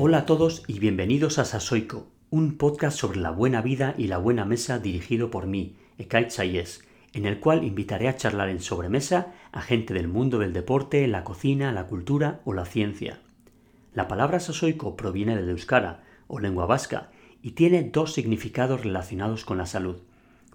Hola 0.00 0.18
a 0.18 0.26
todos 0.26 0.62
y 0.68 0.78
bienvenidos 0.78 1.40
a 1.40 1.44
Sasoico, 1.44 2.06
un 2.30 2.56
podcast 2.56 2.96
sobre 2.96 3.18
la 3.18 3.32
buena 3.32 3.62
vida 3.62 3.96
y 3.98 4.06
la 4.06 4.18
buena 4.18 4.44
mesa 4.44 4.78
dirigido 4.78 5.28
por 5.28 5.48
mí, 5.48 5.74
Ekait 5.98 6.30
Sayes, 6.30 6.86
en 7.14 7.26
el 7.26 7.40
cual 7.40 7.64
invitaré 7.64 8.06
a 8.06 8.14
charlar 8.14 8.48
en 8.48 8.60
sobremesa 8.60 9.34
a 9.50 9.60
gente 9.60 9.94
del 9.94 10.06
mundo 10.06 10.38
del 10.38 10.52
deporte, 10.52 11.08
la 11.08 11.24
cocina, 11.24 11.72
la 11.72 11.88
cultura 11.88 12.42
o 12.44 12.52
la 12.52 12.64
ciencia. 12.64 13.18
La 13.92 14.06
palabra 14.06 14.38
sasoico 14.38 14.94
proviene 14.96 15.34
del 15.34 15.48
euskara, 15.48 16.04
o 16.28 16.38
lengua 16.38 16.66
vasca, 16.66 17.10
y 17.42 17.50
tiene 17.50 17.82
dos 17.82 18.12
significados 18.12 18.84
relacionados 18.84 19.44
con 19.44 19.58
la 19.58 19.66
salud. 19.66 19.96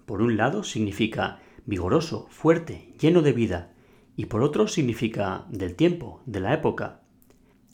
Por 0.06 0.22
un 0.22 0.38
lado 0.38 0.62
significa 0.64 1.40
vigoroso, 1.66 2.28
fuerte, 2.30 2.94
lleno 2.98 3.20
de 3.20 3.34
vida, 3.34 3.72
y 4.16 4.24
por 4.24 4.42
otro 4.42 4.68
significa 4.68 5.44
del 5.50 5.74
tiempo, 5.74 6.22
de 6.24 6.40
la 6.40 6.54
época. 6.54 7.03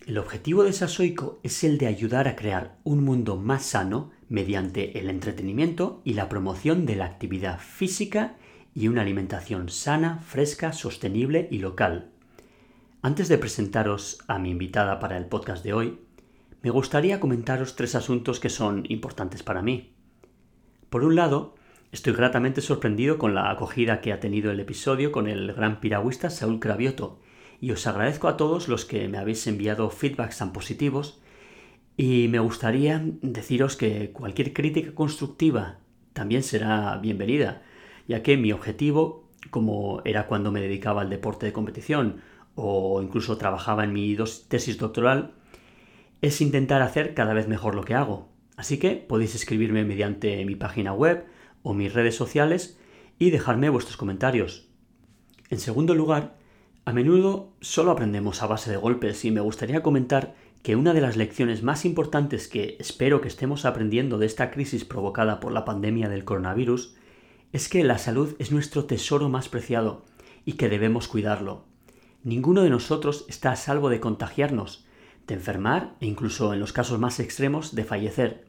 El 0.07 0.17
objetivo 0.17 0.65
de 0.65 0.73
Sasoico 0.73 1.41
es 1.43 1.63
el 1.63 1.77
de 1.77 1.87
ayudar 1.87 2.27
a 2.27 2.35
crear 2.35 2.79
un 2.85 3.05
mundo 3.05 3.37
más 3.37 3.65
sano 3.65 4.11
mediante 4.29 4.99
el 4.99 5.11
entretenimiento 5.11 6.01
y 6.05 6.15
la 6.15 6.29
promoción 6.29 6.87
de 6.87 6.97
la 6.97 7.05
actividad 7.05 7.61
física 7.61 8.37
y 8.75 8.89
una 8.89 9.03
alimentación 9.03 9.69
sana, 9.69 10.21
fresca, 10.21 10.73
sostenible 10.73 11.49
y 11.51 11.59
local. 11.59 12.11
Antes 13.03 13.29
de 13.29 13.37
presentaros 13.37 14.19
a 14.27 14.39
mi 14.39 14.51
invitada 14.51 15.01
para 15.01 15.19
el 15.19 15.27
podcast 15.27 15.63
de 15.63 15.75
hoy, 15.75 15.99
me 16.63 16.71
gustaría 16.71 17.21
comentaros 17.21 17.77
tres 17.77 17.95
asuntos 17.95 18.41
que 18.41 18.49
son 18.49 18.85
importantes 18.89 19.43
para 19.43 19.63
mí. 19.63 19.93
Por 20.89 21.05
un 21.05 21.15
lado, 21.15 21.55
estoy 21.93 22.15
gratamente 22.15 22.63
sorprendido 22.63 23.19
con 23.19 23.35
la 23.35 23.51
acogida 23.51 24.01
que 24.01 24.13
ha 24.13 24.21
tenido 24.21 24.51
el 24.51 24.61
episodio 24.61 25.13
con 25.13 25.29
el 25.29 25.53
gran 25.53 25.79
piragüista 25.79 26.31
Saúl 26.31 26.59
Cravioto, 26.59 27.21
y 27.61 27.73
os 27.73 27.87
agradezco 27.87 28.29
a 28.29 28.37
todos 28.37 28.69
los 28.69 28.85
que 28.85 29.09
me 29.09 29.19
habéis 29.19 29.47
enviado 29.47 29.91
feedbacks 29.91 30.39
tan 30.39 30.53
positivos, 30.53 31.21
y 31.97 32.29
me 32.29 32.39
gustaría 32.39 33.03
deciros 33.21 33.77
que 33.77 34.11
cualquier 34.13 34.53
crítica 34.55 34.95
constructiva 34.95 35.81
también 36.15 36.43
será 36.43 36.97
bienvenida, 36.97 37.63
ya 38.09 38.23
que 38.23 38.37
mi 38.37 38.53
objetivo, 38.53 39.29
como 39.51 40.01
era 40.05 40.27
cuando 40.27 40.51
me 40.51 40.61
dedicaba 40.61 41.03
al 41.03 41.11
deporte 41.11 41.47
de 41.47 41.53
competición 41.53 42.23
o 42.55 43.03
incluso 43.03 43.37
trabajaba 43.37 43.85
en 43.85 43.93
mi 43.93 44.17
tesis 44.49 44.79
doctoral, 44.79 45.35
es 46.23 46.41
intentar 46.41 46.83
hacer 46.83 47.15
cada 47.15 47.35
vez 47.35 47.49
mejor 47.49 47.75
lo 47.75 47.85
que 47.85 47.95
hago. 47.95 48.29
Así 48.57 48.79
que 48.79 48.97
podéis 48.97 49.35
escribirme 49.35 49.85
mediante 49.85 50.45
mi 50.45 50.55
página 50.57 50.93
web 50.93 51.25
o 51.63 51.75
mis 51.75 51.93
redes 51.93 52.17
sociales 52.17 52.79
y 53.19 53.31
dejarme 53.31 53.69
vuestros 53.69 53.97
comentarios. 53.97 54.69
En 55.49 55.59
segundo 55.59 55.95
lugar, 55.95 56.40
a 56.85 56.93
menudo 56.93 57.53
solo 57.61 57.91
aprendemos 57.91 58.43
a 58.43 58.47
base 58.47 58.71
de 58.71 58.77
golpes 58.77 59.25
y 59.25 59.31
me 59.31 59.41
gustaría 59.41 59.83
comentar 59.83 60.35
que 60.63 60.77
una 60.77 60.93
de 60.93 61.01
las 61.01 61.17
lecciones 61.17 61.63
más 61.63 61.85
importantes 61.85 62.49
que 62.49 62.77
espero 62.81 63.21
que 63.21 63.29
estemos 63.29 63.65
aprendiendo 63.65 64.19
de 64.19 64.27
esta 64.27 64.51
crisis 64.51 64.85
provocada 64.85 65.41
por 65.41 65.53
la 65.53 65.65
pandemia 65.65 66.09
del 66.09 66.25
coronavirus 66.25 66.95
es 67.53 67.69
que 67.69 67.85
la 67.85 67.99
salud 67.99 68.35
es 68.39 68.53
nuestro 68.53 68.85
tesoro 68.85 69.29
más 69.29 69.49
preciado 69.49 70.05
y 70.45 70.55
que 70.55 70.69
debemos 70.69 71.09
cuidarlo. 71.09 71.65
Ninguno 72.23 72.63
de 72.63 72.71
nosotros 72.71 73.25
está 73.29 73.53
a 73.53 73.57
salvo 73.57 73.89
de 73.89 74.01
contagiarnos, 74.01 74.87
de 75.27 75.35
enfermar 75.35 75.97
e 76.01 76.07
incluso 76.07 76.53
en 76.53 76.61
los 76.61 76.73
casos 76.73 76.99
más 76.99 77.21
extremos 77.21 77.75
de 77.75 77.85
fallecer. 77.85 78.45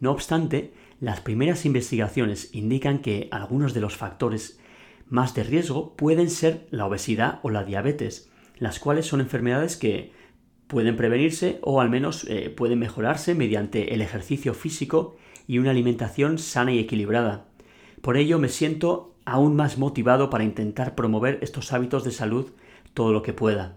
No 0.00 0.12
obstante, 0.12 0.72
las 1.00 1.20
primeras 1.20 1.64
investigaciones 1.64 2.54
indican 2.54 3.00
que 3.00 3.28
algunos 3.30 3.74
de 3.74 3.80
los 3.80 3.96
factores 3.96 4.60
más 5.08 5.34
de 5.34 5.42
riesgo 5.42 5.96
pueden 5.96 6.30
ser 6.30 6.66
la 6.70 6.86
obesidad 6.86 7.40
o 7.42 7.50
la 7.50 7.64
diabetes, 7.64 8.30
las 8.58 8.78
cuales 8.78 9.06
son 9.06 9.20
enfermedades 9.20 9.76
que 9.76 10.12
pueden 10.66 10.96
prevenirse 10.96 11.58
o 11.62 11.80
al 11.80 11.90
menos 11.90 12.24
eh, 12.28 12.50
pueden 12.50 12.78
mejorarse 12.78 13.34
mediante 13.34 13.94
el 13.94 14.02
ejercicio 14.02 14.54
físico 14.54 15.16
y 15.46 15.58
una 15.58 15.70
alimentación 15.70 16.38
sana 16.38 16.72
y 16.72 16.78
equilibrada. 16.78 17.46
Por 18.02 18.16
ello 18.16 18.38
me 18.38 18.48
siento 18.48 19.14
aún 19.24 19.56
más 19.56 19.78
motivado 19.78 20.30
para 20.30 20.44
intentar 20.44 20.94
promover 20.94 21.38
estos 21.42 21.72
hábitos 21.72 22.04
de 22.04 22.12
salud 22.12 22.50
todo 22.94 23.12
lo 23.12 23.22
que 23.22 23.32
pueda. 23.32 23.76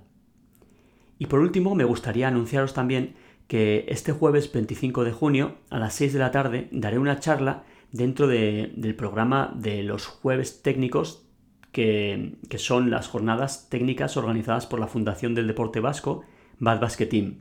Y 1.18 1.28
por 1.28 1.40
último, 1.40 1.76
me 1.76 1.84
gustaría 1.84 2.28
anunciaros 2.28 2.74
también 2.74 3.16
que 3.48 3.86
este 3.90 4.12
jueves 4.12 4.52
25 4.52 5.04
de 5.04 5.12
junio 5.12 5.56
a 5.70 5.78
las 5.78 5.94
6 5.96 6.14
de 6.14 6.20
la 6.20 6.32
tarde 6.32 6.68
daré 6.72 7.00
una 7.00 7.20
charla 7.20 7.64
dentro 7.92 8.28
del 8.28 8.96
programa 8.96 9.54
de 9.56 9.84
los 9.84 10.06
jueves 10.06 10.62
técnicos 10.62 11.28
que, 11.72 12.36
que, 12.50 12.58
son 12.58 12.90
las 12.90 13.08
jornadas 13.08 13.70
técnicas 13.70 14.18
organizadas 14.18 14.66
por 14.66 14.80
la 14.80 14.88
Fundación 14.88 15.36
del 15.36 15.48
Deporte 15.48 15.80
Vasco, 15.80 16.24
Bad 16.60 16.80
Basket 16.80 17.08
Team. 17.08 17.36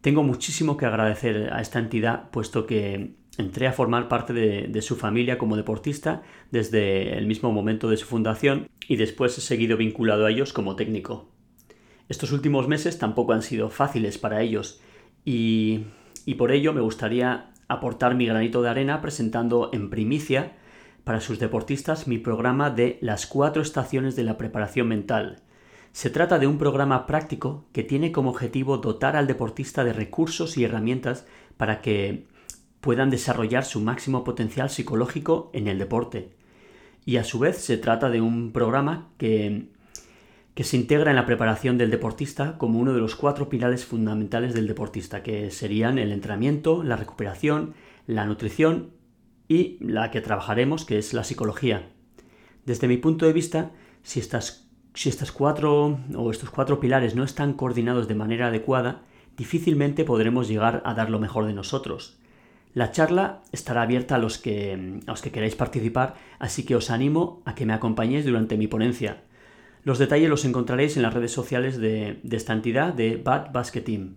Tengo 0.00 0.22
muchísimo 0.22 0.76
que 0.76 0.86
agradecer 0.86 1.52
a 1.52 1.60
esta 1.60 1.78
entidad, 1.78 2.30
puesto 2.30 2.66
que 2.66 3.14
entré 3.38 3.68
a 3.68 3.72
formar 3.72 4.08
parte 4.08 4.32
de, 4.32 4.82
su 4.82 4.96
familia 4.96 5.38
como 5.38 5.56
deportista 5.56 6.22
desde 6.50 7.16
el 7.16 7.26
mismo 7.26 7.52
momento 7.52 7.88
de 7.88 7.96
su 7.96 8.06
fundación 8.06 8.68
y 8.88 8.96
después 8.96 9.38
he 9.38 9.40
seguido 9.40 9.76
vinculado 9.76 10.26
a 10.26 10.30
ellos 10.30 10.52
como 10.52 10.76
técnico. 10.76 11.30
Estos 12.08 12.32
últimos 12.32 12.68
meses 12.68 12.98
tampoco 12.98 13.32
han 13.32 13.42
sido 13.42 13.70
fáciles 13.70 14.18
para 14.18 14.42
ellos 14.42 14.80
y, 15.24 15.84
y 16.26 16.34
por 16.34 16.50
ello 16.52 16.72
me 16.72 16.80
gustaría 16.80 17.52
aportar 17.68 18.14
mi 18.14 18.26
granito 18.26 18.62
de 18.62 18.70
arena 18.70 19.00
presentando 19.00 19.70
en 19.72 19.90
primicia 19.90 20.56
para 21.04 21.20
sus 21.20 21.38
deportistas 21.38 22.06
mi 22.06 22.18
programa 22.18 22.70
de 22.70 22.98
las 23.00 23.26
cuatro 23.26 23.62
estaciones 23.62 24.16
de 24.16 24.24
la 24.24 24.36
preparación 24.36 24.88
mental. 24.88 25.42
Se 25.92 26.10
trata 26.10 26.38
de 26.38 26.46
un 26.46 26.58
programa 26.58 27.06
práctico 27.06 27.64
que 27.72 27.82
tiene 27.82 28.12
como 28.12 28.30
objetivo 28.30 28.78
dotar 28.78 29.16
al 29.16 29.26
deportista 29.26 29.84
de 29.84 29.92
recursos 29.92 30.56
y 30.56 30.64
herramientas 30.64 31.26
para 31.56 31.80
que 31.80 32.26
puedan 32.80 33.10
desarrollar 33.10 33.64
su 33.64 33.80
máximo 33.80 34.24
potencial 34.24 34.70
psicológico 34.70 35.50
en 35.52 35.66
el 35.66 35.78
deporte. 35.78 36.30
Y 37.04 37.16
a 37.16 37.24
su 37.24 37.38
vez 37.38 37.56
se 37.56 37.78
trata 37.78 38.10
de 38.10 38.20
un 38.20 38.52
programa 38.52 39.08
que, 39.16 39.68
que 40.58 40.64
se 40.64 40.76
integra 40.76 41.10
en 41.10 41.16
la 41.16 41.24
preparación 41.24 41.78
del 41.78 41.92
deportista 41.92 42.58
como 42.58 42.80
uno 42.80 42.92
de 42.92 42.98
los 42.98 43.14
cuatro 43.14 43.48
pilares 43.48 43.84
fundamentales 43.84 44.54
del 44.54 44.66
deportista, 44.66 45.22
que 45.22 45.52
serían 45.52 46.00
el 46.00 46.10
entrenamiento, 46.10 46.82
la 46.82 46.96
recuperación, 46.96 47.74
la 48.08 48.26
nutrición 48.26 48.90
y 49.46 49.76
la 49.78 50.10
que 50.10 50.20
trabajaremos, 50.20 50.84
que 50.84 50.98
es 50.98 51.14
la 51.14 51.22
psicología. 51.22 51.90
Desde 52.66 52.88
mi 52.88 52.96
punto 52.96 53.24
de 53.24 53.32
vista, 53.32 53.70
si 54.02 54.18
estas, 54.18 54.68
si 54.94 55.08
estas 55.08 55.30
cuatro 55.30 56.00
o 56.16 56.30
estos 56.32 56.50
cuatro 56.50 56.80
pilares 56.80 57.14
no 57.14 57.22
están 57.22 57.52
coordinados 57.52 58.08
de 58.08 58.16
manera 58.16 58.48
adecuada, 58.48 59.02
difícilmente 59.36 60.04
podremos 60.04 60.48
llegar 60.48 60.82
a 60.84 60.92
dar 60.92 61.08
lo 61.08 61.20
mejor 61.20 61.46
de 61.46 61.54
nosotros. 61.54 62.18
La 62.74 62.90
charla 62.90 63.42
estará 63.52 63.82
abierta 63.82 64.16
a 64.16 64.18
los, 64.18 64.38
que, 64.38 64.98
a 65.06 65.10
los 65.12 65.22
que 65.22 65.30
queráis 65.30 65.54
participar, 65.54 66.16
así 66.40 66.64
que 66.64 66.74
os 66.74 66.90
animo 66.90 67.42
a 67.44 67.54
que 67.54 67.64
me 67.64 67.74
acompañéis 67.74 68.24
durante 68.24 68.56
mi 68.56 68.66
ponencia. 68.66 69.22
Los 69.88 69.98
detalles 69.98 70.28
los 70.28 70.44
encontraréis 70.44 70.98
en 70.98 71.02
las 71.02 71.14
redes 71.14 71.32
sociales 71.32 71.78
de, 71.78 72.20
esta 72.30 72.52
entidad 72.52 72.92
de 72.92 73.16
Bad 73.16 73.52
Basket 73.52 73.80
Team. 73.80 74.16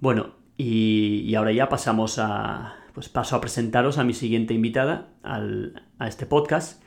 Bueno, 0.00 0.36
y, 0.56 1.34
ahora 1.34 1.52
ya 1.52 1.68
pasamos 1.68 2.18
a, 2.18 2.74
pues 2.94 3.10
paso 3.10 3.36
a 3.36 3.42
presentaros 3.42 3.98
a 3.98 4.04
mi 4.04 4.14
siguiente 4.14 4.54
invitada 4.54 5.10
a 5.22 6.08
este 6.08 6.24
podcast, 6.24 6.82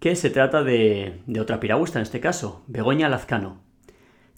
que 0.00 0.16
se 0.16 0.30
trata 0.30 0.64
de, 0.64 1.20
de 1.28 1.40
otra 1.40 1.60
piragüista 1.60 2.00
en 2.00 2.02
este 2.02 2.18
caso, 2.18 2.64
Begoña 2.66 3.08
Lazcano. 3.08 3.60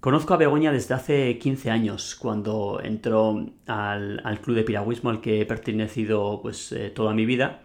Conozco 0.00 0.34
a 0.34 0.36
Begoña 0.36 0.70
desde 0.70 0.92
hace 0.92 1.38
15 1.38 1.70
años, 1.70 2.14
cuando 2.14 2.82
entró 2.84 3.46
al, 3.66 4.40
club 4.42 4.56
de 4.56 4.62
piragüismo 4.62 5.08
al 5.08 5.22
que 5.22 5.40
he 5.40 5.46
pertenecido 5.46 6.40
pues, 6.42 6.70
eh, 6.72 6.90
toda 6.90 7.14
mi 7.14 7.24
vida, 7.24 7.62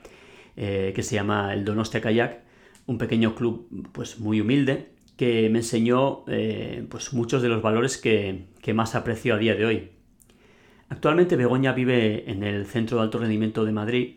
eh, 0.56 0.94
que 0.96 1.04
se 1.04 1.16
llama 1.16 1.54
el 1.54 1.66
Donostia 1.66 2.00
Kayak, 2.00 2.42
un 2.86 2.98
pequeño 2.98 3.36
club 3.36 3.68
pues, 3.92 4.18
muy 4.18 4.40
humilde 4.40 4.98
que 5.20 5.50
me 5.50 5.60
enseñó 5.60 6.24
eh, 6.28 6.86
pues, 6.90 7.12
muchos 7.12 7.42
de 7.42 7.50
los 7.50 7.62
valores 7.62 7.98
que, 7.98 8.46
más 8.74 8.96
aprecio 8.96 9.36
a 9.36 9.38
día 9.38 9.54
de 9.54 9.66
hoy. 9.66 9.90
Actualmente 10.88 11.36
Begoña 11.36 11.74
vive 11.74 12.32
en 12.32 12.42
el 12.42 12.66
Centro 12.66 12.96
de 12.96 13.04
Alto 13.04 13.18
Rendimiento 13.18 13.66
de 13.66 13.74
Madrid 13.74 14.16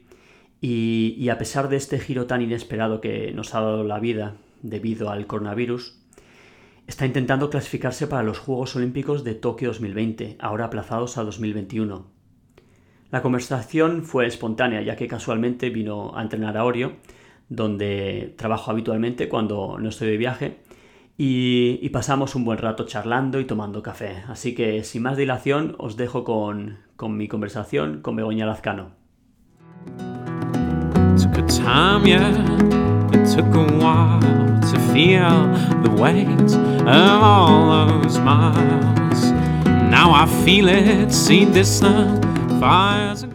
y, 0.60 1.16
y 1.18 1.28
a 1.30 1.38
pesar 1.38 1.68
de 1.68 1.76
este 1.76 1.98
giro 1.98 2.26
tan 2.26 2.40
inesperado 2.40 3.00
que 3.00 3.32
nos 3.32 3.52
ha 3.52 3.60
dado 3.60 3.82
la 3.82 3.98
vida 3.98 4.36
debido 4.62 5.10
al 5.10 5.26
coronavirus, 5.26 5.98
está 6.86 7.04
intentando 7.04 7.50
clasificarse 7.50 8.06
para 8.06 8.22
los 8.22 8.38
Juegos 8.38 8.76
Olímpicos 8.76 9.24
de 9.24 9.34
Tokio 9.34 9.70
2020, 9.70 10.36
ahora 10.38 10.66
aplazados 10.66 11.18
a 11.18 11.24
2021. 11.24 12.06
La 13.10 13.22
conversación 13.22 14.04
fue 14.04 14.28
espontánea, 14.28 14.82
ya 14.82 14.94
que 14.94 15.08
casualmente 15.08 15.68
vino 15.70 16.16
a 16.16 16.22
entrenar 16.22 16.56
a 16.56 16.64
Orio, 16.64 16.92
donde 17.48 18.34
trabajo 18.36 18.70
habitualmente 18.70 19.28
cuando 19.28 19.78
no 19.80 19.88
estoy 19.88 20.08
de 20.08 20.16
viaje, 20.16 20.58
y, 21.18 21.88
pasamos 21.90 22.34
un 22.34 22.44
buen 22.44 22.58
rato 22.58 22.84
charlando 22.86 23.38
y 23.40 23.44
tomando 23.44 23.82
café. 23.82 24.24
Así 24.28 24.54
que 24.54 24.82
sin 24.84 25.02
más 25.02 25.16
dilación 25.16 25.76
os 25.78 25.96
dejo 25.96 26.24
con, 26.24 26.78
mi 27.08 27.28
conversación 27.28 28.00
con 28.00 28.16
Begoña 28.16 28.46
Lazcano. 28.46 28.92
feel 34.92 35.48
the 35.82 35.90
weight 35.96 36.28
of 36.86 37.22
all 37.22 38.02
those 38.02 38.18
miles. 38.18 39.32
Now 39.90 40.12
I 40.12 40.26
feel 40.44 40.68
it, 40.68 41.08
distant, 41.52 42.22
fires 42.60 43.22
and 43.22 43.32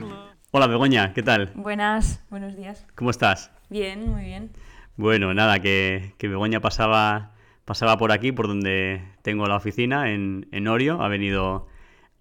Hola 0.51 0.68
Begoña, 0.68 1.13
¿qué 1.13 1.23
tal? 1.23 1.51
Buenas, 1.56 2.23
buenos 2.30 2.56
días. 2.56 2.85
¿Cómo 2.95 3.12
estás? 3.12 3.51
Bien, 3.69 4.09
muy 4.09 4.23
bien. 4.23 4.51
Bueno, 4.95 5.33
nada, 5.33 5.59
que, 5.59 6.13
que 6.18 6.27
Begoña 6.27 6.62
pasaba, 6.62 7.31
pasaba 7.67 7.97
por 7.97 8.13
aquí, 8.13 8.31
por 8.31 8.47
donde 8.47 9.01
tengo 9.23 9.45
la 9.45 9.57
oficina, 9.57 10.09
en, 10.09 10.47
en 10.53 10.69
Orio, 10.69 11.01
ha 11.01 11.09
venido, 11.09 11.67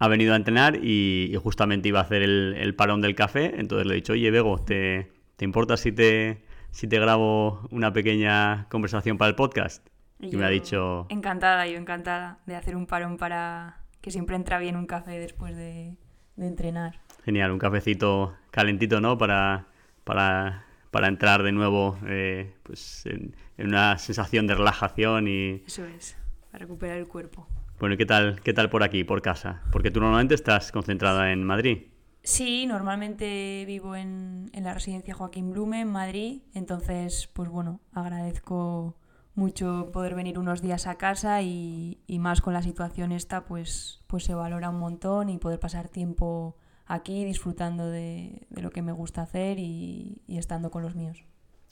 ha 0.00 0.08
venido 0.08 0.32
a 0.32 0.36
entrenar 0.36 0.80
y, 0.82 1.32
justamente 1.40 1.88
iba 1.88 2.00
a 2.00 2.02
hacer 2.02 2.24
el, 2.24 2.74
parón 2.74 3.00
del 3.00 3.14
café, 3.14 3.54
entonces 3.56 3.86
le 3.86 3.92
he 3.92 3.96
dicho, 3.96 4.14
oye 4.14 4.28
Bego, 4.32 4.58
¿te, 4.58 5.12
te 5.36 5.44
importa 5.44 5.76
si 5.76 5.92
te, 5.92 6.42
si 6.72 6.88
te 6.88 6.98
grabo 6.98 7.60
una 7.70 7.92
pequeña 7.92 8.66
conversación 8.70 9.18
para 9.18 9.28
el 9.28 9.36
podcast? 9.36 9.86
Y, 10.18 10.36
me 10.36 10.44
ha 10.44 10.48
dicho... 10.48 11.06
Encantada, 11.10 11.64
yo 11.68 11.78
encantada 11.78 12.40
de 12.46 12.56
hacer 12.56 12.74
un 12.74 12.88
parón 12.88 13.16
para 13.16 13.82
que 14.00 14.10
siempre 14.10 14.34
entra 14.34 14.58
bien 14.58 14.74
un 14.74 14.86
café 14.86 15.12
después 15.20 15.54
de, 15.56 15.96
de 16.34 16.46
entrenar. 16.48 16.98
Genial, 17.24 17.52
un 17.52 17.60
cafecito 17.60 18.34
calentito, 18.50 19.00
¿no? 19.00 19.16
Para, 19.16 19.66
para 20.02 20.65
para 20.96 21.08
entrar 21.08 21.42
de 21.42 21.52
nuevo 21.52 21.98
eh, 22.06 22.54
pues 22.62 23.04
en, 23.04 23.36
una 23.58 23.98
sensación 23.98 24.46
de 24.46 24.54
relajación 24.54 25.28
y... 25.28 25.62
Eso 25.66 25.84
es, 25.84 26.16
para 26.50 26.62
recuperar 26.62 26.96
el 26.96 27.06
cuerpo. 27.06 27.46
Bueno, 27.78 27.96
¿y 27.96 27.98
qué 27.98 28.06
tal, 28.06 28.40
qué 28.40 28.54
tal 28.54 28.70
por 28.70 28.82
aquí, 28.82 29.04
por 29.04 29.20
casa? 29.20 29.60
Porque 29.72 29.90
tú 29.90 30.00
normalmente 30.00 30.34
estás 30.34 30.72
concentrada 30.72 31.32
en 31.32 31.44
Madrid. 31.44 31.88
Sí, 32.22 32.64
normalmente 32.64 33.64
vivo 33.66 33.94
en, 33.94 34.48
en 34.54 34.64
la 34.64 34.72
residencia 34.72 35.12
Joaquín 35.12 35.50
Blume, 35.50 35.82
en 35.82 35.92
Madrid. 35.92 36.40
Entonces, 36.54 37.28
pues 37.34 37.50
bueno, 37.50 37.80
agradezco 37.92 38.96
mucho 39.34 39.90
poder 39.92 40.14
venir 40.14 40.38
unos 40.38 40.62
días 40.62 40.86
a 40.86 40.94
casa 40.94 41.42
y, 41.42 42.00
y, 42.06 42.18
más 42.20 42.40
con 42.40 42.54
la 42.54 42.62
situación 42.62 43.12
esta, 43.12 43.44
pues, 43.44 44.02
pues 44.06 44.24
se 44.24 44.34
valora 44.34 44.70
un 44.70 44.78
montón 44.78 45.28
y 45.28 45.36
poder 45.36 45.60
pasar 45.60 45.90
tiempo 45.90 46.56
aquí 46.86 47.24
disfrutando 47.24 47.88
de, 47.88 48.46
lo 48.50 48.70
que 48.70 48.82
me 48.82 48.92
gusta 48.92 49.22
hacer 49.22 49.58
y, 49.58 50.22
estando 50.28 50.70
con 50.70 50.82
los 50.82 50.94
míos. 50.94 51.24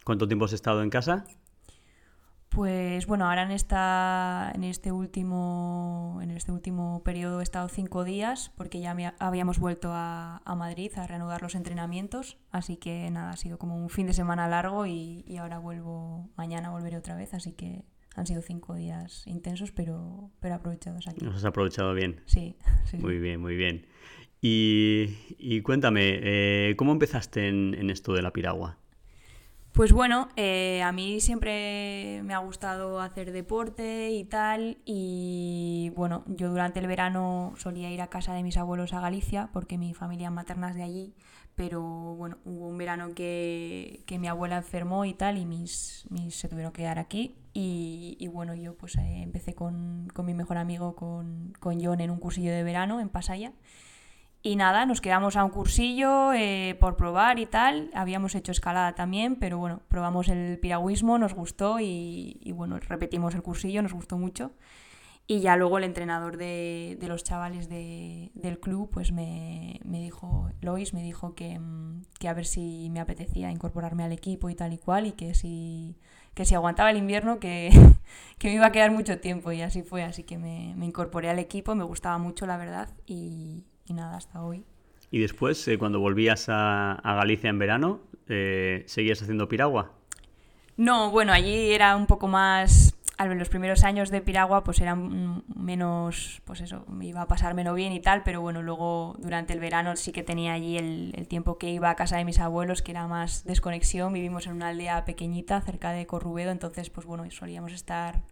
¿Cuánto 0.05 0.27
tiempo 0.27 0.45
has 0.45 0.53
estado 0.53 0.83
en 0.83 0.91
casa? 0.91 1.25
Pues 2.51 3.07
bueno, 3.09 3.27
ahora 3.29 3.43
en 3.43 3.51
esta, 3.51 4.53
en 4.55 4.63
este 4.63 4.93
último, 4.93 6.21
en 6.23 6.31
este 6.31 6.53
último 6.53 7.03
periodo 7.03 7.41
he 7.41 7.43
estado 7.43 7.69
cinco 7.69 8.05
días 8.05 8.53
porque 8.57 8.81
ya 8.81 8.95
habíamos 9.19 9.59
vuelto 9.59 9.91
a, 9.93 10.41
Madrid 10.57 10.93
a 10.95 11.07
reanudar 11.09 11.43
los 11.43 11.57
entrenamientos, 11.57 12.37
así 12.53 12.77
que 12.77 13.11
nada, 13.11 13.31
ha 13.31 13.37
sido 13.37 13.59
como 13.59 13.77
un 13.77 13.91
fin 13.91 14.07
de 14.07 14.13
semana 14.13 14.47
largo 14.47 14.87
y, 14.87 15.25
ahora 15.37 15.59
vuelvo, 15.59 16.31
mañana 16.37 16.71
volveré 16.71 16.97
otra 16.97 17.17
vez, 17.17 17.35
así 17.35 17.53
que 17.55 17.83
han 18.15 18.27
sido 18.27 18.41
cinco 18.41 18.77
días 18.77 19.27
intensos, 19.27 19.73
pero, 19.73 20.31
pero 20.39 20.55
aprovechados 20.55 21.09
aquí. 21.09 21.25
Los 21.25 21.35
has 21.35 21.45
aprovechado 21.45 21.93
bien. 21.93 22.21
Sí, 22.27 22.57
sí. 22.85 22.99
Muy 22.99 23.19
bien, 23.19 23.41
muy 23.41 23.57
bien. 23.57 23.85
Y, 24.47 25.63
cuéntame, 25.63 26.21
eh, 26.23 26.75
¿cómo 26.77 26.93
empezaste 26.93 27.49
en, 27.49 27.89
esto 27.89 28.13
de 28.13 28.21
la 28.21 28.31
piragua? 28.31 28.77
Pues 29.73 29.91
bueno, 29.91 30.29
eh, 30.37 30.83
a 30.83 30.93
mí 30.93 31.21
siempre 31.23 32.21
me 32.25 32.35
ha 32.35 32.39
gustado 32.39 33.01
hacer 33.01 33.33
deporte 33.33 34.11
y 34.11 34.25
tal, 34.25 34.77
y 34.85 35.91
bueno, 35.97 36.25
yo 36.27 36.51
durante 36.51 36.79
el 36.79 36.87
verano 36.87 37.55
solía 37.57 37.91
ir 37.91 38.03
a 38.03 38.09
casa 38.09 38.35
de 38.35 38.43
mis 38.43 38.59
abuelos 38.59 38.93
a 38.93 39.01
Galicia, 39.01 39.49
porque 39.51 39.79
mi 39.79 39.95
familia 39.95 40.31
materna 40.31 40.69
es 40.69 40.77
de 40.77 40.83
allí, 40.83 41.15
pero 41.55 41.81
bueno, 41.83 42.37
hubo 42.45 42.69
un 42.69 42.77
verano 42.77 43.15
que, 43.15 44.05
mi 44.21 44.29
abuela 44.29 44.59
enfermó 44.59 45.07
y 45.07 45.15
tal, 45.15 45.39
y 45.39 45.47
mis, 45.47 46.05
mis 46.11 46.37
se 46.37 46.51
tuvieron 46.51 46.71
que 46.71 46.83
quedar 46.83 46.99
aquí, 46.99 47.35
y, 47.55 48.29
bueno, 48.31 48.55
yo 48.55 48.77
pues 48.77 48.97
eh, 48.97 49.23
empecé 49.23 49.55
con, 49.55 50.13
mi 50.23 50.35
mejor 50.35 50.59
amigo, 50.59 50.95
con, 50.95 51.55
con 51.61 51.83
John, 51.83 52.03
en 52.03 52.11
un 52.11 52.19
cursillo 52.19 52.53
de 52.53 52.63
verano 52.63 53.01
en 53.01 53.09
Pasaya, 53.09 53.55
y 54.47 54.57
nada, 54.57 54.85
nos 54.85 55.01
quedamos 55.01 55.37
a 55.37 55.45
un 55.45 55.51
cursillo 55.51 56.35
eh, 56.35 56.77
por 56.79 56.97
probar 56.99 57.39
y 57.39 57.47
tal. 57.47 57.91
Habíamos 57.95 58.35
hecho 58.35 58.53
escalada 58.53 58.95
también, 58.95 59.37
pero 59.37 59.57
bueno, 59.57 59.81
probamos 59.89 60.29
el 60.29 60.59
piragüismo, 60.59 61.17
nos 61.17 61.33
gustó 61.33 61.79
y, 61.81 62.53
bueno, 62.55 62.79
repetimos 62.79 63.35
el 63.35 63.43
cursillo, 63.43 63.81
nos 63.81 63.95
gustó 63.95 64.19
mucho. 64.19 64.53
Y 65.27 65.41
ya 65.41 65.57
luego 65.57 65.79
el 65.79 65.85
entrenador 65.85 66.37
de, 66.37 66.99
los 67.09 67.25
chavales 67.25 67.71
del 67.71 68.61
club 68.61 68.91
pues 68.93 69.13
me, 69.13 69.81
dijo, 69.83 70.51
Lois 70.61 70.93
me 70.93 71.03
dijo 71.03 71.35
que, 71.35 71.59
que, 72.21 72.29
a 72.29 72.35
ver 72.35 72.45
si 72.45 72.91
me 72.91 73.01
apetecía 73.01 73.51
incorporarme 73.51 74.05
al 74.05 74.13
equipo 74.13 74.51
y 74.51 74.55
tal 74.55 74.75
y 74.75 74.79
cual 74.79 75.07
y 75.07 75.13
que 75.13 75.35
si, 75.35 75.97
que 76.35 76.45
si 76.45 76.55
aguantaba 76.55 76.91
el 76.91 76.99
invierno 76.99 77.41
que, 77.41 77.71
que 78.39 78.49
me 78.49 78.55
iba 78.57 78.67
a 78.67 78.73
quedar 78.73 78.91
mucho 78.91 79.19
tiempo 79.21 79.53
y 79.53 79.63
así 79.63 79.83
fue. 79.83 80.03
Así 80.03 80.23
que 80.23 80.37
me, 80.37 80.75
me 80.77 80.85
incorporé 80.85 81.31
al 81.31 81.39
equipo, 81.39 81.75
me 81.75 81.85
gustaba 81.85 82.19
mucho 82.19 82.45
la 82.45 82.59
verdad 82.59 82.91
y, 83.07 83.65
y 83.87 83.95
nada, 83.95 84.17
hasta 84.17 84.43
hoy. 84.43 84.65
¿Y 85.11 85.21
después, 85.21 85.67
eh, 85.69 85.79
cuando 85.79 86.01
volvías 86.01 86.47
a, 86.49 87.01
Galicia 87.05 87.51
en 87.51 87.59
verano, 87.59 88.01
eh, 88.29 88.83
seguías 88.87 89.23
haciendo 89.23 89.49
piragua? 89.49 89.93
No, 90.77 91.11
bueno, 91.11 91.33
allí 91.33 91.73
era 91.73 91.97
un 91.97 92.07
poco 92.07 92.29
más... 92.29 92.97
Los 93.17 93.49
primeros 93.49 93.85
años 93.85 94.11
de 94.11 94.21
piragua 94.21 94.65
pues 94.65 94.81
eran 94.81 95.45
menos, 95.55 96.43
pues 96.45 96.61
eso, 96.61 96.85
me 96.89 97.07
iba 97.07 97.23
a 97.23 97.29
pasar 97.29 97.55
menos 97.55 97.77
bien 97.77 97.93
y 97.93 98.01
tal, 98.01 98.25
pero 98.25 98.41
bueno, 98.41 98.61
luego 98.61 99.15
durante 99.21 99.53
el 99.53 99.61
verano 99.61 99.95
sí 99.95 100.11
que 100.11 100.25
tenía 100.25 100.53
allí 100.53 100.77
el, 100.77 101.13
el, 101.17 101.29
tiempo 101.29 101.57
que 101.57 101.71
iba 101.71 101.91
a 101.91 101.95
casa 101.95 102.17
de 102.17 102.25
mis 102.25 102.41
abuelos, 102.41 102.83
que 102.83 102.91
era 102.91 103.07
más 103.07 103.45
desconexión, 103.45 104.13
vivimos 104.13 104.49
en 104.49 104.55
una 104.55 104.71
aldea 104.71 105.05
pequeñita 105.05 105.61
cerca 105.61 105.93
de 105.93 106.07
Corrubedo, 106.07 106.51
entonces 106.51 106.91
pues 106.91 107.07
bueno, 107.07 107.25
solíamos 107.31 107.73
estar 107.73 108.25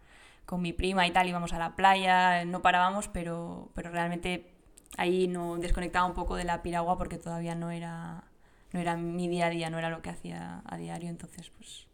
con 0.45 0.61
mi 0.61 0.73
prima 0.73 1.07
y 1.07 1.11
tal, 1.11 1.29
íbamos 1.29 1.53
a 1.53 1.59
la 1.59 1.75
playa, 1.75 2.43
no 2.45 2.61
parábamos, 2.61 3.07
pero, 3.07 3.71
pero 3.75 3.89
realmente 3.89 4.52
ahí 4.97 5.27
no 5.27 5.57
desconectaba 5.57 6.05
un 6.05 6.13
poco 6.13 6.35
de 6.35 6.43
la 6.43 6.61
piragua 6.61 6.97
porque 6.97 7.17
todavía 7.17 7.55
no 7.55 7.71
era, 7.71 8.23
no 8.71 8.79
era 8.79 8.95
mi 8.97 9.27
día 9.27 9.47
a 9.47 9.49
día, 9.49 9.69
no 9.69 9.79
era 9.79 9.89
lo 9.89 10.01
que 10.01 10.09
hacía 10.09 10.61
a 10.65 10.77
diario, 10.77 11.09
entonces 11.09 11.51
pues 11.57 11.87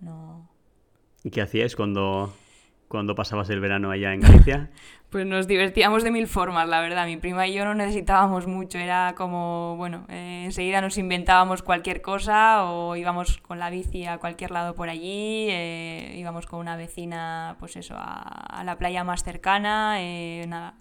no... 0.00 0.48
¿Y 1.24 1.30
qué 1.30 1.42
hacíais 1.42 1.74
cuando, 1.74 2.32
cuando 2.86 3.14
pasabas 3.14 3.50
el 3.50 3.60
verano 3.60 3.90
allá 3.90 4.14
en 4.14 4.20
Galicia? 4.20 4.70
pues 5.10 5.26
nos 5.26 5.48
divertíamos 5.48 6.04
de 6.04 6.12
mil 6.12 6.28
formas, 6.28 6.68
la 6.68 6.80
verdad. 6.80 7.06
Mi 7.06 7.16
prima 7.16 7.46
y 7.48 7.54
yo 7.54 7.64
no 7.64 7.74
necesitábamos 7.74 8.46
mucho, 8.46 8.78
era 8.78 9.14
como, 9.16 9.76
bueno, 9.76 10.06
eh, 10.08 10.42
enseguida 10.44 10.80
nos 10.80 10.96
inventábamos 10.96 11.62
cualquier 11.62 12.02
cosa 12.02 12.64
o 12.70 12.94
íbamos 12.94 13.38
con 13.38 13.58
la 13.58 13.68
bici 13.68 14.06
a 14.06 14.18
cualquier 14.18 14.52
lado 14.52 14.74
por 14.74 14.88
allí, 14.88 15.48
eh, 15.50 16.14
íbamos 16.16 16.46
con 16.46 16.60
una 16.60 16.76
vecina, 16.76 17.56
pues 17.58 17.76
eso, 17.76 17.94
a, 17.96 18.62
la 18.64 18.78
playa 18.78 19.02
más 19.02 19.24
cercana, 19.24 19.96
eh, 20.00 20.44
nada 20.46 20.74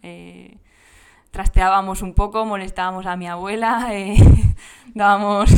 trasteábamos 1.37 2.01
un 2.01 2.15
poco, 2.15 2.45
molestábamos 2.45 3.05
a 3.05 3.15
mi 3.15 3.27
abuela, 3.27 3.89
eh, 3.93 4.17
dábamos 4.95 5.51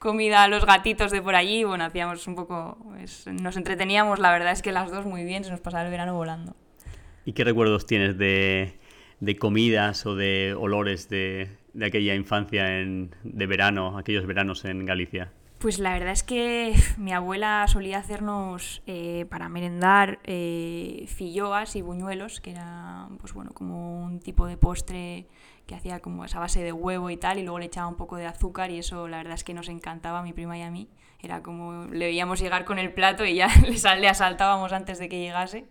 comida 0.00 0.42
a 0.42 0.48
los 0.48 0.66
gatitos 0.66 1.12
de 1.12 1.22
por 1.22 1.36
allí, 1.36 1.62
bueno, 1.62 1.84
hacíamos 1.84 2.26
un 2.26 2.34
poco, 2.34 2.76
nos 3.26 3.56
entreteníamos, 3.56 4.18
la 4.18 4.32
verdad 4.32 4.50
es 4.50 4.62
que 4.62 4.72
las 4.72 4.90
dos 4.90 5.06
muy 5.06 5.22
bien, 5.22 5.44
se 5.44 5.52
nos 5.52 5.60
pasaba 5.60 5.84
el 5.84 5.92
verano 5.92 6.16
volando. 6.16 6.56
¿Y 7.24 7.34
qué 7.34 7.44
recuerdos 7.44 7.86
tienes 7.86 8.18
de, 8.18 8.80
de 9.20 9.36
comidas 9.36 10.06
o 10.06 10.16
de 10.16 10.56
olores 10.58 11.08
de, 11.08 11.50
de 11.72 11.86
aquella 11.86 12.16
infancia 12.16 12.64
de 12.64 13.46
verano, 13.46 13.96
aquellos 13.98 14.26
veranos 14.26 14.64
en 14.64 14.84
Galicia? 14.84 15.30
Pues 15.62 15.78
la 15.78 15.92
verdad 15.92 16.10
es 16.10 16.24
que 16.24 16.74
mi 16.98 17.12
abuela 17.12 17.64
solía 17.68 17.98
hacernos 17.98 18.82
eh, 18.88 19.26
para 19.30 19.48
merendar 19.48 20.18
eh, 20.24 21.04
filloas 21.06 21.76
y 21.76 21.82
buñuelos, 21.82 22.40
que 22.40 22.50
era 22.50 23.08
pues 23.20 23.32
bueno, 23.32 23.52
como 23.54 24.02
un 24.02 24.18
tipo 24.18 24.46
de 24.46 24.56
postre 24.56 25.28
que 25.68 25.76
hacía 25.76 26.00
como 26.00 26.24
esa 26.24 26.40
base 26.40 26.64
de 26.64 26.72
huevo 26.72 27.10
y 27.10 27.16
tal, 27.16 27.38
y 27.38 27.44
luego 27.44 27.60
le 27.60 27.66
echaba 27.66 27.86
un 27.86 27.94
poco 27.94 28.16
de 28.16 28.26
azúcar 28.26 28.72
y 28.72 28.78
eso 28.78 29.06
la 29.06 29.18
verdad 29.18 29.34
es 29.34 29.44
que 29.44 29.54
nos 29.54 29.68
encantaba 29.68 30.18
a 30.18 30.22
mi 30.24 30.32
prima 30.32 30.58
y 30.58 30.62
a 30.62 30.70
mí. 30.72 30.88
Era 31.20 31.44
como 31.44 31.84
le 31.84 32.06
veíamos 32.06 32.40
llegar 32.40 32.64
con 32.64 32.80
el 32.80 32.92
plato 32.92 33.24
y 33.24 33.36
ya 33.36 33.46
le, 34.00 34.08
asaltábamos 34.08 34.72
antes 34.72 34.98
de 34.98 35.08
que 35.08 35.20
llegase. 35.20 35.66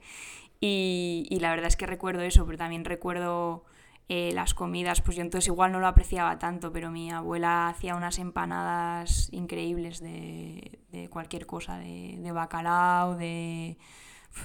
Y, 0.62 1.28
y 1.30 1.42
la 1.42 1.50
verdad 1.50 1.68
es 1.68 1.76
que 1.76 1.86
recuerdo 1.86 2.22
eso, 2.22 2.46
pero 2.46 2.58
también 2.58 2.86
recuerdo 2.86 3.66
eh, 4.14 4.34
las 4.34 4.54
comidas, 4.54 5.00
pues 5.00 5.16
yo 5.16 5.22
entonces 5.22 5.48
igual 5.48 5.72
no 5.72 5.80
lo 5.80 5.88
apreciaba 5.88 6.38
tanto, 6.38 6.74
pero 6.74 6.92
mi 6.92 7.12
abuela 7.12 7.70
hacía 7.70 7.96
unas 7.96 8.20
empanadas 8.20 9.30
increíbles 9.32 10.02
de, 10.02 10.80
de 10.92 11.08
cualquier 11.08 11.46
cosa, 11.46 11.78
de, 11.78 12.18
de 12.20 12.32
bacalao, 12.34 13.16
de, 13.16 13.78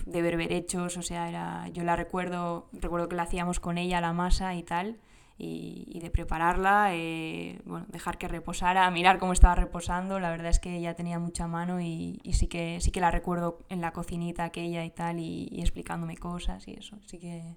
de, 0.04 0.22
berberechos, 0.22 0.96
o 0.96 1.02
sea, 1.02 1.28
era, 1.28 1.66
yo 1.70 1.82
la 1.82 1.96
recuerdo, 1.96 2.68
recuerdo 2.74 3.08
que 3.08 3.16
la 3.16 3.24
hacíamos 3.24 3.58
con 3.58 3.76
ella 3.76 4.00
la 4.00 4.12
masa 4.12 4.54
y 4.54 4.62
tal, 4.62 5.00
y, 5.36 5.98
de 6.00 6.10
prepararla, 6.10 6.90
eh, 6.92 7.60
bueno, 7.64 7.86
dejar 7.88 8.18
que 8.18 8.28
reposara, 8.28 8.88
mirar 8.92 9.18
cómo 9.18 9.32
estaba 9.32 9.56
reposando, 9.56 10.20
la 10.20 10.30
verdad 10.30 10.50
es 10.50 10.60
que 10.60 10.76
ella 10.76 10.94
tenía 10.94 11.18
mucha 11.18 11.48
mano 11.48 11.80
y, 11.80 12.20
y 12.22 12.34
sí, 12.34 12.46
que, 12.46 12.80
sí 12.80 12.92
que 12.92 13.00
la 13.00 13.10
recuerdo 13.10 13.58
en 13.68 13.80
la 13.80 13.92
cocinita 13.92 14.44
aquella 14.44 14.84
y 14.84 14.90
tal, 14.90 15.18
y, 15.18 15.48
y 15.50 15.60
explicándome 15.60 16.16
cosas 16.16 16.68
y 16.68 16.74
eso, 16.74 16.98
sí 17.04 17.18
que 17.18 17.56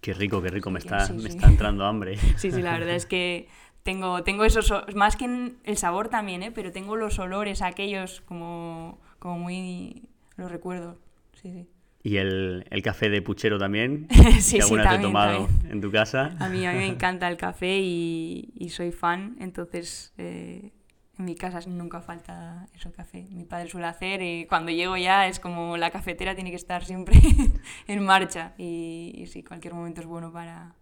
Qué 0.00 0.14
rico, 0.14 0.40
qué 0.40 0.48
rico, 0.48 0.70
me, 0.70 0.78
está, 0.78 1.08
me 1.12 1.28
está 1.28 1.48
entrando 1.48 1.84
hambre. 1.84 2.16
Sí, 2.36 2.50
sí, 2.52 2.62
la 2.62 2.72
verdad 2.72 2.94
es 2.94 3.06
que 3.06 3.48
tengo, 3.82 4.22
tengo 4.22 4.44
esos, 4.44 4.72
más 4.94 5.16
que 5.16 5.52
el 5.64 5.76
sabor 5.76 6.08
también, 6.08 6.42
¿eh? 6.42 6.52
pero 6.52 6.72
tengo 6.72 6.96
los 6.96 7.18
olores 7.18 7.62
aquellos 7.62 8.20
como, 8.22 9.00
como 9.18 9.38
muy, 9.38 10.02
los 10.36 10.50
recuerdo, 10.50 10.98
sí, 11.40 11.52
sí. 11.52 11.68
¿Y 12.04 12.16
el, 12.16 12.64
el, 12.70 12.82
café 12.82 13.10
de 13.10 13.20
puchero 13.22 13.58
también? 13.58 14.06
sí, 14.40 14.56
¿Que 14.56 14.62
alguna 14.62 14.84
sí, 14.84 14.88
vez 14.88 14.98
he 14.98 15.02
tomado 15.02 15.48
en 15.68 15.80
tu 15.80 15.90
casa? 15.90 16.36
A 16.38 16.48
mí, 16.48 16.64
a 16.64 16.72
mí 16.72 16.78
me 16.78 16.86
encanta 16.94 17.28
el 17.28 17.36
café 17.36 17.78
y, 17.80 18.52
y 18.54 18.68
soy 18.68 18.92
fan, 18.92 19.36
entonces 19.40 20.12
eh, 20.16 20.70
en 21.18 21.24
mi 21.24 21.34
casa 21.34 21.60
nunca 21.66 22.00
falta 22.00 22.68
eso 22.74 22.92
café. 22.92 23.26
Mi 23.30 23.44
padre 23.44 23.68
suele 23.68 23.86
hacer 23.86 24.22
y 24.22 24.46
cuando 24.46 24.70
llego 24.70 24.96
ya 24.96 25.26
es 25.26 25.40
como 25.40 25.76
la 25.76 25.90
cafetera 25.90 26.34
tiene 26.34 26.50
que 26.50 26.56
estar 26.56 26.84
siempre 26.84 27.18
en 27.86 28.04
marcha 28.04 28.54
y, 28.56 29.12
y 29.16 29.26
sí, 29.26 29.42
cualquier 29.42 29.74
momento 29.74 30.00
es 30.00 30.06
bueno 30.06 30.32
para, 30.32 30.74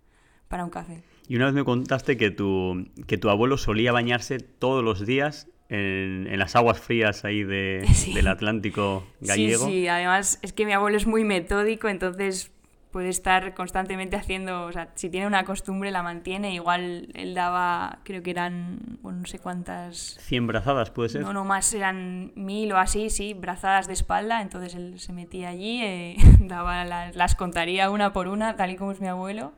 para 0.49 0.65
un 0.65 0.71
café. 0.71 1.03
Y 1.29 1.37
una 1.37 1.47
vez 1.47 1.55
me 1.55 1.65
contaste 1.65 2.17
que 2.17 2.31
tu, 2.31 2.87
que 3.07 3.19
tu 3.19 3.31
abuelo 3.31 3.57
solía 3.57 3.93
bañarse 3.93 4.39
todos 4.39 4.85
los 4.85 5.07
días 5.07 5.49
en, 5.69 6.29
en 6.29 6.39
las 6.39 6.55
aguas 6.55 6.79
frías 6.79 7.25
ahí 7.25 7.43
de, 7.43 7.85
Sí. 7.95 8.13
del 8.15 8.29
Atlántico 8.29 9.05
gallego. 9.21 9.67
Sí, 9.67 9.73
sí, 9.73 9.89
además 9.89 10.39
es 10.43 10.53
que 10.53 10.67
mi 10.67 10.73
abuelo 10.73 10.97
es 10.97 11.07
muy 11.07 11.25
metódico, 11.25 11.89
entonces 11.89 12.53
puede 12.91 13.09
estar 13.11 13.53
constantemente 13.55 14.17
haciendo, 14.17 14.65
o 14.65 14.73
sea, 14.73 14.89
si 14.95 15.11
tiene 15.11 15.27
una 15.27 15.45
costumbre 15.45 15.91
la 15.91 16.03
mantiene, 16.03 16.55
igual 16.55 17.09
él 17.15 17.35
daba, 17.35 17.99
creo 18.05 18.23
que 18.23 18.31
eran, 18.31 18.99
bueno, 19.03 19.19
no 19.21 19.27
sé 19.27 19.39
cuántas, 19.39 20.17
100 20.21 20.47
brazadas, 20.47 20.91
¿puede 20.91 21.11
ser? 21.11 21.21
no, 21.23 21.33
no 21.33 21.45
más, 21.45 21.73
eran 21.75 22.33
mil 22.37 22.73
o 22.73 22.79
así, 22.79 23.11
sí, 23.11 23.35
brazadas 23.35 23.87
de 23.87 23.93
espalda, 23.93 24.41
entonces 24.41 24.75
él 24.75 24.99
se 24.99 25.13
metía 25.13 25.51
allí, 25.51 25.83
eh, 25.83 26.17
daba 26.41 26.85
la- 26.85 27.13
las 27.13 27.35
contaría 27.35 27.91
una 27.91 28.13
por 28.13 28.29
una, 28.29 28.57
tal 28.57 28.71
y 28.71 28.77
como 28.77 28.93
es 28.93 29.01
mi 29.01 29.09
abuelo, 29.09 29.53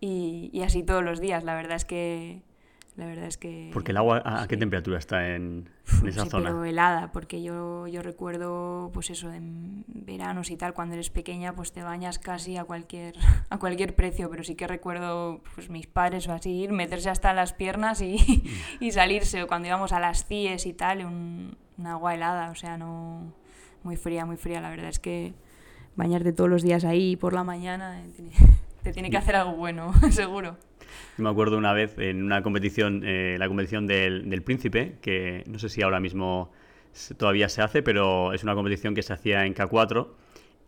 y, 0.00 0.50
y 0.52 0.62
así 0.62 0.84
todos 0.84 1.02
los 1.02 1.20
días, 1.20 1.42
la 1.44 1.54
verdad 1.56 1.76
es 1.76 1.84
que... 1.84 2.42
La 2.98 3.06
verdad 3.06 3.26
es 3.26 3.38
que... 3.38 3.70
Porque 3.72 3.92
el 3.92 3.96
agua, 3.96 4.20
¿a, 4.24 4.42
a 4.42 4.48
qué 4.48 4.56
temperatura 4.56 4.98
está 4.98 5.28
en, 5.36 5.70
en 6.02 6.08
esa 6.08 6.24
Sí, 6.24 6.30
zona? 6.30 6.48
pero 6.48 6.64
helada, 6.64 7.12
porque 7.12 7.40
yo, 7.44 7.86
yo 7.86 8.02
recuerdo, 8.02 8.90
pues 8.92 9.10
eso, 9.10 9.32
en 9.32 9.84
veranos 9.86 10.50
y 10.50 10.56
tal, 10.56 10.74
cuando 10.74 10.94
eres 10.94 11.08
pequeña, 11.08 11.54
pues 11.54 11.70
te 11.70 11.84
bañas 11.84 12.18
casi 12.18 12.56
a 12.56 12.64
cualquier, 12.64 13.14
a 13.50 13.58
cualquier 13.58 13.94
precio, 13.94 14.28
pero 14.30 14.42
sí 14.42 14.56
que 14.56 14.66
recuerdo, 14.66 15.40
pues 15.54 15.70
mis 15.70 15.86
padres 15.86 16.26
o 16.26 16.32
así, 16.32 16.50
ir, 16.50 16.72
meterse 16.72 17.08
hasta 17.08 17.32
las 17.32 17.52
piernas 17.52 18.00
y, 18.00 18.42
y 18.80 18.90
salirse, 18.90 19.44
o 19.44 19.46
cuando 19.46 19.68
íbamos 19.68 19.92
a 19.92 20.00
las 20.00 20.26
CIES 20.26 20.66
y 20.66 20.72
tal, 20.72 21.04
un, 21.06 21.56
un 21.78 21.86
agua 21.86 22.14
helada, 22.16 22.50
o 22.50 22.56
sea, 22.56 22.76
no, 22.78 23.32
muy 23.84 23.94
fría, 23.94 24.26
muy 24.26 24.36
fría, 24.36 24.60
la 24.60 24.70
verdad 24.70 24.88
es 24.88 24.98
que 24.98 25.34
bañarte 25.94 26.32
todos 26.32 26.50
los 26.50 26.62
días 26.62 26.84
ahí 26.84 27.14
por 27.14 27.32
la 27.32 27.44
mañana, 27.44 28.00
eh, 28.02 28.10
te 28.82 28.92
tiene 28.92 29.08
que 29.08 29.18
hacer 29.18 29.36
algo 29.36 29.52
bueno, 29.52 29.92
seguro. 30.10 30.56
Yo 31.16 31.24
me 31.24 31.30
acuerdo 31.30 31.58
una 31.58 31.72
vez 31.72 31.98
en 31.98 32.22
una 32.22 32.42
competición, 32.42 33.02
eh, 33.04 33.36
la 33.38 33.48
competición 33.48 33.86
del, 33.86 34.28
del 34.28 34.42
Príncipe, 34.42 34.96
que 35.00 35.44
no 35.46 35.58
sé 35.58 35.68
si 35.68 35.82
ahora 35.82 36.00
mismo 36.00 36.52
todavía 37.16 37.48
se 37.48 37.62
hace, 37.62 37.82
pero 37.82 38.32
es 38.32 38.42
una 38.42 38.54
competición 38.54 38.94
que 38.94 39.02
se 39.02 39.12
hacía 39.12 39.44
en 39.46 39.54
K4 39.54 40.08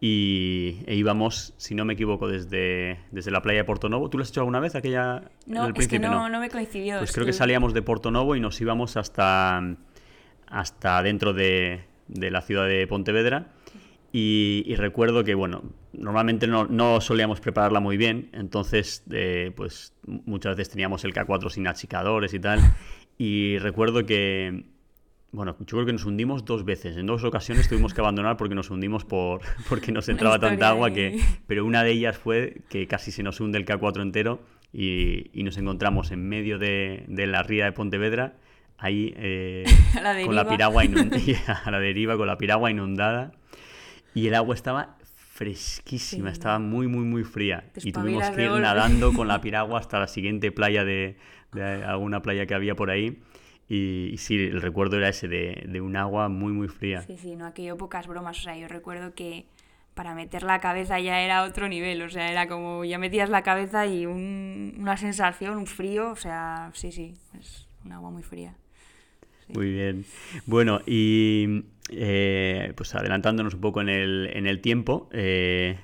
y 0.00 0.78
e 0.86 0.94
íbamos, 0.94 1.52
si 1.58 1.74
no 1.74 1.84
me 1.84 1.92
equivoco, 1.92 2.26
desde, 2.26 3.00
desde 3.10 3.30
la 3.30 3.42
playa 3.42 3.58
de 3.58 3.64
Portonovo. 3.64 4.08
¿Tú 4.08 4.16
lo 4.16 4.22
has 4.22 4.30
hecho 4.30 4.40
alguna 4.40 4.58
vez 4.58 4.74
aquella 4.74 5.24
No, 5.46 5.66
del 5.66 5.74
es 5.76 5.88
que 5.88 5.98
no, 5.98 6.28
no 6.28 6.40
me 6.40 6.48
coincidió. 6.48 6.98
Pues 6.98 7.12
creo 7.12 7.26
que 7.26 7.34
salíamos 7.34 7.74
de 7.74 7.82
Portonovo 7.82 8.34
y 8.34 8.40
nos 8.40 8.58
íbamos 8.60 8.96
hasta, 8.96 9.76
hasta 10.46 11.02
dentro 11.02 11.34
de, 11.34 11.84
de 12.08 12.30
la 12.30 12.40
ciudad 12.40 12.66
de 12.66 12.86
Pontevedra. 12.86 13.48
Y, 14.10 14.64
y 14.66 14.74
recuerdo 14.76 15.22
que, 15.22 15.34
bueno, 15.34 15.64
normalmente 15.92 16.46
no, 16.46 16.66
no 16.66 17.00
solíamos 17.00 17.40
prepararla 17.40 17.80
muy 17.80 17.96
bien, 17.96 18.30
entonces, 18.32 19.04
eh, 19.10 19.52
pues 19.56 19.94
muchas 20.06 20.56
veces 20.56 20.70
teníamos 20.70 21.04
el 21.04 21.12
K4 21.12 21.50
sin 21.50 21.66
achicadores 21.66 22.34
y 22.34 22.40
tal. 22.40 22.60
Y 23.18 23.58
recuerdo 23.58 24.06
que, 24.06 24.64
bueno, 25.32 25.56
yo 25.60 25.66
creo 25.66 25.86
que 25.86 25.92
nos 25.92 26.04
hundimos 26.04 26.44
dos 26.44 26.64
veces. 26.64 26.96
En 26.96 27.06
dos 27.06 27.22
ocasiones 27.24 27.68
tuvimos 27.68 27.92
que 27.92 28.00
abandonar 28.00 28.36
porque 28.36 28.54
nos 28.54 28.70
hundimos 28.70 29.04
por, 29.04 29.40
porque 29.68 29.92
nos 29.92 30.08
entraba 30.08 30.38
tanta 30.38 30.68
agua 30.70 30.90
que. 30.90 31.20
Pero 31.46 31.64
una 31.64 31.84
de 31.84 31.92
ellas 31.92 32.16
fue 32.16 32.62
que 32.68 32.86
casi 32.86 33.12
se 33.12 33.22
nos 33.22 33.40
hunde 33.40 33.58
el 33.58 33.66
K4 33.66 34.02
entero 34.02 34.40
y, 34.72 35.30
y 35.38 35.42
nos 35.42 35.58
encontramos 35.58 36.10
en 36.12 36.28
medio 36.28 36.58
de, 36.58 37.04
de 37.08 37.26
la 37.26 37.42
ría 37.42 37.64
de 37.64 37.72
Pontevedra, 37.72 38.34
ahí 38.78 39.12
eh, 39.16 39.64
la 40.02 40.24
con 40.24 40.34
la 40.34 40.48
piragua 40.48 40.84
inundada, 40.84 41.62
a 41.64 41.70
la 41.70 41.80
deriva, 41.80 42.16
con 42.16 42.26
la 42.26 42.38
piragua 42.38 42.70
inundada. 42.70 43.32
Y 44.12 44.26
el 44.26 44.34
agua 44.34 44.54
estaba 44.54 44.96
fresquísima, 45.40 46.28
Sí. 46.28 46.32
estaba 46.34 46.58
muy, 46.58 46.86
muy, 46.86 47.04
muy 47.04 47.24
fría. 47.24 47.64
Te 47.72 47.80
Y 47.88 47.92
tuvimos 47.92 48.28
que 48.30 48.44
ir 48.44 48.50
nadando 48.52 49.12
con 49.14 49.26
la 49.26 49.40
piragua 49.40 49.80
hasta 49.80 49.98
la 49.98 50.06
siguiente 50.06 50.52
playa 50.52 50.84
de, 50.84 51.16
de 51.52 51.64
alguna 51.84 52.20
playa 52.20 52.44
que 52.46 52.54
había 52.54 52.74
por 52.74 52.90
ahí. 52.90 53.22
Y, 53.68 54.10
y 54.12 54.18
sí, 54.18 54.36
el 54.36 54.60
recuerdo 54.60 54.96
era 54.98 55.08
ese 55.08 55.28
de, 55.28 55.64
de 55.66 55.80
un 55.80 55.96
agua 55.96 56.28
muy, 56.28 56.52
muy 56.52 56.68
fría. 56.68 57.00
Sí, 57.02 57.16
sí, 57.16 57.36
no, 57.36 57.46
aquello 57.46 57.76
pocas 57.76 58.06
bromas. 58.06 58.38
O 58.38 58.42
sea, 58.42 58.56
yo 58.58 58.68
recuerdo 58.68 59.14
que 59.14 59.46
para 59.94 60.14
meter 60.14 60.42
la 60.42 60.60
cabeza 60.60 60.98
ya 61.00 61.20
era 61.20 61.42
otro 61.44 61.68
nivel. 61.68 62.02
O 62.02 62.10
sea, 62.10 62.30
era 62.30 62.46
como 62.46 62.84
ya 62.84 62.98
metías 62.98 63.30
la 63.30 63.42
cabeza 63.42 63.86
y 63.86 64.06
un- 64.06 64.74
una 64.78 64.96
sensación, 64.96 65.56
un 65.56 65.66
frío. 65.66 66.10
O 66.10 66.16
sea, 66.16 66.70
sí, 66.74 66.92
sí, 66.92 67.14
es 67.38 67.66
un 67.84 67.92
agua 67.92 68.10
muy 68.10 68.22
fría. 68.22 68.54
Muy 69.54 69.72
bien. 69.72 70.04
Bueno, 70.46 70.80
y 70.86 71.64
eh, 71.90 72.72
pues 72.76 72.94
adelantándonos 72.94 73.54
un 73.54 73.60
poco 73.60 73.80
en 73.80 73.88
el, 73.88 74.30
en 74.32 74.46
el 74.46 74.60
tiempo, 74.60 75.08
eh, 75.12 75.78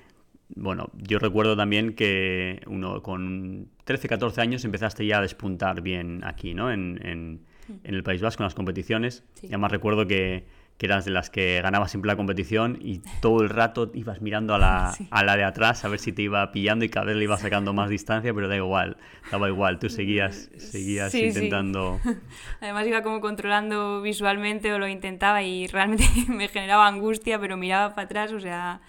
bueno, 0.55 0.91
yo 0.95 1.19
recuerdo 1.19 1.57
también 1.57 1.95
que 1.95 2.61
uno 2.67 3.03
con 3.03 3.69
13, 3.85 4.09
14 4.09 4.41
años 4.41 4.65
empezaste 4.65 5.05
ya 5.07 5.19
a 5.19 5.23
despuntar 5.23 5.81
bien 5.83 6.23
aquí, 6.25 6.55
¿no? 6.55 6.71
En, 6.73 7.01
en- 7.05 7.41
en 7.83 7.95
el 7.97 8.05
País 8.05 8.23
Vasco, 8.23 8.45
en 8.45 8.47
las 8.47 8.55
competiciones. 8.55 9.25
Sí. 9.35 9.47
Y 9.47 9.49
además 9.49 9.73
recuerdo 9.73 10.07
que, 10.07 10.45
que 10.79 10.87
eras 10.87 11.05
de 11.07 11.11
las 11.11 11.31
que 11.31 11.61
ganabas 11.63 11.91
siempre 11.91 12.09
la 12.09 12.17
competición 12.17 12.79
y 12.81 13.01
todo 13.23 13.43
el 13.43 13.49
rato 13.49 13.91
ibas 13.95 14.21
mirando 14.21 14.55
a 14.55 14.59
la, 14.59 14.93
Sí. 14.97 15.09
a 15.11 15.25
la 15.25 15.37
de 15.37 15.45
atrás 15.45 15.85
a 15.85 15.89
ver 15.89 15.99
si 15.99 16.13
te 16.13 16.23
iba 16.23 16.53
pillando 16.53 16.85
y 16.85 16.91
cada 16.91 17.07
vez 17.07 17.17
le 17.17 17.25
iba 17.25 17.37
sacando 17.39 17.73
más 17.73 17.89
distancia, 17.89 18.35
pero 18.35 18.47
da 18.49 18.57
igual, 18.57 18.99
daba 19.31 19.49
igual, 19.49 19.79
tú 19.79 19.89
seguías, 19.89 20.51
seguías 20.59 21.13
Sí, 21.13 21.21
sí. 21.21 21.27
intentando... 21.29 21.99
Además 22.61 22.87
iba 22.87 23.03
como 23.03 23.21
controlando 23.21 24.03
visualmente 24.03 24.73
o 24.75 24.79
lo 24.79 24.87
intentaba 24.87 25.43
y 25.43 25.67
realmente 25.67 26.05
me 26.29 26.49
generaba 26.49 26.87
angustia, 26.87 27.41
pero 27.41 27.57
miraba 27.57 27.95
para 27.95 28.05
atrás, 28.05 28.33
o 28.33 28.41
sea, 28.41 28.81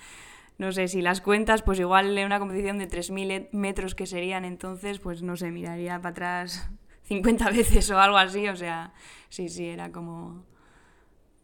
no 0.57 0.71
sé, 0.73 0.87
si 0.89 1.01
las 1.01 1.21
cuentas, 1.21 1.61
pues 1.61 1.79
igual 1.79 2.17
en 2.17 2.25
una 2.25 2.39
competición 2.39 2.79
de 2.79 2.87
3.000 2.89 3.47
metros 3.53 3.95
que 3.95 4.05
serían 4.07 4.43
entonces, 4.43 4.99
pues 4.99 5.21
no 5.21 5.37
sé, 5.37 5.51
miraría 5.51 5.97
para 6.01 6.09
atrás 6.09 6.69
50 7.03 7.49
veces 7.51 7.89
o 7.91 7.99
algo 7.99 8.17
así, 8.17 8.47
o 8.49 8.55
sea, 8.57 8.91
sí, 9.29 9.47
sí, 9.47 9.67
era 9.67 9.91
como... 9.91 10.43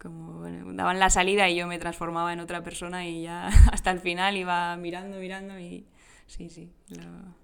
Como 0.04 0.34
bueno, 0.40 0.72
daban 0.74 0.98
la 0.98 1.08
salida 1.08 1.48
y 1.48 1.56
yo 1.56 1.66
me 1.66 1.78
transformaba 1.78 2.32
en 2.34 2.38
otra 2.40 2.62
persona 2.62 3.08
y 3.08 3.22
ya 3.22 3.48
hasta 3.72 3.90
el 3.90 3.98
final 4.00 4.36
iba 4.36 4.76
mirando, 4.76 5.18
mirando 5.18 5.58
y 5.58 5.86
sí, 6.26 6.50
sí. 6.50 6.70
lo- 6.90 7.34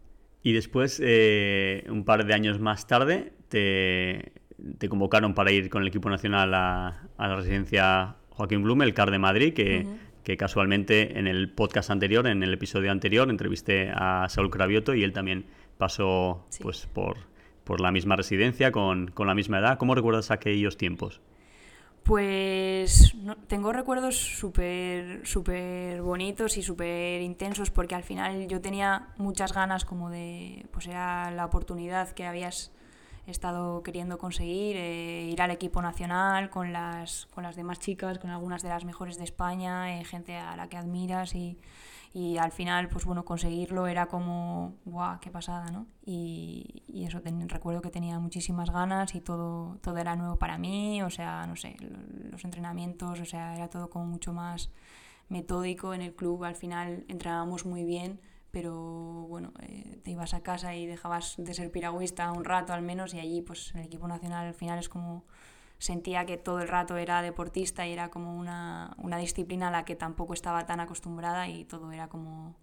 Y 0.42 0.52
después, 0.52 1.00
eh, 1.02 1.84
un 1.88 2.04
par 2.04 2.24
de 2.26 2.34
años 2.34 2.60
más 2.60 2.86
tarde, 2.86 3.32
te, 3.48 4.32
te 4.78 4.88
convocaron 4.90 5.34
para 5.34 5.50
ir 5.52 5.70
con 5.70 5.80
el 5.82 5.88
equipo 5.88 6.10
nacional 6.10 6.52
a, 6.54 7.08
a 7.16 7.28
la 7.28 7.36
residencia 7.36 8.16
Joaquín 8.28 8.62
Blume, 8.62 8.84
el 8.84 8.92
CAR 8.94 9.10
de 9.10 9.18
Madrid, 9.18 9.54
que, 9.54 9.84
Ujú. 9.86 9.96
que 10.22 10.36
casualmente 10.36 11.18
en 11.18 11.26
el 11.26 11.50
podcast 11.50 11.88
anterior, 11.90 12.26
en 12.26 12.42
el 12.42 12.52
episodio 12.52 12.90
anterior, 12.92 13.28
entrevisté 13.30 13.90
a 13.94 14.26
Saúl 14.28 14.50
Cravioto 14.50 14.94
y 14.94 15.02
él 15.02 15.12
también 15.14 15.46
pasó 15.78 16.44
Sí. 16.50 16.62
pues, 16.62 16.86
por, 16.92 17.16
por 17.64 17.80
la 17.80 17.90
misma 17.90 18.16
residencia, 18.16 18.70
con, 18.70 19.08
con 19.12 19.26
la 19.26 19.34
misma 19.34 19.60
edad. 19.60 19.78
¿Cómo 19.78 19.94
recuerdas 19.94 20.30
aquellos 20.30 20.76
tiempos? 20.76 21.22
Pues 22.04 23.14
no- 23.14 23.36
tengo 23.36 23.72
recuerdos 23.72 24.16
súper 24.16 25.20
súper 25.26 26.02
bonitos 26.02 26.56
y 26.56 26.62
súper 26.62 27.20
intensos 27.22 27.70
porque 27.70 27.94
al 27.94 28.02
final 28.02 28.48
yo 28.48 28.60
tenía 28.60 29.08
muchas 29.16 29.52
ganas 29.52 29.84
como 29.84 30.10
de, 30.10 30.66
pues 30.72 30.86
era 30.88 31.30
la 31.30 31.44
oportunidad 31.44 32.08
que 32.10 32.26
habías 32.26 32.72
estado 33.26 33.82
queriendo 33.84 34.18
conseguir, 34.18 34.76
eh, 34.76 35.28
ir 35.30 35.40
al 35.42 35.50
equipo 35.52 35.82
nacional 35.82 36.50
con 36.50 36.72
las, 36.72 37.26
con 37.26 37.44
las 37.44 37.54
demás 37.54 37.78
chicas, 37.78 38.18
con 38.18 38.30
algunas 38.30 38.62
de 38.62 38.70
las 38.70 38.84
mejores 38.84 39.18
de 39.18 39.24
España, 39.24 40.00
eh, 40.00 40.04
gente 40.04 40.36
a 40.36 40.56
la 40.56 40.68
que 40.68 40.78
admiras 40.78 41.34
y, 41.36 41.58
y 42.12 42.38
al 42.38 42.50
final, 42.52 42.88
pues 42.88 43.04
bueno, 43.04 43.24
conseguirlo 43.24 43.86
era 43.86 44.06
como, 44.06 44.74
guau, 44.84 45.20
qué 45.20 45.30
pasada, 45.30 45.70
¿no? 45.70 45.86
Y, 46.04 46.82
y 46.88 47.04
eso, 47.04 47.20
recuerdo 47.46 47.82
que 47.82 47.90
tenía 47.90 48.18
muchísimas 48.18 48.70
ganas 48.70 49.14
y 49.14 49.20
todo, 49.20 49.78
todo 49.82 49.96
era 49.98 50.16
nuevo 50.16 50.36
para 50.36 50.58
mí, 50.58 51.02
o 51.02 51.10
sea, 51.10 51.46
no 51.46 51.54
sé, 51.56 51.76
lo- 51.80 52.30
los 52.32 52.44
entrenamientos, 52.44 53.20
o 53.20 53.24
sea, 53.24 53.54
era 53.56 53.68
todo 53.70 53.90
como 53.90 54.06
mucho 54.06 54.32
más 54.32 54.70
metódico 55.28 55.94
en 55.94 56.02
el 56.02 56.14
club, 56.14 56.44
al 56.44 56.56
final 56.56 57.04
entrenábamos 57.08 57.64
muy 57.66 57.84
bien, 57.84 58.20
pero 58.50 58.74
bueno, 59.28 59.52
eh, 59.60 60.00
te 60.02 60.10
ibas 60.10 60.34
a 60.34 60.42
casa 60.42 60.74
y 60.74 60.86
dejabas 60.86 61.34
de 61.38 61.54
ser 61.54 61.70
piragüista 61.70 62.32
un 62.32 62.44
rato 62.44 62.72
al 62.72 62.82
menos 62.82 63.14
y 63.14 63.20
allí 63.20 63.42
pues 63.42 63.72
el 63.76 63.82
equipo 63.84 64.08
nacional 64.08 64.46
al 64.48 64.54
final 64.54 64.78
es 64.80 64.88
como 64.88 65.24
sentía 65.80 66.26
que 66.26 66.36
todo 66.36 66.60
el 66.60 66.68
rato 66.68 66.98
era 66.98 67.22
deportista 67.22 67.86
y 67.86 67.92
era 67.92 68.10
como 68.10 68.36
una, 68.36 68.94
una 68.98 69.16
disciplina 69.16 69.68
a 69.68 69.70
la 69.70 69.84
que 69.84 69.96
tampoco 69.96 70.34
estaba 70.34 70.66
tan 70.66 70.78
acostumbrada 70.78 71.48
y 71.48 71.64
todo 71.64 71.90
era 71.90 72.08
como 72.08 72.54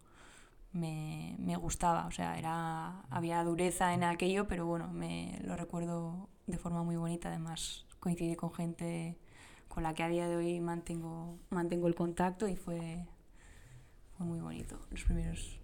me, 0.71 1.36
me 1.39 1.55
gustaba, 1.57 2.05
o 2.05 2.12
sea, 2.12 2.38
era, 2.38 3.01
había 3.09 3.43
dureza 3.43 3.95
en 3.95 4.03
aquello, 4.03 4.47
pero 4.47 4.67
bueno, 4.67 4.88
me 4.89 5.39
lo 5.43 5.55
recuerdo 5.55 6.29
de 6.45 6.59
forma 6.59 6.83
muy 6.83 6.95
bonita, 6.95 7.29
además 7.29 7.88
coincidí 8.00 8.36
con 8.36 8.53
gente 8.53 9.17
con 9.67 9.81
la 9.81 9.95
que 9.95 10.03
a 10.03 10.09
día 10.09 10.27
de 10.27 10.36
hoy 10.36 10.59
mantengo, 10.59 11.39
mantengo 11.50 11.88
el 11.88 11.95
contacto 11.95 12.47
y 12.47 12.55
fue, 12.55 13.03
fue 14.15 14.27
muy 14.27 14.39
bonito 14.39 14.79
los 14.91 15.03
primeros 15.03 15.59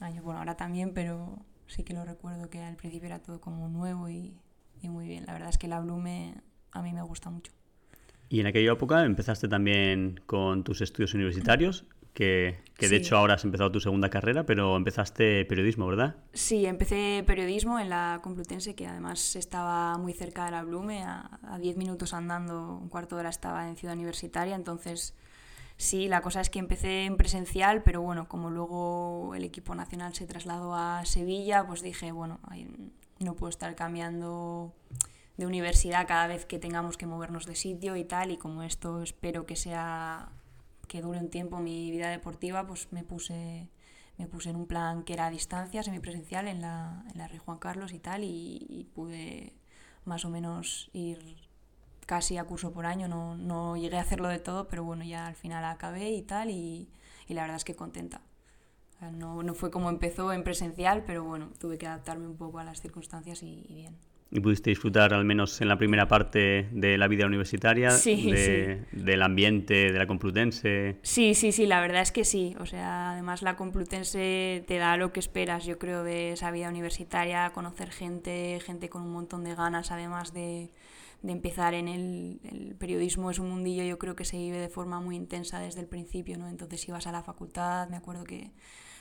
años. 0.00 0.24
Bueno, 0.24 0.38
ahora 0.38 0.56
también, 0.56 0.94
pero 0.94 1.38
sí 1.66 1.84
que 1.84 1.92
lo 1.92 2.06
recuerdo 2.06 2.48
que 2.48 2.62
al 2.62 2.76
principio 2.76 3.06
era 3.06 3.20
todo 3.20 3.42
como 3.42 3.68
nuevo 3.68 4.08
y, 4.08 4.40
y 4.80 4.88
muy 4.88 5.06
bien. 5.06 5.26
La 5.26 5.34
verdad 5.34 5.50
es 5.50 5.58
que 5.58 5.68
la 5.68 5.80
Blume 5.80 6.47
a 6.72 6.82
mí 6.82 6.92
me 6.92 7.02
gusta 7.02 7.30
mucho. 7.30 7.52
Y 8.28 8.40
en 8.40 8.46
aquella 8.46 8.72
época 8.72 9.04
empezaste 9.04 9.48
también 9.48 10.20
con 10.26 10.62
tus 10.64 10.82
estudios 10.82 11.14
universitarios, 11.14 11.86
que, 12.12 12.58
que 12.74 12.88
de 12.88 12.96
hecho 12.96 13.16
ahora 13.16 13.34
has 13.34 13.44
empezado 13.44 13.70
tu 13.70 13.80
segunda 13.80 14.10
carrera, 14.10 14.44
pero 14.44 14.76
empezaste 14.76 15.44
periodismo, 15.46 15.86
¿verdad? 15.86 16.16
Sí, 16.34 16.66
empecé 16.66 17.24
periodismo 17.26 17.78
en 17.78 17.88
la 17.88 18.20
Complutense, 18.22 18.74
que 18.74 18.86
además 18.86 19.36
estaba 19.36 19.96
muy 19.98 20.12
cerca 20.12 20.44
de 20.44 20.50
la 20.50 20.62
Blume, 20.62 21.04
a 21.04 21.58
10 21.58 21.76
minutos 21.76 22.12
andando, 22.12 22.78
un 22.82 22.88
cuarto 22.88 23.16
de 23.16 23.20
hora 23.20 23.30
estaba 23.30 23.68
en 23.68 23.76
Ciudad 23.76 23.94
Universitaria, 23.94 24.56
entonces 24.56 25.14
sí, 25.78 26.08
la 26.08 26.20
cosa 26.20 26.42
es 26.42 26.50
que 26.50 26.58
empecé 26.58 27.04
en 27.04 27.16
presencial, 27.16 27.82
pero 27.82 28.02
bueno, 28.02 28.28
como 28.28 28.50
luego 28.50 29.34
el 29.34 29.44
equipo 29.44 29.74
nacional 29.74 30.14
se 30.14 30.26
trasladó 30.26 30.74
a 30.74 31.06
Sevilla, 31.06 31.66
pues 31.66 31.82
dije, 31.82 32.12
bueno, 32.12 32.40
no 33.20 33.34
puedo 33.34 33.48
estar 33.48 33.74
cambiando 33.74 34.74
de 35.38 35.46
universidad 35.46 36.06
cada 36.06 36.26
vez 36.26 36.44
que 36.44 36.58
tengamos 36.58 36.98
que 36.98 37.06
movernos 37.06 37.46
de 37.46 37.54
sitio 37.54 37.96
y 37.96 38.04
tal, 38.04 38.32
y 38.32 38.36
como 38.36 38.64
esto 38.64 39.02
espero 39.02 39.46
que 39.46 39.56
sea 39.56 40.32
que 40.88 41.00
dure 41.00 41.20
un 41.20 41.30
tiempo 41.30 41.60
mi 41.60 41.90
vida 41.90 42.10
deportiva, 42.10 42.66
pues 42.66 42.92
me 42.92 43.04
puse 43.04 43.70
me 44.18 44.26
puse 44.26 44.50
en 44.50 44.56
un 44.56 44.66
plan 44.66 45.04
que 45.04 45.12
era 45.12 45.26
a 45.26 45.30
distancia, 45.30 45.82
semipresencial, 45.84 46.48
en 46.48 46.60
la, 46.60 47.04
en 47.12 47.18
la 47.18 47.28
Rey 47.28 47.38
Juan 47.38 47.58
Carlos 47.58 47.92
y 47.92 48.00
tal, 48.00 48.24
y, 48.24 48.88
pude 48.94 49.54
más 50.04 50.24
o 50.24 50.30
menos 50.30 50.90
ir 50.92 51.36
casi 52.06 52.36
a 52.36 52.44
curso 52.44 52.72
por 52.72 52.86
año, 52.86 53.06
no, 53.06 53.36
no, 53.36 53.76
llegué 53.76 53.96
a 53.96 54.00
hacerlo 54.00 54.28
de 54.28 54.40
todo, 54.40 54.66
pero 54.66 54.82
bueno, 54.82 55.04
ya 55.04 55.26
al 55.28 55.36
final 55.36 55.64
acabé 55.64 56.10
y 56.10 56.22
tal, 56.22 56.50
y, 56.50 56.90
y 57.28 57.34
la 57.34 57.42
verdad 57.42 57.58
es 57.58 57.64
que 57.64 57.76
contenta. 57.76 58.22
no, 59.12 59.42
no, 59.44 59.54
fue 59.54 59.70
como 59.70 59.88
empezó 59.88 60.32
en 60.32 60.42
presencial, 60.42 61.04
pero 61.04 61.22
bueno, 61.24 61.50
tuve 61.60 61.78
que 61.78 61.86
adaptarme 61.86 62.26
un 62.26 62.36
poco 62.36 62.58
a 62.58 62.64
las 62.64 62.80
circunstancias 62.80 63.42
y, 63.44 63.66
y 63.68 63.74
bien 63.76 64.07
y 64.30 64.40
pudiste 64.40 64.70
disfrutar 64.70 65.14
al 65.14 65.24
menos 65.24 65.60
en 65.60 65.68
la 65.68 65.78
primera 65.78 66.06
parte 66.06 66.68
de 66.70 66.98
la 66.98 67.08
vida 67.08 67.26
universitaria, 67.26 67.90
del 67.90 69.22
ambiente 69.22 69.90
de 69.92 69.98
la 69.98 70.06
Complutense. 70.06 70.96
Sí, 71.02 71.34
sí, 71.34 71.52
sí, 71.52 71.66
la 71.66 71.80
verdad 71.80 72.02
es 72.02 72.12
que 72.12 72.24
sí. 72.24 72.54
O 72.60 72.66
sea, 72.66 73.12
además 73.12 73.42
la 73.42 73.56
Complutense 73.56 74.64
te 74.66 74.76
da 74.76 74.96
lo 74.96 75.12
que 75.12 75.20
esperas, 75.20 75.64
yo 75.64 75.78
creo, 75.78 76.04
de 76.04 76.32
esa 76.32 76.50
vida 76.50 76.68
universitaria, 76.68 77.50
conocer 77.50 77.90
gente, 77.90 78.60
gente 78.64 78.88
con 78.88 79.02
un 79.02 79.12
montón 79.12 79.44
de 79.44 79.54
ganas, 79.54 79.90
además 79.90 80.34
de, 80.34 80.70
de 81.22 81.32
empezar 81.32 81.74
en 81.74 81.88
el, 81.88 82.40
el, 82.44 82.76
periodismo. 82.76 83.30
Es 83.30 83.38
un 83.38 83.50
mundillo, 83.50 83.84
yo 83.84 83.98
creo 83.98 84.14
que 84.14 84.24
se 84.24 84.36
vive 84.36 84.58
de 84.58 84.68
forma 84.68 85.00
muy 85.00 85.16
intensa 85.16 85.58
desde 85.60 85.80
el 85.80 85.86
principio, 85.86 86.38
¿no? 86.38 86.48
Entonces 86.48 86.86
ibas 86.88 87.06
a 87.06 87.12
la 87.12 87.22
facultad, 87.22 87.88
me 87.88 87.96
acuerdo 87.96 88.24
que 88.24 88.52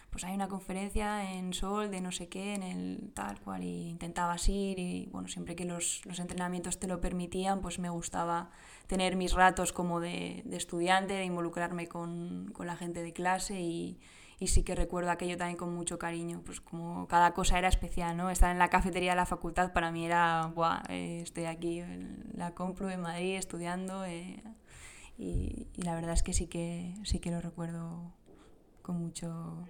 pues 0.09 0.23
hay 0.23 0.33
una 0.33 0.47
conferencia 0.47 1.33
en 1.33 1.53
Sol 1.53 1.91
de 1.91 2.01
no 2.01 2.11
sé 2.11 2.29
qué, 2.29 2.55
en 2.55 2.63
el 2.63 3.11
tal 3.13 3.39
cual, 3.41 3.63
y 3.63 3.89
intentabas 3.89 4.47
ir 4.49 4.79
y 4.79 5.07
bueno, 5.11 5.27
siempre 5.27 5.55
que 5.55 5.65
los, 5.65 6.01
los 6.05 6.19
entrenamientos 6.19 6.79
te 6.79 6.87
lo 6.87 7.01
permitían, 7.01 7.61
pues 7.61 7.77
me 7.79 7.89
gustaba 7.89 8.49
tener 8.87 9.15
mis 9.15 9.33
ratos 9.33 9.73
como 9.73 9.99
de, 9.99 10.43
de 10.45 10.57
estudiante, 10.57 11.13
de 11.13 11.25
involucrarme 11.25 11.87
con, 11.87 12.49
con, 12.53 12.67
la 12.67 12.77
gente 12.77 13.03
de 13.03 13.13
clase 13.13 13.59
y, 13.59 13.99
y, 14.39 14.47
sí 14.47 14.63
que 14.63 14.75
recuerdo 14.75 15.11
aquello 15.11 15.37
también 15.37 15.57
con 15.57 15.73
mucho 15.73 15.97
cariño, 15.99 16.41
pues 16.45 16.61
como 16.61 17.07
cada 17.07 17.33
cosa 17.33 17.57
era 17.57 17.67
especial, 17.67 18.15
¿no? 18.17 18.29
Estar 18.29 18.51
en 18.51 18.59
la 18.59 18.69
cafetería 18.69 19.11
de 19.11 19.17
la 19.17 19.25
facultad 19.25 19.73
para 19.73 19.91
mí 19.91 20.05
era, 20.05 20.51
Buah, 20.53 20.83
eh, 20.89 21.21
estoy 21.23 21.45
aquí 21.45 21.79
en 21.79 22.25
la 22.35 22.51
Complu 22.51 22.89
en 22.89 23.01
Madrid 23.01 23.35
estudiando 23.35 24.05
eh, 24.05 24.43
y, 25.17 25.67
y 25.73 25.81
la 25.81 25.95
verdad 25.95 26.13
es 26.13 26.23
que 26.23 26.33
sí 26.33 26.47
que, 26.47 26.93
sí 27.03 27.19
que 27.19 27.31
lo 27.31 27.41
recuerdo 27.41 28.13
con 28.81 29.01
mucho 29.01 29.67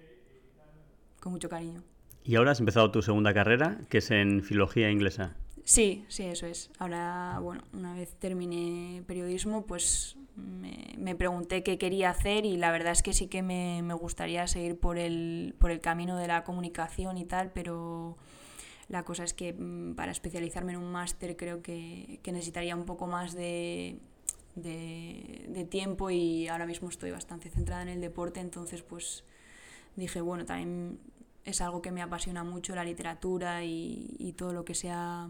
con 1.20 1.32
mucho 1.32 1.48
cariño. 1.48 1.82
Y 2.24 2.36
ahora 2.36 2.50
has 2.50 2.60
empezado 2.60 2.90
tu 2.90 3.00
segunda 3.00 3.32
carrera, 3.32 3.80
que 3.88 3.98
es 3.98 4.10
en 4.10 4.42
filología 4.42 4.90
inglesa. 4.90 5.34
Sí, 5.64 6.04
sí, 6.08 6.24
eso 6.24 6.46
es. 6.46 6.70
Ahora, 6.78 7.38
bueno, 7.40 7.62
una 7.72 7.94
vez 7.94 8.14
terminé 8.18 9.02
periodismo, 9.06 9.64
pues 9.66 10.17
me, 10.98 11.14
pregunté 11.14 11.62
qué 11.62 11.78
quería 11.78 12.10
hacer 12.10 12.44
y 12.44 12.56
la 12.56 12.70
verdad 12.70 12.92
es 12.92 13.02
que 13.02 13.12
sí 13.12 13.26
que 13.28 13.42
me, 13.42 13.82
me, 13.82 13.94
gustaría 13.94 14.46
seguir 14.46 14.78
por 14.78 14.98
el, 14.98 15.54
por 15.58 15.70
el 15.70 15.80
camino 15.80 16.16
de 16.16 16.28
la 16.28 16.44
comunicación 16.44 17.18
y 17.18 17.24
tal, 17.24 17.50
pero 17.52 18.16
la 18.88 19.04
cosa 19.04 19.24
es 19.24 19.34
que 19.34 19.52
mm, 19.52 19.94
para 19.94 20.12
especializarme 20.12 20.72
en 20.72 20.78
un 20.78 20.92
máster 20.92 21.36
creo 21.36 21.62
que, 21.62 22.20
que, 22.22 22.32
necesitaría 22.32 22.76
un 22.76 22.84
poco 22.84 23.06
más 23.06 23.34
de, 23.34 23.98
de, 24.54 25.46
de 25.48 25.64
tiempo 25.64 26.10
y 26.10 26.48
ahora 26.48 26.66
mismo 26.66 26.88
estoy 26.88 27.10
bastante 27.10 27.50
centrada 27.50 27.82
en 27.82 27.88
el 27.88 28.00
deporte, 28.00 28.40
entonces 28.40 28.82
pues 28.82 29.24
dije, 29.96 30.20
bueno, 30.20 30.44
también 30.44 30.98
es 31.48 31.60
algo 31.60 31.82
que 31.82 31.90
me 31.90 32.02
apasiona 32.02 32.44
mucho, 32.44 32.74
la 32.74 32.84
literatura 32.84 33.64
y, 33.64 34.34
todo 34.36 34.52
lo 34.52 34.64
que 34.64 34.74
sea 34.74 35.28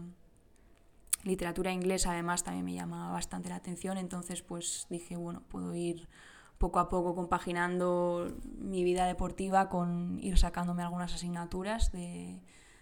literatura 1.23 1.71
inglesa 1.71 2.11
además 2.11 2.43
también 2.43 2.65
me 2.65 2.73
llama 2.73 3.11
bastante 3.11 3.49
la 3.49 3.55
atención, 3.55 3.97
entonces 3.97 4.41
pues 4.41 4.87
dije, 4.89 5.15
bueno, 5.15 5.41
puedo 5.49 5.75
ir 5.75 6.07
poco 6.59 6.79
a 6.79 6.89
poco 6.89 7.15
compaginando 7.15 8.35
mi 8.57 8.83
vida 8.83 9.05
deportiva 9.05 9.69
con 9.69 10.19
ir 10.21 10.37
sacándome 10.37 10.83
algunas 10.83 11.13
asignaturas 11.13 11.91
de, 11.91 12.41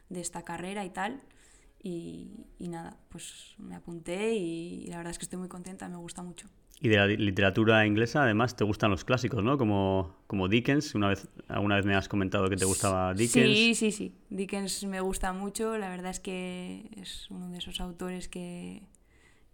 esta 0.09 0.43
carrera 0.43 0.83
y 0.83 0.89
tal. 0.89 1.21
Y, 1.81 2.47
nada, 2.59 2.97
pues 3.09 3.55
me 3.59 3.75
apunté 3.75 4.33
y 4.33 4.87
la 4.87 4.97
verdad 4.97 5.11
es 5.11 5.19
que 5.19 5.25
estoy 5.25 5.39
muy 5.39 5.47
contenta, 5.47 5.87
me 5.87 5.95
gusta 5.95 6.23
mucho. 6.23 6.49
Y 6.79 6.89
de 6.89 6.97
la 6.97 7.07
literatura 7.07 7.87
inglesa, 7.87 8.21
además, 8.21 8.55
te 8.55 8.63
gustan 8.63 8.91
los 8.91 9.03
clásicos, 9.03 9.43
¿no? 9.43 9.57
Como, 9.57 10.15
como 10.27 10.47
Dickens. 10.47 10.93
Una 10.93 11.09
vez, 11.09 11.27
alguna 11.47 11.75
vez 11.75 11.85
me 11.85 11.95
has 11.95 12.07
comentado 12.07 12.49
que 12.49 12.55
te 12.55 12.65
gustaba 12.65 13.15
Dickens. 13.15 13.57
Sí, 13.57 13.73
sí, 13.73 13.91
sí. 13.91 14.15
Dickens 14.29 14.83
me 14.83 15.01
gusta 15.01 15.33
mucho. 15.33 15.75
La 15.77 15.89
verdad 15.89 16.11
es 16.11 16.19
que 16.19 16.87
es 16.95 17.31
uno 17.31 17.49
de 17.49 17.57
esos 17.57 17.81
autores 17.81 18.27
que, 18.27 18.83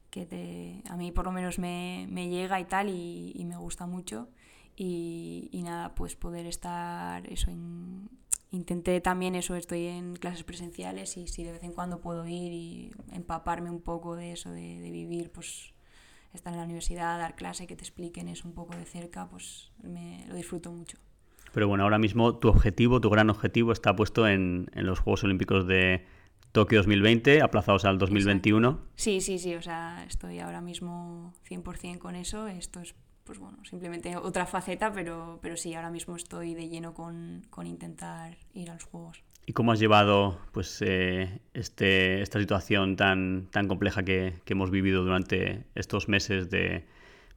que 0.09 0.25
te, 0.25 0.83
a 0.89 0.97
mí 0.97 1.13
por 1.13 1.23
lo 1.23 1.31
menos 1.31 1.59
me, 1.59 2.07
me 2.09 2.27
llega 2.27 2.59
y 2.59 2.65
tal, 2.65 2.89
y, 2.89 3.31
y 3.35 3.45
me 3.45 3.55
gusta 3.55 3.85
mucho. 3.85 4.27
Y, 4.75 5.49
y, 5.53 5.63
nada, 5.63 5.95
pues 5.95 6.15
poder 6.15 6.45
estar 6.45 7.25
eso 7.31 7.51
en... 7.51 8.09
Intenté 8.51 9.01
también 9.01 9.33
eso, 9.33 9.55
estoy 9.55 9.87
en 9.87 10.15
clases 10.15 10.43
presenciales 10.43 11.17
y 11.17 11.27
si 11.27 11.43
de 11.43 11.53
vez 11.53 11.63
en 11.63 11.71
cuando 11.71 12.01
puedo 12.01 12.27
ir 12.27 12.51
y 12.51 12.91
empaparme 13.11 13.71
un 13.71 13.81
poco 13.81 14.15
de 14.15 14.33
eso, 14.33 14.51
de, 14.51 14.79
de 14.79 14.91
vivir, 14.91 15.31
pues 15.31 15.73
estar 16.33 16.53
en 16.53 16.59
la 16.59 16.65
universidad, 16.65 17.17
dar 17.17 17.35
clase, 17.35 17.67
que 17.67 17.75
te 17.75 17.83
expliquen 17.83 18.27
eso 18.27 18.47
un 18.47 18.53
poco 18.53 18.75
de 18.75 18.85
cerca, 18.85 19.27
pues 19.29 19.71
me 19.81 20.25
lo 20.27 20.35
disfruto 20.35 20.71
mucho. 20.71 20.97
Pero 21.53 21.67
bueno, 21.67 21.83
ahora 21.83 21.99
mismo 21.99 22.37
tu 22.37 22.49
objetivo, 22.49 22.99
tu 22.99 23.09
gran 23.09 23.29
objetivo 23.29 23.71
está 23.71 23.95
puesto 23.95 24.27
en, 24.27 24.67
en 24.73 24.85
los 24.85 24.99
Juegos 24.99 25.23
Olímpicos 25.23 25.67
de 25.67 26.05
Tokio 26.53 26.79
2020, 26.79 27.41
aplazados 27.41 27.83
al 27.83 27.97
2021. 27.97 28.69
Exacto. 28.69 28.91
Sí, 28.95 29.21
sí, 29.21 29.39
sí, 29.39 29.55
o 29.55 29.61
sea, 29.61 30.05
estoy 30.07 30.39
ahora 30.39 30.61
mismo 30.61 31.33
100% 31.49 31.97
con 31.97 32.15
eso. 32.15 32.47
Esto 32.47 32.79
es, 32.79 32.95
pues 33.23 33.39
bueno, 33.39 33.57
simplemente 33.65 34.15
otra 34.17 34.45
faceta, 34.45 34.93
pero, 34.93 35.39
pero 35.41 35.57
sí, 35.57 35.73
ahora 35.73 35.89
mismo 35.89 36.15
estoy 36.15 36.53
de 36.53 36.69
lleno 36.69 36.93
con, 36.93 37.41
con 37.49 37.65
intentar 37.65 38.37
ir 38.53 38.69
a 38.69 38.73
los 38.75 38.83
Juegos. 38.83 39.23
¿Y 39.45 39.53
cómo 39.53 39.73
has 39.73 39.79
llevado 39.79 40.39
pues, 40.53 40.81
eh, 40.81 41.39
este, 41.53 42.21
esta 42.21 42.39
situación 42.39 42.95
tan, 42.95 43.47
tan 43.51 43.67
compleja 43.67 44.03
que, 44.03 44.41
hemos 44.45 44.71
vivido 44.71 45.03
durante 45.03 45.65
estos 45.75 46.07
meses 46.07 46.49
de, 46.49 46.85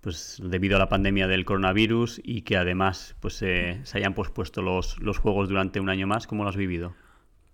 pues, 0.03 0.41
debido 0.43 0.77
a 0.77 0.79
la 0.79 0.89
pandemia 0.89 1.27
del 1.27 1.45
coronavirus 1.45 2.21
y 2.23 2.43
que 2.43 2.57
además 2.57 3.17
pues, 3.21 3.43
eh, 3.43 3.81
se 3.83 3.99
hayan 3.99 4.15
pospuesto 4.15 4.63
los, 4.63 4.99
los 5.01 5.19
Juegos 5.19 5.49
durante 5.49 5.81
un 5.81 5.89
año 5.89 6.07
más? 6.07 6.27
¿Cómo 6.27 6.45
lo 6.45 6.51
has 6.51 6.57
vivido? 6.57 6.95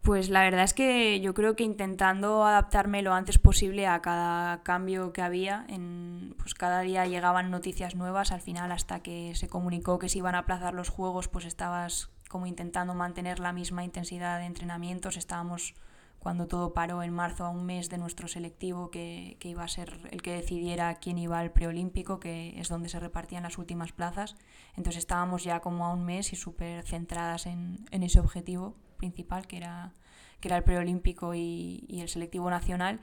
Pues 0.03 0.31
la 0.31 0.43
verdad 0.43 0.65
es 0.65 0.75
que 0.75 1.21
yo 1.21 1.33
creo 1.33 1.55
que 1.55 1.62
intentando 1.62 2.45
adaptarme 2.45 3.03
lo 3.03 3.15
antes 3.15 3.38
posible 3.38 3.87
a 3.87 4.03
cada 4.03 4.65
cambio 4.65 5.12
que 5.12 5.23
había, 5.23 5.65
en, 5.69 6.35
pues 6.38 6.55
cada 6.55 6.81
día 6.81 7.07
llegaban 7.07 7.53
noticias 7.53 7.95
nuevas, 7.95 8.33
al 8.33 8.41
final 8.41 8.73
hasta 8.73 9.01
que 9.01 9.37
se 9.37 9.49
comunicó 9.49 10.01
que 10.01 10.09
se 10.09 10.19
iban 10.19 10.35
a 10.35 10.38
aplazar 10.38 10.75
los 10.75 10.88
juegos, 10.88 11.29
pues 11.29 11.45
estabas 11.45 12.11
como 12.33 12.47
intentando 12.47 12.95
mantener 12.95 13.40
la 13.40 13.53
misma 13.53 13.85
intensidad 13.85 14.38
de 14.38 14.47
entrenamientos. 14.47 15.18
Estábamos 15.18 15.75
cuando 16.18 16.47
todo 16.47 16.73
paró 16.73 17.03
en 17.03 17.12
marzo 17.12 17.45
a 17.45 17.51
un 17.51 17.66
mes 17.66 17.90
de 17.90 17.99
nuestro 17.99 18.27
selectivo 18.27 18.90
que, 18.90 19.37
que, 19.38 19.51
iba 19.51 19.64
a 19.64 19.68
ser 19.68 20.09
el 20.11 20.23
que 20.23 20.33
decidiera 20.33 20.95
quién 20.95 21.18
iba 21.18 21.38
al 21.38 21.53
preolímpico, 21.53 22.21
que 22.21 22.59
es 22.59 22.71
donde 22.71 22.88
se 22.88 23.01
repartían 23.01 23.42
las 23.42 23.59
últimas 23.59 23.92
plazas. 23.92 24.37
Entonces 24.77 25.01
estábamos 25.01 25.45
ya 25.45 25.61
como 25.61 25.85
a 25.85 25.92
un 25.92 26.07
mes 26.07 26.33
y 26.33 26.37
súper 26.37 26.87
centradas 26.87 27.45
en, 27.45 27.85
en, 27.90 28.03
ese 28.03 28.18
objetivo 28.18 28.77
principal, 29.03 29.47
que 29.49 29.57
era, 29.57 29.93
que 30.41 30.49
era 30.49 30.57
el 30.57 30.62
preolímpico 30.62 31.35
y, 31.35 31.85
y, 31.88 32.01
el 32.01 32.09
selectivo 32.09 32.49
nacional. 32.51 33.01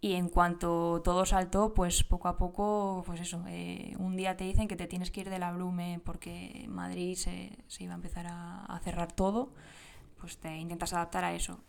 Y 0.00 0.14
en 0.14 0.28
cuanto 0.28 1.00
todo 1.02 1.24
saltó, 1.24 1.72
pues 1.72 2.04
poco 2.04 2.28
a 2.28 2.36
poco, 2.36 3.02
pues 3.06 3.20
eso, 3.20 3.42
eh, 3.48 3.94
un 3.98 4.16
día 4.16 4.36
te 4.36 4.44
dicen 4.44 4.68
que 4.68 4.76
te 4.76 4.86
tienes 4.86 5.10
que 5.10 5.20
ir 5.22 5.30
de 5.30 5.38
la 5.38 5.52
Blume 5.52 6.00
porque 6.04 6.66
Madrid 6.68 7.14
se, 7.16 7.56
se 7.68 7.84
iba 7.84 7.94
a 7.94 7.96
empezar 7.96 8.26
a, 8.26 8.66
a, 8.66 8.78
cerrar 8.80 9.12
todo, 9.12 9.54
pues 10.20 10.38
te 10.38 10.54
intentas 10.56 10.92
adaptar 10.92 11.24
a 11.24 11.32
eso. 11.34 11.60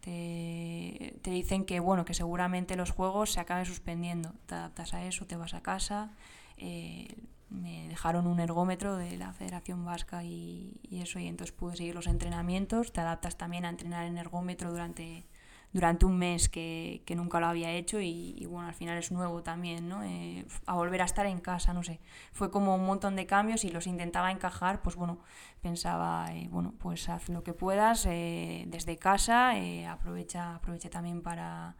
Te, 0.00 1.18
te, 1.22 1.30
dicen 1.30 1.66
que 1.66 1.78
bueno, 1.78 2.06
que 2.06 2.14
seguramente 2.14 2.74
los 2.74 2.90
juegos 2.90 3.32
se 3.32 3.40
acaben 3.40 3.66
suspendiendo. 3.66 4.32
Te 4.46 4.54
adaptas 4.54 4.94
a 4.94 5.04
eso, 5.04 5.26
te 5.26 5.36
vas 5.36 5.52
a 5.52 5.60
casa. 5.62 6.12
Eh, 6.56 7.14
me 7.50 7.88
dejaron 7.88 8.26
un 8.26 8.40
ergómetro 8.40 8.96
de 8.96 9.16
la 9.16 9.32
Federación 9.32 9.84
Vasca 9.84 10.22
y, 10.24 10.80
y, 10.82 11.00
eso, 11.00 11.18
y 11.18 11.26
entonces 11.26 11.54
pude 11.54 11.76
seguir 11.76 11.94
los 11.94 12.06
entrenamientos. 12.06 12.92
Te 12.92 13.00
adaptas 13.00 13.36
también 13.36 13.64
a 13.64 13.70
entrenar 13.70 14.06
en 14.06 14.18
ergómetro 14.18 14.70
durante, 14.70 15.26
durante 15.72 16.06
un 16.06 16.18
mes 16.18 16.48
que, 16.48 17.02
que 17.06 17.14
nunca 17.16 17.40
lo 17.40 17.46
había 17.46 17.70
hecho 17.72 18.00
y, 18.00 18.46
bueno, 18.46 18.68
al 18.68 18.74
final 18.74 18.98
es 18.98 19.12
nuevo 19.12 19.42
también, 19.42 19.88
¿no? 19.88 20.02
Eh, 20.02 20.46
a 20.66 20.74
volver 20.74 21.02
a 21.02 21.04
estar 21.04 21.26
en 21.26 21.40
casa, 21.40 21.72
no 21.72 21.82
sé. 21.82 22.00
Fue 22.32 22.50
como 22.50 22.74
un 22.74 22.84
montón 22.84 23.16
de 23.16 23.26
cambios 23.26 23.64
y 23.64 23.70
los 23.70 23.86
intentaba 23.86 24.30
encajar, 24.30 24.82
pues 24.82 24.96
bueno, 24.96 25.18
pensaba, 25.62 26.32
eh, 26.32 26.48
bueno, 26.50 26.74
pues 26.78 27.08
haz 27.08 27.28
lo 27.28 27.42
que 27.42 27.52
puedas 27.52 28.06
eh, 28.06 28.64
desde 28.68 28.96
casa, 28.96 29.56
eh, 29.58 29.86
aprovecha, 29.86 30.56
aprovecha 30.56 30.90
también 30.90 31.22
para 31.22 31.76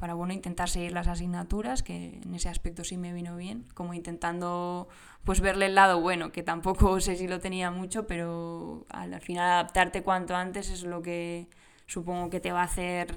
para 0.00 0.14
bueno, 0.14 0.32
intentar 0.32 0.70
seguir 0.70 0.92
las 0.92 1.08
asignaturas, 1.08 1.82
que 1.82 2.20
en 2.24 2.34
ese 2.34 2.48
aspecto 2.48 2.84
sí 2.84 2.96
me 2.96 3.12
vino 3.12 3.36
bien, 3.36 3.66
como 3.74 3.92
intentando 3.92 4.88
pues 5.24 5.42
verle 5.42 5.66
el 5.66 5.74
lado 5.74 6.00
bueno, 6.00 6.32
que 6.32 6.42
tampoco 6.42 7.00
sé 7.02 7.16
si 7.16 7.28
lo 7.28 7.38
tenía 7.38 7.70
mucho, 7.70 8.06
pero 8.06 8.86
al, 8.88 9.20
final 9.20 9.44
adaptarte 9.50 10.02
cuanto 10.02 10.34
antes 10.34 10.70
es 10.70 10.84
lo 10.84 11.02
que 11.02 11.48
supongo 11.86 12.30
que 12.30 12.40
te 12.40 12.50
va 12.50 12.62
a 12.62 12.64
hacer 12.64 13.14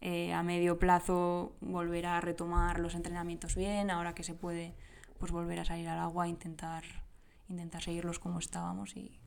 eh, 0.00 0.32
a 0.32 0.42
medio 0.42 0.76
plazo 0.76 1.54
volver 1.60 2.06
a 2.06 2.20
retomar 2.20 2.80
los 2.80 2.96
entrenamientos 2.96 3.54
bien, 3.54 3.92
ahora 3.92 4.12
que 4.12 4.24
se 4.24 4.34
puede 4.34 4.74
pues 5.20 5.30
volver 5.30 5.60
a 5.60 5.64
salir 5.64 5.88
al 5.88 6.00
agua, 6.00 6.26
intentar, 6.26 6.82
intentar 7.48 7.80
seguirlos 7.80 8.18
como 8.18 8.40
estábamos 8.40 8.96
y... 8.96 9.20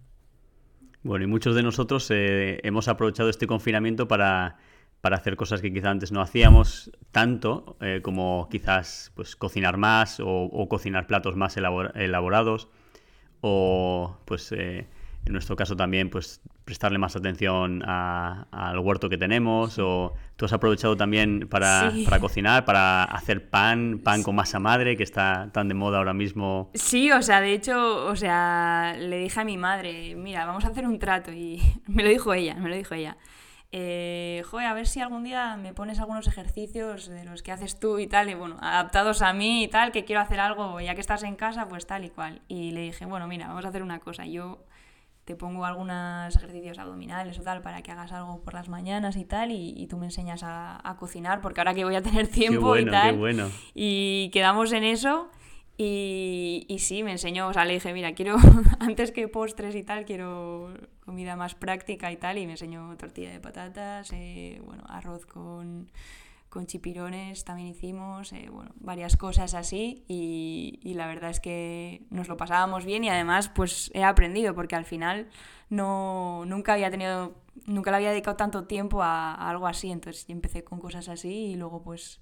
Bueno, 1.03 1.23
y 1.23 1.27
muchos 1.27 1.55
de 1.55 1.63
nosotros 1.63 2.11
eh, 2.11 2.59
hemos 2.63 2.89
aprovechado 2.89 3.29
este 3.29 3.47
confinamiento 3.47 4.09
para 4.09 4.57
para 5.01 5.17
hacer 5.17 5.35
cosas 5.35 5.61
que 5.61 5.71
quizás 5.71 5.91
antes 5.91 6.11
no 6.11 6.21
hacíamos 6.21 6.91
tanto, 7.11 7.77
eh, 7.81 8.01
como 8.01 8.47
quizás 8.49 9.11
pues, 9.15 9.35
cocinar 9.35 9.77
más 9.77 10.19
o, 10.19 10.27
o 10.27 10.67
cocinar 10.67 11.07
platos 11.07 11.35
más 11.35 11.55
elabor 11.57 11.91
elaborados, 11.95 12.67
o 13.41 14.17
pues 14.25 14.51
eh, 14.51 14.87
en 15.25 15.33
nuestro 15.33 15.55
caso 15.55 15.75
también 15.75 16.09
pues 16.09 16.41
prestarle 16.65 16.97
más 16.97 17.15
atención 17.15 17.83
a, 17.85 18.47
al 18.51 18.79
huerto 18.79 19.07
que 19.07 19.17
tenemos, 19.17 19.77
o 19.79 20.13
tú 20.35 20.45
has 20.45 20.53
aprovechado 20.53 20.97
también 20.97 21.47
para, 21.49 21.91
sí. 21.91 22.03
para 22.03 22.19
cocinar, 22.19 22.65
para 22.65 23.03
hacer 23.03 23.49
pan, 23.49 24.01
pan 24.03 24.19
sí. 24.19 24.23
con 24.23 24.35
masa 24.35 24.59
madre, 24.59 24.97
que 24.97 25.03
está 25.03 25.49
tan 25.53 25.67
de 25.67 25.73
moda 25.75 25.99
ahora 25.99 26.13
mismo. 26.13 26.71
Sí, 26.73 27.11
o 27.11 27.21
sea, 27.21 27.39
de 27.39 27.53
hecho, 27.53 28.07
o 28.07 28.15
sea, 28.15 28.95
le 28.99 29.17
dije 29.19 29.39
a 29.39 29.45
mi 29.45 29.57
madre, 29.57 30.15
mira, 30.15 30.45
vamos 30.45 30.65
a 30.65 30.69
hacer 30.69 30.85
un 30.85 30.99
trato, 30.99 31.31
y 31.31 31.61
me 31.87 32.03
lo 32.03 32.09
dijo 32.09 32.33
ella, 32.33 32.55
me 32.55 32.69
lo 32.69 32.75
dijo 32.75 32.95
ella 32.95 33.15
eh, 33.71 34.43
joder, 34.45 34.67
a 34.67 34.73
ver 34.73 34.87
si 34.87 35.01
algún 35.01 35.23
día 35.23 35.57
me 35.57 35.73
pones 35.73 35.99
algunos 35.99 36.27
ejercicios 36.27 37.07
de 37.09 37.25
los 37.25 37.43
que 37.43 37.51
haces 37.51 37.79
tú 37.79 37.99
y 37.99 38.07
tal, 38.07 38.29
y 38.29 38.33
bueno, 38.33 38.57
adaptados 38.61 39.21
a 39.21 39.33
mí 39.33 39.63
y 39.63 39.67
tal, 39.67 39.91
que 39.91 40.05
quiero 40.05 40.21
hacer 40.21 40.39
algo, 40.39 40.79
ya 40.79 40.95
que 40.95 41.01
estás 41.01 41.23
en 41.23 41.35
casa, 41.35 41.67
pues 41.67 41.85
tal 41.85 42.05
y 42.05 42.09
cual. 42.09 42.41
Y 42.47 42.71
le 42.71 42.81
dije, 42.81 43.05
bueno, 43.05 43.27
mira, 43.27 43.47
vamos 43.47 43.65
a 43.65 43.69
hacer 43.69 43.83
una 43.83 43.99
cosa, 43.99 44.25
yo 44.25 44.63
te 45.25 45.35
pongo 45.35 45.65
algunos 45.65 46.33
ejercicios 46.37 46.79
abdominales 46.79 47.37
o 47.37 47.43
tal 47.43 47.61
para 47.61 47.81
que 47.81 47.91
hagas 47.91 48.13
algo 48.13 48.41
por 48.41 48.53
las 48.53 48.69
mañanas 48.69 49.17
y 49.17 49.25
tal, 49.25 49.51
y, 49.51 49.73
y 49.75 49.87
tú 49.87 49.97
me 49.97 50.05
enseñas 50.05 50.43
a, 50.43 50.79
a, 50.89 50.95
cocinar, 50.95 51.41
porque 51.41 51.59
ahora 51.59 51.73
que 51.73 51.83
voy 51.83 51.95
a 51.95 52.01
tener 52.01 52.27
tiempo 52.31 52.67
bueno, 52.67 52.87
y 52.87 52.91
tal. 52.91 53.17
Bueno. 53.17 53.49
Y 53.73 54.29
quedamos 54.31 54.71
en 54.71 54.85
eso. 54.85 55.29
Y, 55.79 56.65
y, 56.67 56.79
sí, 56.79 57.03
me 57.03 57.11
enseñó, 57.11 57.47
o 57.47 57.53
sea, 57.53 57.63
le 57.63 57.73
dije, 57.73 57.93
mira, 57.93 58.13
quiero, 58.13 58.37
antes 58.79 59.11
que 59.11 59.27
postres 59.27 59.75
y 59.75 59.83
tal, 59.83 60.05
quiero 60.05 60.73
comida 61.05 61.35
más 61.35 61.53
práctica 61.53 62.11
y 62.11 62.17
tal, 62.17 62.39
y 62.39 62.47
me 62.47 62.53
enseñó 62.53 62.97
tortilla 62.97 63.29
de 63.29 63.39
patatas, 63.39 64.11
eh, 64.11 64.59
bueno, 64.65 64.83
arroz 64.87 65.27
con, 65.27 65.91
con, 66.49 66.65
chipirones 66.65 67.45
también 67.45 67.67
hicimos, 67.67 68.33
eh, 68.33 68.49
bueno, 68.51 68.71
varias 68.79 69.17
cosas 69.17 69.53
así, 69.53 70.03
y, 70.07 70.79
y, 70.81 70.95
la 70.95 71.05
verdad 71.05 71.29
es 71.29 71.39
que 71.39 72.01
nos 72.09 72.27
lo 72.27 72.37
pasábamos 72.37 72.83
bien 72.83 73.03
y 73.03 73.09
además 73.09 73.49
pues 73.49 73.91
he 73.93 74.03
aprendido, 74.03 74.55
porque 74.55 74.75
al 74.75 74.85
final 74.85 75.29
no, 75.69 76.43
nunca 76.47 76.73
había 76.73 76.89
tenido, 76.89 77.35
nunca 77.67 77.91
le 77.91 77.97
había 77.97 78.09
dedicado 78.09 78.35
tanto 78.35 78.65
tiempo 78.65 79.03
a, 79.03 79.35
a 79.35 79.49
algo 79.51 79.67
así, 79.67 79.91
entonces 79.91 80.25
empecé 80.27 80.63
con 80.63 80.79
cosas 80.79 81.07
así 81.07 81.51
y 81.51 81.55
luego 81.55 81.83
pues 81.83 82.19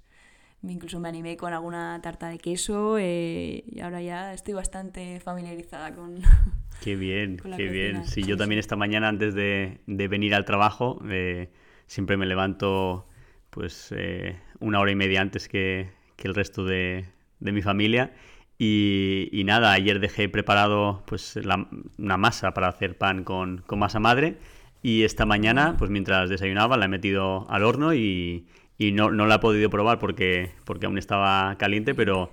incluso 0.70 1.00
me 1.00 1.10
animé 1.10 1.38
con 1.38 1.54
alguna 1.54 2.00
tarta 2.02 2.30
de 2.30 2.38
queso 2.38 2.98
eh, 2.98 3.64
y 3.68 3.80
ahora 3.80 4.02
ya 4.02 4.34
estoy 4.34 4.54
bastante 4.54 5.20
familiarizada 5.20 5.94
con... 5.94 6.22
Qué 6.82 6.96
bien, 6.96 7.38
con 7.38 7.56
qué 7.56 7.70
bien. 7.70 8.06
Sí, 8.06 8.22
sí, 8.22 8.28
yo 8.28 8.36
también 8.36 8.60
esta 8.60 8.76
mañana 8.76 9.08
antes 9.08 9.34
de, 9.34 9.80
de 9.88 10.08
venir 10.10 10.36
al 10.36 10.44
trabajo 10.44 11.02
eh, 11.10 11.50
siempre 11.88 12.18
me 12.18 12.26
levanto 12.26 13.08
pues 13.50 13.94
eh, 13.96 14.38
una 14.60 14.82
hora 14.82 14.92
y 14.92 14.96
media 14.96 15.22
antes 15.22 15.48
que, 15.48 15.90
que 16.18 16.28
el 16.28 16.36
resto 16.36 16.66
de, 16.66 17.06
de 17.40 17.52
mi 17.52 17.62
familia. 17.62 18.14
Y, 18.58 19.30
y, 19.32 19.44
nada, 19.46 19.72
ayer 19.72 20.00
dejé 20.00 20.30
preparado 20.30 21.04
pues 21.08 21.38
la, 21.38 21.68
una 21.98 22.18
masa 22.18 22.54
para 22.54 22.68
hacer 22.68 22.98
pan 22.98 23.24
con, 23.24 23.60
con 23.66 23.80
masa 23.80 24.00
madre. 24.00 24.38
Y 24.82 25.04
esta 25.04 25.26
mañana 25.26 25.76
pues 25.78 25.90
mientras 25.90 26.30
desayunaba 26.30 26.78
la 26.78 26.86
he 26.86 26.90
metido 26.90 27.50
al 27.50 27.64
horno 27.64 27.94
y 27.94 28.48
y 28.78 28.92
no, 28.92 29.12
no 29.12 29.26
la 29.26 29.36
he 29.36 29.40
podido 29.40 29.70
probar 29.70 30.00
porque, 30.00 30.52
porque 30.66 30.86
aún 30.86 30.98
estaba 30.98 31.56
caliente, 31.58 31.96
pero, 31.96 32.32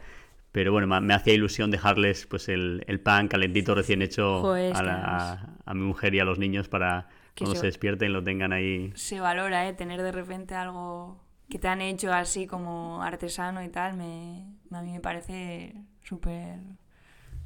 pero 0.51 0.73
bueno, 0.73 1.01
me, 1.01 1.15
hacía 1.15 1.35
ilusión 1.35 1.71
dejarles 1.71 2.27
pues 2.27 2.49
el, 2.49 2.85
el 2.87 3.01
pan 3.01 3.29
calentito 3.29 3.75
recién 3.75 4.03
hecho 4.03 4.41
Joder, 4.41 4.77
a, 4.77 4.83
la, 4.83 4.95
a, 5.05 5.57
a, 5.65 5.75
mi 5.75 5.83
mujer 5.83 6.15
y 6.15 6.21
a 6.21 6.25
los 6.25 6.39
niños 6.39 6.69
para 6.69 7.09
que 7.35 7.45
cuando 7.45 7.55
se, 7.55 7.61
se 7.61 7.67
despierten 7.67 8.13
lo 8.13 8.23
tengan 8.23 8.53
ahí. 8.53 8.93
Se 8.95 9.21
valora, 9.21 9.69
¿eh? 9.69 9.73
Tener 9.73 10.03
de 10.03 10.13
repente 10.13 10.55
algo 10.55 11.21
que 11.49 11.59
te 11.59 11.69
han 11.69 11.81
hecho 11.81 12.13
así 12.13 12.47
como 12.47 13.03
artesano 13.03 13.63
y 13.63 13.69
tal, 13.69 13.97
me, 13.97 14.47
a 14.71 14.83
mí 14.83 14.93
me 14.93 15.01
parece 15.01 15.75
súper 16.03 16.59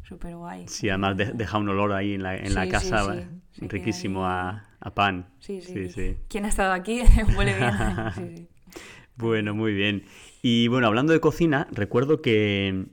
súper 0.04 0.36
guay. 0.36 0.68
Sí, 0.68 0.88
además 0.88 1.16
de, 1.16 1.32
deja 1.32 1.58
un 1.58 1.68
olor 1.68 1.92
ahí 1.92 2.14
en 2.14 2.22
la, 2.22 2.36
en 2.36 2.48
sí, 2.48 2.54
la 2.54 2.68
casa 2.68 3.14
sí, 3.14 3.20
sí. 3.52 3.68
riquísimo 3.68 4.24
a, 4.24 4.64
a, 4.80 4.94
pan. 4.94 5.26
Sí 5.40 5.60
sí, 5.60 5.88
sí, 5.90 6.18
¿Quién 6.28 6.44
ha 6.44 6.48
estado 6.48 6.72
aquí? 6.72 7.02
Huele 7.36 7.56
bien. 7.56 8.48
Bueno, 9.16 9.54
muy 9.54 9.72
bien. 9.72 10.04
Y 10.42 10.68
bueno, 10.68 10.86
hablando 10.86 11.12
de 11.12 11.20
cocina, 11.20 11.66
recuerdo 11.72 12.20
que 12.20 12.86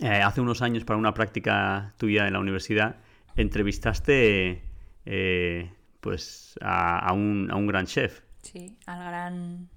eh, 0.00 0.08
hace 0.08 0.40
unos 0.40 0.62
años 0.62 0.84
para 0.84 0.98
una 0.98 1.14
práctica 1.14 1.94
tuya 1.98 2.26
en 2.26 2.32
la 2.32 2.40
universidad 2.40 2.96
entrevistaste 3.36 4.62
eh, 5.06 5.72
pues 6.00 6.58
a, 6.60 6.98
a, 6.98 7.12
un, 7.12 7.48
a, 7.50 7.56
un, 7.56 7.66
gran 7.66 7.86
chef. 7.86 8.22
Sí, 8.42 8.76
al 8.86 8.98
gran 9.04 9.68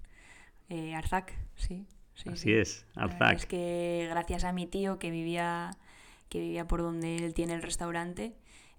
eh, 0.69 0.95
Arzac, 0.95 1.33
sí. 1.55 1.85
sí 2.13 2.29
Así 2.29 2.41
sí. 2.43 2.53
es, 2.53 2.85
Arzac. 2.95 3.37
Es 3.37 3.45
que 3.45 4.07
gracias 4.09 4.43
a 4.43 4.51
mi 4.51 4.67
tío 4.67 4.99
que 4.99 5.11
vivía, 5.11 5.71
que 6.29 6.39
vivía 6.39 6.67
por 6.67 6.81
donde 6.81 7.17
él 7.17 7.33
tiene 7.33 7.53
el 7.53 7.61
restaurante, 7.61 8.33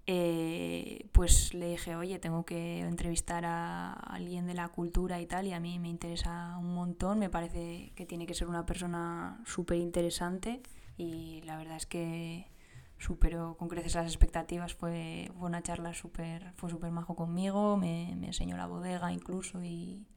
eh, 0.09 1.09
pues 1.11 1.53
le 1.53 1.71
dije, 1.71 1.97
oye, 1.97 2.17
tengo 2.17 2.45
que 2.45 2.79
entrevistar 2.79 3.43
a 3.45 3.91
alguien 3.91 4.47
de 4.47 4.53
la 4.53 4.69
cultura 4.69 5.19
y 5.19 5.25
tal, 5.27 5.47
y 5.47 5.53
a 5.53 5.59
mí 5.59 5.79
me 5.79 5.89
interesa 5.89 6.57
un 6.59 6.73
montón, 6.73 7.19
me 7.19 7.29
parece 7.29 7.91
que 7.93 8.05
tiene 8.05 8.25
que 8.25 8.33
ser 8.33 8.47
una 8.47 8.65
persona 8.65 9.41
súper 9.45 9.77
interesante 9.79 10.61
y 10.95 11.41
la 11.43 11.57
verdad 11.57 11.75
es 11.75 11.85
que 11.85 12.49
superó 12.97 13.57
con 13.57 13.67
creces 13.67 13.95
las 13.95 14.07
expectativas, 14.07 14.73
fue, 14.73 15.29
fue 15.37 15.47
una 15.49 15.61
charla 15.61 15.93
súper, 15.93 16.53
fue 16.55 16.69
súper 16.69 16.91
majo 16.91 17.15
conmigo, 17.15 17.75
me, 17.75 18.15
me, 18.17 18.27
enseñó 18.27 18.55
la 18.55 18.65
bodega 18.65 19.11
incluso 19.11 19.61
y, 19.61 20.07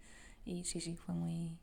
y 0.44 0.64
sí, 0.64 0.80
sí, 0.80 0.94
fue 0.94 1.16
muy, 1.16 1.58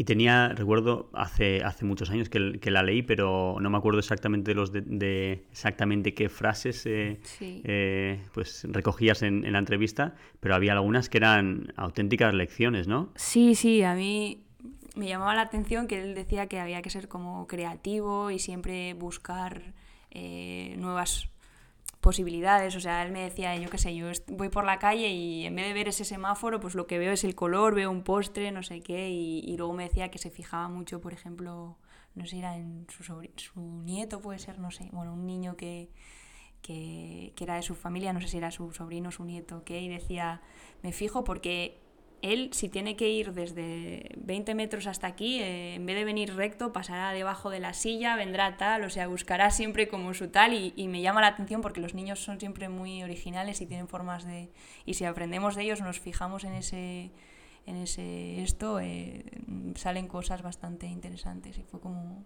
y 0.00 0.04
tenía, 0.04 0.48
recuerdo, 0.48 1.10
hace, 1.12 1.62
hace 1.62 1.84
muchos 1.84 2.08
años 2.08 2.30
que, 2.30 2.58
que, 2.58 2.70
la 2.70 2.82
leí, 2.82 3.02
pero 3.02 3.58
no 3.60 3.68
me 3.68 3.76
acuerdo 3.76 3.98
exactamente 3.98 4.54
los 4.54 4.72
de, 4.72 4.80
de 4.80 5.44
exactamente 5.50 6.14
qué 6.14 6.30
frases 6.30 6.86
eh, 6.86 7.20
sí. 7.22 7.60
eh, 7.66 8.18
pues 8.32 8.66
recogías 8.70 9.20
en, 9.20 9.44
en, 9.44 9.52
la 9.52 9.58
entrevista, 9.58 10.14
pero 10.40 10.54
había 10.54 10.72
algunas 10.72 11.10
que 11.10 11.18
eran 11.18 11.74
auténticas 11.76 12.32
lecciones, 12.32 12.88
¿no? 12.88 13.12
Sí, 13.14 13.54
sí, 13.54 13.82
a 13.82 13.94
mí 13.94 14.42
me 14.96 15.06
llamaba 15.06 15.34
la 15.34 15.42
atención 15.42 15.86
que 15.86 16.00
él 16.00 16.14
decía 16.14 16.46
que 16.46 16.58
había 16.60 16.80
que 16.80 16.88
ser 16.88 17.06
como 17.06 17.46
creativo 17.46 18.30
y 18.30 18.38
siempre 18.38 18.94
buscar 18.94 19.74
eh, 20.12 20.76
nuevas 20.78 21.28
posibilidades, 22.00 22.74
o 22.76 22.80
sea, 22.80 23.02
él 23.04 23.12
me 23.12 23.22
decía, 23.22 23.54
yo 23.56 23.68
qué 23.68 23.76
sé, 23.76 23.94
yo 23.94 24.10
voy 24.28 24.48
por 24.48 24.64
la 24.64 24.78
calle 24.78 25.08
y 25.08 25.44
en 25.44 25.54
vez 25.54 25.66
de 25.66 25.74
ver 25.74 25.88
ese 25.88 26.04
semáforo, 26.04 26.58
pues 26.58 26.74
lo 26.74 26.86
que 26.86 26.98
veo 26.98 27.12
es 27.12 27.24
el 27.24 27.34
color, 27.34 27.74
veo 27.74 27.90
un 27.90 28.02
postre, 28.02 28.50
no 28.52 28.62
sé 28.62 28.80
qué, 28.80 29.10
y, 29.10 29.56
luego 29.58 29.74
me 29.74 29.84
decía 29.84 30.10
que 30.10 30.18
se 30.18 30.30
fijaba 30.30 30.68
mucho, 30.68 31.00
por 31.00 31.12
ejemplo, 31.12 31.76
no 32.14 32.26
sé, 32.26 32.38
era 32.38 32.56
en 32.56 32.86
su, 32.88 33.04
su 33.04 33.60
nieto, 33.60 34.20
puede 34.20 34.38
ser, 34.38 34.58
no 34.58 34.70
sé, 34.70 34.88
bueno, 34.92 35.12
un 35.12 35.26
niño 35.26 35.56
que, 35.56 35.90
que, 36.62 37.34
que, 37.36 37.44
era 37.44 37.56
de 37.56 37.62
su 37.62 37.74
familia, 37.74 38.14
no 38.14 38.20
sé 38.22 38.28
si 38.28 38.38
era 38.38 38.50
su 38.50 38.72
sobrino, 38.72 39.10
su 39.10 39.24
nieto, 39.24 39.62
que 39.64 39.82
y 39.82 39.88
decía, 39.88 40.40
me 40.82 40.92
fijo 40.92 41.22
porque 41.22 41.79
él, 42.22 42.50
si 42.52 42.68
tiene 42.68 42.96
que 42.96 43.08
ir 43.10 43.32
desde 43.32 44.10
20 44.18 44.54
metros 44.54 44.86
hasta 44.86 45.06
aquí, 45.06 45.40
eh, 45.40 45.74
en 45.74 45.86
vez 45.86 45.96
de 45.96 46.04
venir 46.04 46.34
recto, 46.34 46.72
pasará 46.72 47.12
debajo 47.12 47.50
de 47.50 47.60
la 47.60 47.72
silla, 47.72 48.16
vendrá 48.16 48.56
tal, 48.56 48.84
o 48.84 48.90
sea, 48.90 49.06
buscará 49.06 49.50
siempre 49.50 49.88
como 49.88 50.12
su 50.14 50.28
tal 50.28 50.52
y, 50.52 50.72
y, 50.76 50.88
me 50.88 51.00
llama 51.00 51.20
la 51.20 51.28
atención 51.28 51.60
porque 51.60 51.80
los 51.80 51.94
niños 51.94 52.20
son 52.20 52.38
siempre 52.38 52.68
muy 52.68 53.02
originales 53.02 53.60
y 53.60 53.66
tienen 53.66 53.88
formas 53.88 54.26
de... 54.26 54.50
Y 54.84 54.94
si 54.94 55.04
aprendemos 55.04 55.56
de 55.56 55.62
ellos, 55.62 55.80
nos 55.80 56.00
fijamos 56.00 56.44
en 56.44 56.54
ese, 56.54 57.10
en 57.66 57.76
ese 57.76 58.42
esto, 58.42 58.80
eh, 58.80 59.24
salen 59.76 60.06
cosas 60.06 60.42
bastante 60.42 60.86
interesantes 60.86 61.58
y 61.58 61.62
fue 61.62 61.80
como... 61.80 62.24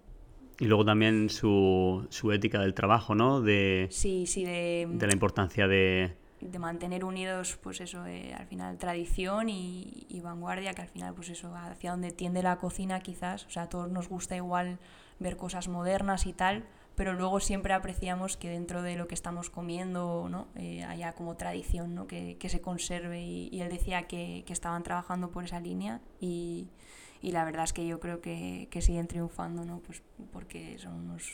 Y 0.61 0.66
luego 0.66 0.85
también 0.85 1.30
su, 1.30 2.07
su 2.11 2.30
ética 2.30 2.61
del 2.61 2.74
trabajo, 2.74 3.14
¿no? 3.14 3.40
De, 3.40 3.88
Sí, 3.90 4.26
sí, 4.26 4.44
de, 4.44 4.87
de 4.88 5.07
la 5.07 5.12
importancia 5.12 5.66
de... 5.66 6.16
de 6.44 6.59
mantener 6.59 7.04
unidos, 7.04 7.59
pues 7.62 7.80
eso, 7.80 8.07
eh, 8.07 8.35
al 8.35 8.46
final 8.46 8.76
tradición 8.78 9.48
y, 9.48 10.07
y 10.09 10.20
vanguardia, 10.20 10.74
que 10.74 10.83
al 10.83 10.88
final, 10.88 11.14
pues 11.14 11.30
eso, 11.30 11.54
hacia 11.54 11.90
donde 11.90 12.12
tiende 12.12 12.42
la 12.42 12.57
cocina 12.57 13.00
quizás, 13.00 13.46
o 13.46 13.50
sea, 13.50 13.62
a 13.64 13.68
todos 13.68 13.90
nos 13.90 14.09
gusta 14.09 14.37
igual 14.37 14.78
ver 15.18 15.37
cosas 15.37 15.68
modernas 15.68 16.26
y 16.26 16.33
tal, 16.35 16.64
pero 16.96 17.14
luego 17.14 17.40
siempre 17.40 17.72
apreciamos 17.72 18.37
que 18.37 18.50
dentro 18.50 18.83
de 18.83 18.96
lo 18.96 19.09
que 19.09 19.14
estamos 19.14 19.48
comiendo, 19.48 20.28
¿no? 20.30 20.48
Eh, 20.54 20.85
haya 20.85 21.12
como 21.14 21.37
tradición, 21.37 21.94
¿no? 21.94 22.07
Que, 22.07 22.37
que 22.37 22.48
se 22.48 22.61
conserve 22.61 23.22
y, 23.22 23.48
y 23.50 23.62
él 23.62 23.70
decía 23.70 24.02
que, 24.02 24.44
que 24.46 24.52
estaban 24.52 24.83
trabajando 24.83 25.30
por 25.30 25.44
esa 25.44 25.61
línea 25.61 26.00
y, 26.20 26.68
y 27.22 27.33
la 27.33 27.44
verdad 27.44 27.64
es 27.64 27.72
que 27.72 27.87
yo 27.87 28.00
creo 28.00 28.20
que, 28.20 28.68
que 28.70 28.83
siguen 28.83 29.07
triunfando, 29.07 29.64
¿no? 29.64 29.80
Pues 29.80 30.02
porque 30.30 30.78
son 30.78 30.94
unos... 30.94 31.33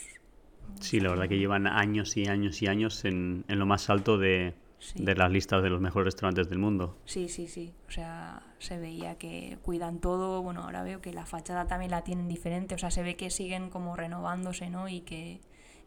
Sí, 0.79 0.99
la 0.99 1.09
verdad 1.09 1.27
que 1.27 1.37
llevan 1.37 1.67
años 1.67 2.15
y 2.15 2.27
años 2.27 2.61
y 2.61 2.67
años 2.67 3.03
en, 3.03 3.43
en 3.49 3.59
lo 3.59 3.65
más 3.65 3.89
alto 3.89 4.17
de, 4.17 4.53
Sí. 4.83 5.03
de 5.05 5.13
las 5.13 5.31
listas 5.31 5.61
de 5.61 5.69
los 5.69 5.79
mejores 5.79 6.05
restaurantes 6.05 6.49
del 6.49 6.57
mundo. 6.57 6.97
Sí, 7.05 7.29
sí, 7.29 7.47
sí. 7.47 7.71
O 7.87 7.91
sea, 7.91 8.41
se 8.57 8.79
veía 8.79 9.15
que 9.15 9.59
cuidan 9.61 9.99
todo. 9.99 10.41
Bueno, 10.41 10.63
ahora 10.63 10.81
veo 10.81 11.01
que 11.01 11.13
la 11.13 11.27
fachada 11.27 11.67
también 11.67 11.91
la 11.91 12.03
tienen 12.03 12.27
diferente. 12.27 12.73
O 12.73 12.77
sea, 12.79 12.89
se 12.89 13.03
ve 13.03 13.15
que 13.15 13.29
siguen 13.29 13.69
como 13.69 13.95
renovándose, 13.95 14.71
¿no? 14.71 14.89
Y 14.89 15.01
que 15.01 15.39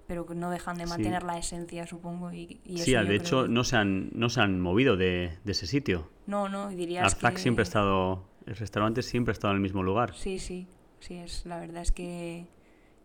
pero 0.07 0.27
que 0.27 0.35
no 0.35 0.51
dejan 0.51 0.77
de 0.77 0.85
Sí. 0.85 0.91
mantener 0.91 1.23
la 1.25 1.39
esencia, 1.39 1.87
supongo. 1.87 2.31
Y, 2.31 2.61
y 2.65 2.77
Sí, 2.79 2.93
de 2.93 3.17
hecho 3.17 3.45
que- 3.45 3.49
no 3.49 3.65
se 3.65 3.77
han, 3.77 4.11
no 4.13 4.29
se 4.29 4.43
han 4.43 4.61
movido 4.61 4.97
de, 4.99 5.39
de 5.45 5.53
ese 5.53 5.67
sitio. 5.67 6.09
No, 6.27 6.49
no, 6.49 6.69
dirías 6.69 7.15
Arzac 7.15 7.35
que... 7.37 7.41
siempre 7.41 7.63
ha 7.63 7.65
estado, 7.65 8.23
el 8.47 8.55
restaurante 8.55 9.03
siempre 9.03 9.33
ha 9.33 9.35
estado 9.35 9.53
en 9.53 9.57
el 9.57 9.63
mismo 9.63 9.83
lugar. 9.83 10.15
Sí, 10.15 10.39
sí, 10.39 10.69
sí, 11.01 11.15
es, 11.15 11.47
la 11.47 11.59
verdad 11.59 11.81
es 11.83 11.91
que, 11.91 12.47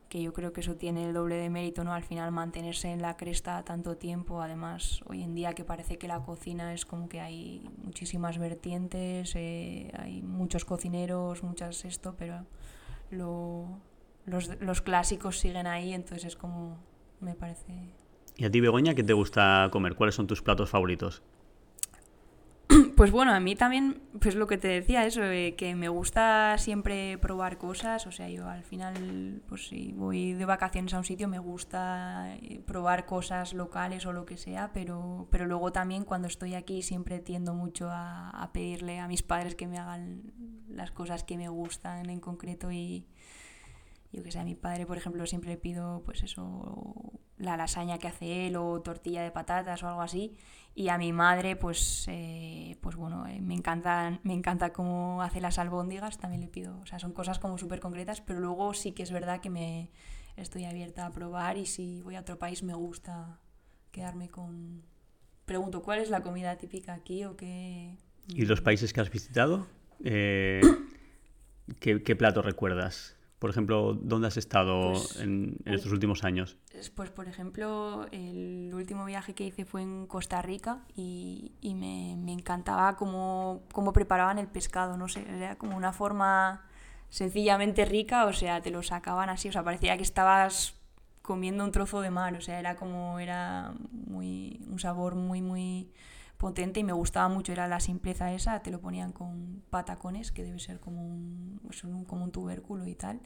que 0.10 0.22
yo 0.22 0.34
creo 0.34 0.52
que 0.52 0.62
eso 0.62 0.76
tiene 0.76 1.06
el 1.06 1.14
doble 1.14 1.36
de 1.36 1.50
mérito, 1.50 1.84
¿no? 1.84 1.94
Al 1.94 2.04
final 2.04 2.32
mantenerse 2.32 2.92
en 2.92 3.02
la 3.02 3.16
cresta 3.16 3.64
tanto 3.64 3.96
tiempo, 3.96 4.42
además 4.42 5.02
hoy 5.06 5.22
en 5.22 5.36
día 5.36 5.54
que 5.54 5.64
parece 5.64 5.98
que 5.98 6.08
la 6.08 6.20
cocina 6.24 6.74
es 6.74 6.86
como 6.86 7.08
que 7.08 7.22
hay 7.22 7.70
muchísimas 7.84 8.40
vertientes, 8.40 9.34
eh, 9.36 9.92
hay 9.98 10.24
muchos 10.24 10.66
cocineros, 10.66 11.44
muchas 11.44 11.86
esto, 11.86 12.16
pero 12.18 12.46
lo, 13.12 13.80
los, 14.26 14.60
los 14.60 14.82
clásicos 14.82 15.38
siguen 15.38 15.68
ahí, 15.68 15.94
entonces 15.94 16.26
es 16.26 16.36
como, 16.36 16.78
me 17.20 17.36
parece... 17.36 17.94
¿Y 18.36 18.46
a 18.46 18.52
ti, 18.52 18.62
Begoña, 18.62 18.96
qué 18.96 19.04
te 19.04 19.14
gusta 19.14 19.70
comer? 19.72 19.96
¿Cuáles 19.96 20.16
son 20.16 20.26
tus 20.26 20.42
platos 20.42 20.70
favoritos? 20.70 21.22
Pues 22.96 23.12
bueno, 23.12 23.34
a 23.34 23.40
mí 23.40 23.56
también, 23.56 24.02
pues 24.20 24.36
lo 24.36 24.48
que 24.48 24.58
te 24.58 24.68
decía, 24.68 25.06
eso, 25.06 25.24
eh, 25.24 25.56
que 25.56 25.76
me 25.76 25.90
gusta 25.90 26.58
siempre 26.58 27.18
probar 27.18 27.58
cosas, 27.58 28.08
o 28.08 28.12
sea, 28.12 28.30
yo 28.30 28.48
al 28.48 28.64
final, 28.64 29.42
pues 29.48 29.68
si 29.68 29.94
voy 29.94 30.34
de 30.34 30.46
vacaciones 30.46 30.94
a 30.94 30.98
un 30.98 31.04
sitio, 31.04 31.28
me 31.28 31.40
gusta 31.40 32.36
eh, 32.42 32.62
probar 32.66 33.06
cosas 33.06 33.54
locales 33.54 34.06
o 34.06 34.14
lo 34.14 34.26
que 34.26 34.38
sea, 34.38 34.72
pero, 34.74 35.28
pero 35.32 35.46
luego 35.46 35.72
también 35.72 36.04
cuando 36.04 36.28
estoy 36.28 36.56
aquí 36.56 36.82
siempre 36.82 37.20
tiendo 37.20 37.54
mucho 37.54 37.90
a, 37.90 38.30
a 38.30 38.52
pedirle 38.52 39.00
a 39.00 39.08
mis 39.08 39.24
padres 39.24 39.56
que 39.56 39.68
me 39.68 39.78
hagan 39.78 40.34
las 40.70 40.92
cosas 40.92 41.24
que 41.24 41.38
me 41.38 41.50
gustan 41.50 42.10
en 42.10 42.20
concreto 42.20 42.72
y 42.72 43.08
yo 44.12 44.24
que 44.24 44.32
sé, 44.32 44.40
a 44.40 44.44
mi 44.44 44.56
padre, 44.56 44.86
por 44.86 44.98
ejemplo, 44.98 45.26
siempre 45.28 45.52
le 45.52 45.58
pido, 45.58 46.02
pues 46.04 46.24
eso, 46.24 47.20
la 47.38 47.58
lasaña 47.58 48.00
que 48.00 48.08
hace 48.08 48.48
él 48.48 48.56
o 48.56 48.82
tortilla 48.82 49.22
de 49.22 49.32
patatas 49.32 49.84
o 49.84 49.88
algo 49.88 50.02
así. 50.02 50.36
Y 50.74 50.90
a 50.90 50.98
mi 50.98 51.14
madre, 51.14 51.56
pues, 51.56 52.06
eh, 52.08 52.78
pues 52.82 52.96
bueno, 52.96 53.28
eh, 53.28 53.40
me 53.42 53.54
encanta, 53.54 54.20
me 54.24 54.34
encanta 54.34 54.74
cómo 54.74 55.22
hace 55.22 55.42
las 55.42 55.60
albóndigas, 55.60 56.18
también 56.18 56.42
le 56.42 56.48
pido. 56.48 56.80
O 56.80 56.86
sea, 56.86 57.00
son 57.00 57.14
cosas 57.14 57.38
como 57.38 57.58
súper 57.58 57.80
concretas, 57.80 58.22
pero 58.22 58.40
luego 58.40 58.74
sí 58.74 58.94
que 58.94 59.04
es 59.04 59.12
verdad 59.12 59.42
que 59.42 59.50
me 59.50 59.92
estoy 60.38 60.66
abierta 60.66 61.06
a 61.06 61.12
probar 61.12 61.58
y 61.58 61.66
si 61.66 62.02
voy 62.02 62.16
a 62.16 62.22
otro 62.22 62.40
país 62.40 62.64
me 62.64 62.74
gusta 62.74 63.40
quedarme 63.92 64.30
con... 64.30 64.84
Pregunto, 65.46 65.82
¿cuál 65.82 66.00
es 66.00 66.10
la 66.10 66.22
comida 66.22 66.58
típica 66.58 66.94
aquí 66.94 67.26
o 67.26 67.36
qué...? 67.36 67.98
¿Y 68.28 68.46
los 68.46 68.62
países 68.62 68.94
que 68.94 69.02
has 69.02 69.10
visitado? 69.10 69.68
Eh, 70.04 70.62
¿qué, 71.80 72.04
qué 72.04 72.16
plato 72.16 72.42
recuerdas? 72.42 73.19
Por 73.40 73.50
ejemplo, 73.50 73.94
¿dónde 73.94 74.28
has 74.28 74.38
estado 74.38 74.92
Pues, 74.92 75.16
en, 75.22 75.58
en 75.66 75.74
estos 75.74 75.92
últimos 75.92 76.24
años? 76.24 76.58
Es, 76.74 76.90
Pues, 76.90 77.10
por 77.10 77.28
ejemplo, 77.28 78.06
el 78.12 78.72
último 78.74 79.06
viaje 79.06 79.34
que 79.34 79.46
hice 79.46 79.66
fue 79.66 79.82
en 79.82 80.08
Costa 80.08 80.42
Rica 80.42 80.80
y, 80.96 81.54
y 81.62 81.74
me, 81.76 82.16
me 82.18 82.34
encantaba 82.34 82.96
cómo, 82.98 83.64
cómo 83.72 83.94
preparaban 83.94 84.40
el 84.40 84.48
pescado, 84.48 84.98
no 84.98 85.08
sé, 85.08 85.26
era 85.30 85.58
como 85.58 85.78
una 85.78 85.94
forma 85.94 86.66
sencillamente 87.10 87.86
rica, 87.86 88.26
o 88.26 88.34
sea, 88.34 88.62
te 88.62 88.72
lo 88.72 88.84
sacaban 88.84 89.30
así, 89.30 89.50
o 89.50 89.52
sea, 89.52 89.64
parecía 89.64 89.98
que 89.98 90.04
estabas 90.04 90.76
comiendo 91.22 91.64
un 91.64 91.72
trozo 91.72 92.02
de 92.02 92.10
mar, 92.12 92.36
o 92.36 92.42
sea, 92.42 92.60
era 92.60 92.76
como, 92.76 93.20
era 93.20 93.74
muy, 93.92 94.62
un 94.68 94.80
sabor 94.80 95.16
muy, 95.16 95.42
muy 95.42 95.92
potente 96.40 96.80
y 96.80 96.86
me 96.86 96.94
gustaba 96.94 97.30
mucho, 97.30 97.52
era 97.52 97.68
la 97.68 97.82
simpleza 97.82 98.34
esa, 98.34 98.64
te 98.64 98.72
lo 98.72 98.82
ponían 98.82 99.12
con 99.14 99.62
patacones, 99.70 100.32
que 100.32 100.44
debe 100.44 100.60
ser 100.60 100.80
como 100.80 101.06
un, 101.06 101.62
como 102.08 102.24
un 102.24 102.32
tubérculo 102.32 102.88
y 102.88 102.96
tal, 102.96 103.22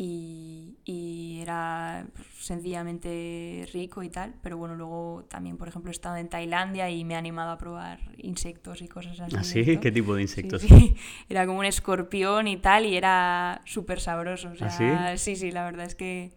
y, 0.00 0.78
y 0.84 1.40
era 1.42 2.06
sencillamente 2.38 3.68
rico 3.72 4.02
y 4.04 4.10
tal, 4.10 4.34
pero 4.42 4.56
bueno, 4.56 4.76
luego 4.76 5.24
también, 5.28 5.56
por 5.58 5.68
ejemplo, 5.68 5.90
he 5.90 5.92
estado 5.92 6.16
en 6.16 6.28
Tailandia 6.28 6.88
y 6.88 7.04
me 7.04 7.14
he 7.14 7.16
animado 7.16 7.50
a 7.50 7.58
probar 7.58 7.98
insectos 8.16 8.80
y 8.80 8.88
cosas 8.88 9.20
así. 9.20 9.36
¿Ah, 9.36 9.40
de 9.40 9.44
sí? 9.44 9.60
esto. 9.60 9.80
¿Qué 9.80 9.90
tipo 9.92 10.14
de 10.14 10.22
Sí, 10.22 10.22
insectos? 10.22 10.62
sí. 10.62 10.94
Era 11.28 11.46
como 11.46 11.58
un 11.58 11.64
escorpión 11.64 12.46
y 12.48 12.56
tal, 12.58 12.86
y 12.86 12.96
era 12.96 13.60
súper 13.64 14.00
sabroso. 14.00 14.50
O 14.50 14.56
sea, 14.56 14.68
¿Ah, 14.68 15.16
sí? 15.16 15.36
sí, 15.36 15.50
la 15.50 15.64
verdad 15.64 15.86
es 15.86 15.94
que 15.96 16.32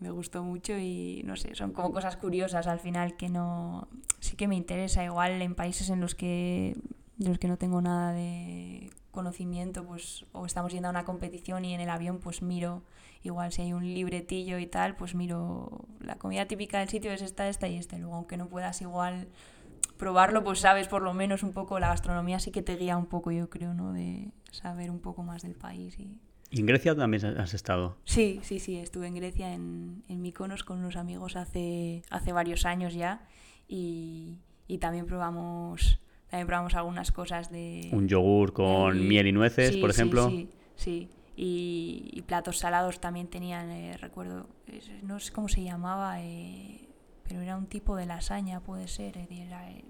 me 0.00 0.10
gustó 0.10 0.42
mucho 0.42 0.76
y 0.78 1.22
no 1.24 1.36
sé, 1.36 1.54
son 1.54 1.72
como 1.72 1.92
cosas 1.92 2.16
curiosas 2.16 2.66
al 2.66 2.80
final 2.80 3.16
que 3.16 3.28
no. 3.28 3.88
Sí 4.20 4.36
que 4.36 4.48
me 4.48 4.56
interesa, 4.56 5.04
igual 5.04 5.42
en 5.42 5.54
países 5.54 5.90
en 5.90 6.00
los 6.00 6.14
que, 6.14 6.76
de 7.16 7.28
los 7.28 7.38
que 7.38 7.48
no 7.48 7.56
tengo 7.56 7.80
nada 7.80 8.12
de 8.12 8.90
conocimiento, 9.10 9.84
pues, 9.84 10.26
o 10.32 10.46
estamos 10.46 10.72
yendo 10.72 10.88
a 10.88 10.90
una 10.90 11.04
competición 11.04 11.64
y 11.64 11.74
en 11.74 11.80
el 11.80 11.90
avión, 11.90 12.18
pues 12.18 12.42
miro, 12.42 12.82
igual 13.22 13.52
si 13.52 13.62
hay 13.62 13.72
un 13.72 13.82
libretillo 13.82 14.58
y 14.58 14.66
tal, 14.66 14.96
pues 14.96 15.14
miro 15.14 15.86
la 16.00 16.16
comida 16.16 16.46
típica 16.46 16.78
del 16.78 16.88
sitio 16.88 17.12
es 17.12 17.22
esta, 17.22 17.48
esta 17.48 17.68
y 17.68 17.76
esta. 17.76 17.96
Y 17.96 18.00
Luego, 18.00 18.16
aunque 18.16 18.36
no 18.36 18.48
puedas 18.48 18.80
igual 18.80 19.28
probarlo, 19.96 20.44
pues 20.44 20.60
sabes 20.60 20.88
por 20.88 21.02
lo 21.02 21.14
menos 21.14 21.42
un 21.42 21.52
poco, 21.52 21.80
la 21.80 21.88
gastronomía 21.88 22.38
sí 22.38 22.50
que 22.52 22.62
te 22.62 22.76
guía 22.76 22.96
un 22.96 23.06
poco, 23.06 23.32
yo 23.32 23.50
creo, 23.50 23.74
¿no? 23.74 23.92
De 23.92 24.30
saber 24.50 24.90
un 24.90 25.00
poco 25.00 25.22
más 25.22 25.42
del 25.42 25.54
país. 25.54 25.98
Y... 25.98 26.20
¿Y 26.50 26.60
en 26.60 26.66
Grecia 26.66 26.94
también 26.96 27.24
has 27.24 27.52
estado? 27.54 27.98
Sí, 28.04 28.40
sí, 28.42 28.58
sí, 28.58 28.76
estuve 28.78 29.06
en 29.06 29.14
Grecia, 29.14 29.52
en, 29.52 30.02
en 30.08 30.22
Mykonos, 30.22 30.64
con 30.64 30.78
unos 30.78 30.96
amigos 30.96 31.36
hace, 31.36 32.02
hace 32.10 32.32
varios 32.32 32.64
años 32.64 32.94
ya 32.94 33.26
y, 33.68 34.38
y 34.66 34.78
también 34.78 35.06
probamos... 35.06 36.00
También 36.30 36.46
probamos 36.46 36.74
algunas 36.74 37.10
cosas 37.10 37.50
de... 37.50 37.88
Un 37.90 38.06
yogur 38.06 38.52
con 38.52 39.08
miel 39.08 39.28
y 39.28 39.32
nueces, 39.32 39.72
sí, 39.72 39.80
por 39.80 39.94
sí, 39.94 39.98
ejemplo. 39.98 40.28
Sí, 40.28 40.48
sí. 40.76 41.08
Y, 41.36 42.10
y 42.12 42.20
platos 42.20 42.58
salados 42.58 43.00
también 43.00 43.28
tenían, 43.28 43.70
eh, 43.70 43.96
recuerdo, 43.96 44.46
no 45.04 45.20
sé 45.20 45.32
cómo 45.32 45.48
se 45.48 45.62
llamaba, 45.62 46.20
eh, 46.20 46.86
pero 47.26 47.40
era 47.40 47.56
un 47.56 47.64
tipo 47.64 47.96
de 47.96 48.04
lasaña, 48.04 48.60
puede 48.60 48.88
ser. 48.88 49.16
eh, 49.16 49.26
eh, 49.30 49.84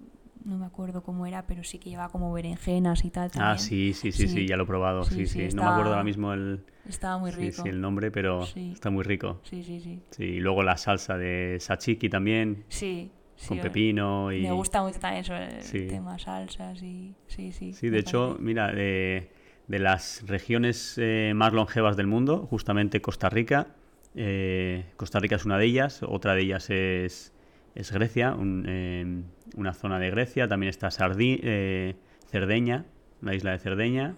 no 0.48 0.58
me 0.58 0.66
acuerdo 0.66 1.02
cómo 1.02 1.26
era, 1.26 1.46
pero 1.46 1.62
sí 1.62 1.78
que 1.78 1.90
llevaba 1.90 2.08
como 2.10 2.32
berenjenas 2.32 3.04
y 3.04 3.10
tal. 3.10 3.26
Ah, 3.26 3.30
también. 3.54 3.58
sí, 3.58 3.92
sí, 3.92 4.12
sí, 4.12 4.26
sí, 4.26 4.34
Sí. 4.34 4.46
ya 4.48 4.56
lo 4.56 4.64
he 4.64 4.66
probado. 4.66 5.04
Sí, 5.04 5.14
Sí, 5.14 5.26
sí. 5.26 5.50
sí, 5.50 5.56
No 5.56 5.62
me 5.64 5.68
acuerdo 5.68 5.90
ahora 5.90 6.04
mismo 6.04 6.32
el, 6.32 6.64
Estaba 6.88 7.18
muy 7.18 7.30
rico. 7.30 7.62
sí, 7.62 7.68
el 7.68 7.80
nombre, 7.80 8.10
pero 8.10 8.42
está 8.42 8.90
muy 8.90 9.04
rico. 9.04 9.40
Sí, 9.44 9.62
sí, 9.62 9.80
sí. 9.80 10.00
Sí, 10.10 10.24
y 10.24 10.40
luego 10.40 10.62
la 10.62 10.76
salsa 10.76 11.16
de 11.18 11.58
sachiki 11.60 12.08
también, 12.08 12.64
Sí, 12.68 13.10
con 13.46 13.58
eh, 13.58 13.62
pepino 13.62 14.32
y... 14.32 14.42
Me 14.42 14.52
gusta 14.52 14.82
mucho 14.82 14.98
también 14.98 15.22
eso, 15.22 15.34
el 15.34 15.88
tema 15.88 16.18
salsas 16.18 16.82
y... 16.82 17.14
Sí, 17.26 17.52
sí. 17.52 17.72
Sí, 17.74 17.90
de 17.90 17.98
hecho, 17.98 18.36
mira, 18.40 18.72
de, 18.72 19.30
de 19.66 19.78
las 19.78 20.22
regiones 20.26 20.94
eh, 20.96 21.32
más 21.36 21.52
longevas 21.52 21.96
del 21.96 22.06
mundo, 22.06 22.46
justamente 22.50 23.00
Costa 23.02 23.28
Rica. 23.28 23.68
eh, 24.14 24.86
Costa 24.96 25.20
Rica 25.20 25.36
es 25.36 25.44
una 25.44 25.58
de 25.58 25.66
ellas, 25.66 26.02
otra 26.02 26.34
de 26.34 26.40
ellas 26.42 26.70
es, 26.70 27.32
es 27.78 27.92
Grecia, 27.92 28.34
un, 28.34 28.64
eh, 28.68 29.22
una 29.56 29.72
zona 29.72 29.98
de 29.98 30.10
Grecia. 30.10 30.48
También 30.48 30.68
está 30.70 30.90
Sardi, 30.90 31.40
eh, 31.42 31.94
Cerdeña, 32.26 32.84
la 33.22 33.34
isla 33.34 33.52
de 33.52 33.58
Cerdeña. 33.58 34.14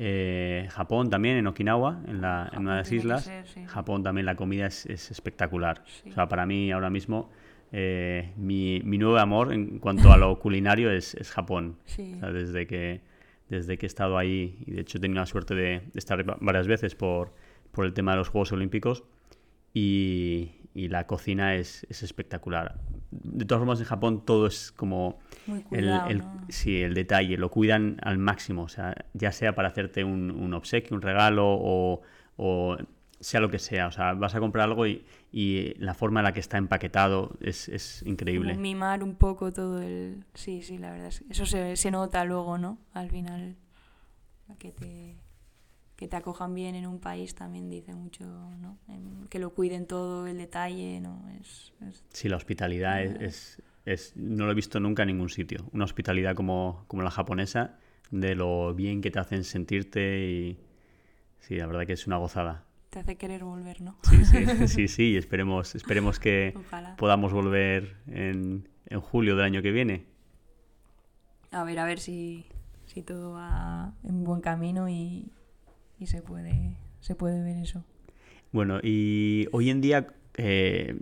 Eh, 0.00 0.68
Japón 0.70 1.10
también, 1.10 1.36
en 1.38 1.46
Okinawa, 1.48 2.00
en, 2.06 2.20
la, 2.20 2.48
en 2.52 2.60
una 2.60 2.72
de 2.72 2.78
las 2.78 2.92
islas. 2.92 3.24
ser, 3.24 3.46
sí. 3.46 3.64
Japón 3.66 4.02
también 4.04 4.26
la 4.26 4.36
comida 4.36 4.66
es, 4.66 4.86
es 4.86 5.10
espectacular. 5.10 5.82
Sí. 5.86 6.10
O 6.10 6.12
sea, 6.12 6.28
para 6.28 6.46
mí 6.46 6.70
ahora 6.70 6.88
mismo 6.88 7.30
eh, 7.72 8.32
mi, 8.36 8.80
mi 8.84 8.96
nuevo 8.96 9.18
amor 9.18 9.52
en 9.52 9.78
cuanto 9.80 10.12
a 10.12 10.16
lo 10.16 10.38
culinario 10.38 10.90
es, 10.90 11.14
es 11.14 11.30
Japón. 11.32 11.76
Sí. 11.84 12.12
O 12.14 12.20
sea, 12.20 12.30
desde 12.30 12.66
que, 12.68 13.00
desde 13.48 13.76
que 13.76 13.86
he 13.86 13.88
estado 13.88 14.16
ahí, 14.18 14.62
y 14.66 14.70
de 14.72 14.82
hecho 14.82 14.98
he 14.98 15.00
tenido 15.00 15.20
la 15.20 15.26
suerte 15.26 15.54
de, 15.56 15.62
de 15.92 15.98
estar 15.98 16.26
va- 16.28 16.38
varias 16.40 16.68
veces 16.68 16.94
por, 16.94 17.32
por 17.72 17.84
el 17.84 17.92
tema 17.92 18.12
de 18.12 18.18
los 18.18 18.28
Juegos 18.28 18.52
Olímpicos, 18.52 19.02
y, 19.74 20.52
y 20.78 20.88
la 20.88 21.06
cocina 21.06 21.54
es, 21.54 21.86
es 21.90 22.02
espectacular. 22.02 22.78
De 23.10 23.44
todas 23.44 23.60
formas, 23.60 23.80
en 23.80 23.86
Japón 23.86 24.24
todo 24.24 24.46
es 24.46 24.70
como 24.72 25.18
Muy 25.46 25.58
el, 25.58 25.64
cuidado, 25.64 26.08
el- 26.08 26.18
¿no? 26.18 26.40
sí, 26.48 26.82
el 26.82 26.94
detalle, 26.94 27.36
lo 27.36 27.50
cuidan 27.50 27.96
al 28.02 28.18
máximo, 28.18 28.62
o 28.62 28.68
sea, 28.68 28.94
ya 29.14 29.32
sea 29.32 29.54
para 29.54 29.68
hacerte 29.68 30.04
un, 30.04 30.30
un 30.30 30.54
obsequio, 30.54 30.94
un 30.96 31.02
regalo 31.02 31.44
o, 31.48 32.02
o 32.36 32.76
sea 33.20 33.40
lo 33.40 33.48
que 33.50 33.58
sea. 33.58 33.88
O 33.88 33.92
sea, 33.92 34.12
vas 34.14 34.34
a 34.34 34.40
comprar 34.40 34.68
algo 34.68 34.86
y, 34.86 35.04
y 35.32 35.74
la 35.78 35.94
forma 35.94 36.20
en 36.20 36.24
la 36.24 36.32
que 36.32 36.40
está 36.40 36.58
empaquetado 36.58 37.36
es, 37.40 37.68
es 37.68 38.02
increíble. 38.06 38.50
Como 38.52 38.62
mimar 38.62 39.02
un 39.02 39.16
poco 39.16 39.52
todo 39.52 39.82
el... 39.82 40.24
Sí, 40.34 40.62
sí, 40.62 40.78
la 40.78 40.90
verdad. 40.92 41.08
Es 41.08 41.20
que 41.20 41.32
eso 41.32 41.44
se, 41.46 41.74
se 41.76 41.90
nota 41.90 42.24
luego, 42.24 42.56
¿no? 42.58 42.78
Al 42.92 43.10
final, 43.10 43.56
que 44.58 44.70
te, 44.72 45.16
que 45.98 46.06
te 46.06 46.14
acojan 46.14 46.54
bien 46.54 46.76
en 46.76 46.86
un 46.86 47.00
país 47.00 47.34
también 47.34 47.68
dice 47.68 47.92
mucho, 47.92 48.24
¿no? 48.24 48.78
Que 49.28 49.40
lo 49.40 49.50
cuiden 49.52 49.84
todo, 49.84 50.28
el 50.28 50.38
detalle, 50.38 51.00
¿no? 51.00 51.28
Es, 51.40 51.72
es... 51.88 52.04
Sí, 52.10 52.28
la 52.28 52.36
hospitalidad 52.36 53.02
es, 53.02 53.20
es, 53.20 53.62
es, 53.84 54.16
No 54.16 54.46
lo 54.46 54.52
he 54.52 54.54
visto 54.54 54.78
nunca 54.78 55.02
en 55.02 55.08
ningún 55.08 55.28
sitio. 55.28 55.68
Una 55.72 55.84
hospitalidad 55.84 56.36
como, 56.36 56.84
como 56.86 57.02
la 57.02 57.10
japonesa, 57.10 57.80
de 58.12 58.36
lo 58.36 58.74
bien 58.74 59.00
que 59.00 59.10
te 59.10 59.18
hacen 59.18 59.42
sentirte 59.42 60.20
y... 60.20 60.60
Sí, 61.40 61.56
la 61.56 61.66
verdad 61.66 61.84
que 61.84 61.94
es 61.94 62.06
una 62.06 62.16
gozada 62.16 62.64
te 62.90 63.00
hace 63.00 63.16
querer 63.16 63.44
volver, 63.44 63.82
¿no? 63.82 63.98
Sí, 64.02 64.24
sí, 64.24 64.46
sí, 64.68 64.88
sí. 64.88 65.16
Esperemos, 65.16 65.74
esperemos 65.74 66.18
que 66.18 66.54
Ojalá. 66.56 66.96
podamos 66.96 67.34
volver 67.34 67.96
en, 68.06 68.66
en, 68.86 69.00
julio 69.00 69.36
del 69.36 69.44
año 69.44 69.60
que 69.60 69.72
viene. 69.72 70.06
A 71.50 71.64
ver, 71.64 71.80
a 71.80 71.84
ver 71.84 71.98
si, 71.98 72.46
si 72.86 73.02
todo 73.02 73.32
va 73.32 73.92
en 74.04 74.24
buen 74.24 74.40
camino 74.40 74.88
y, 74.88 75.30
y, 75.98 76.06
se, 76.06 76.22
puede, 76.22 76.76
se 77.00 77.14
puede 77.14 77.42
ver 77.42 77.56
eso. 77.58 77.84
Bueno, 78.52 78.80
y 78.82 79.46
hoy 79.52 79.70
en 79.70 79.80
día, 79.80 80.06
eh, 80.36 80.98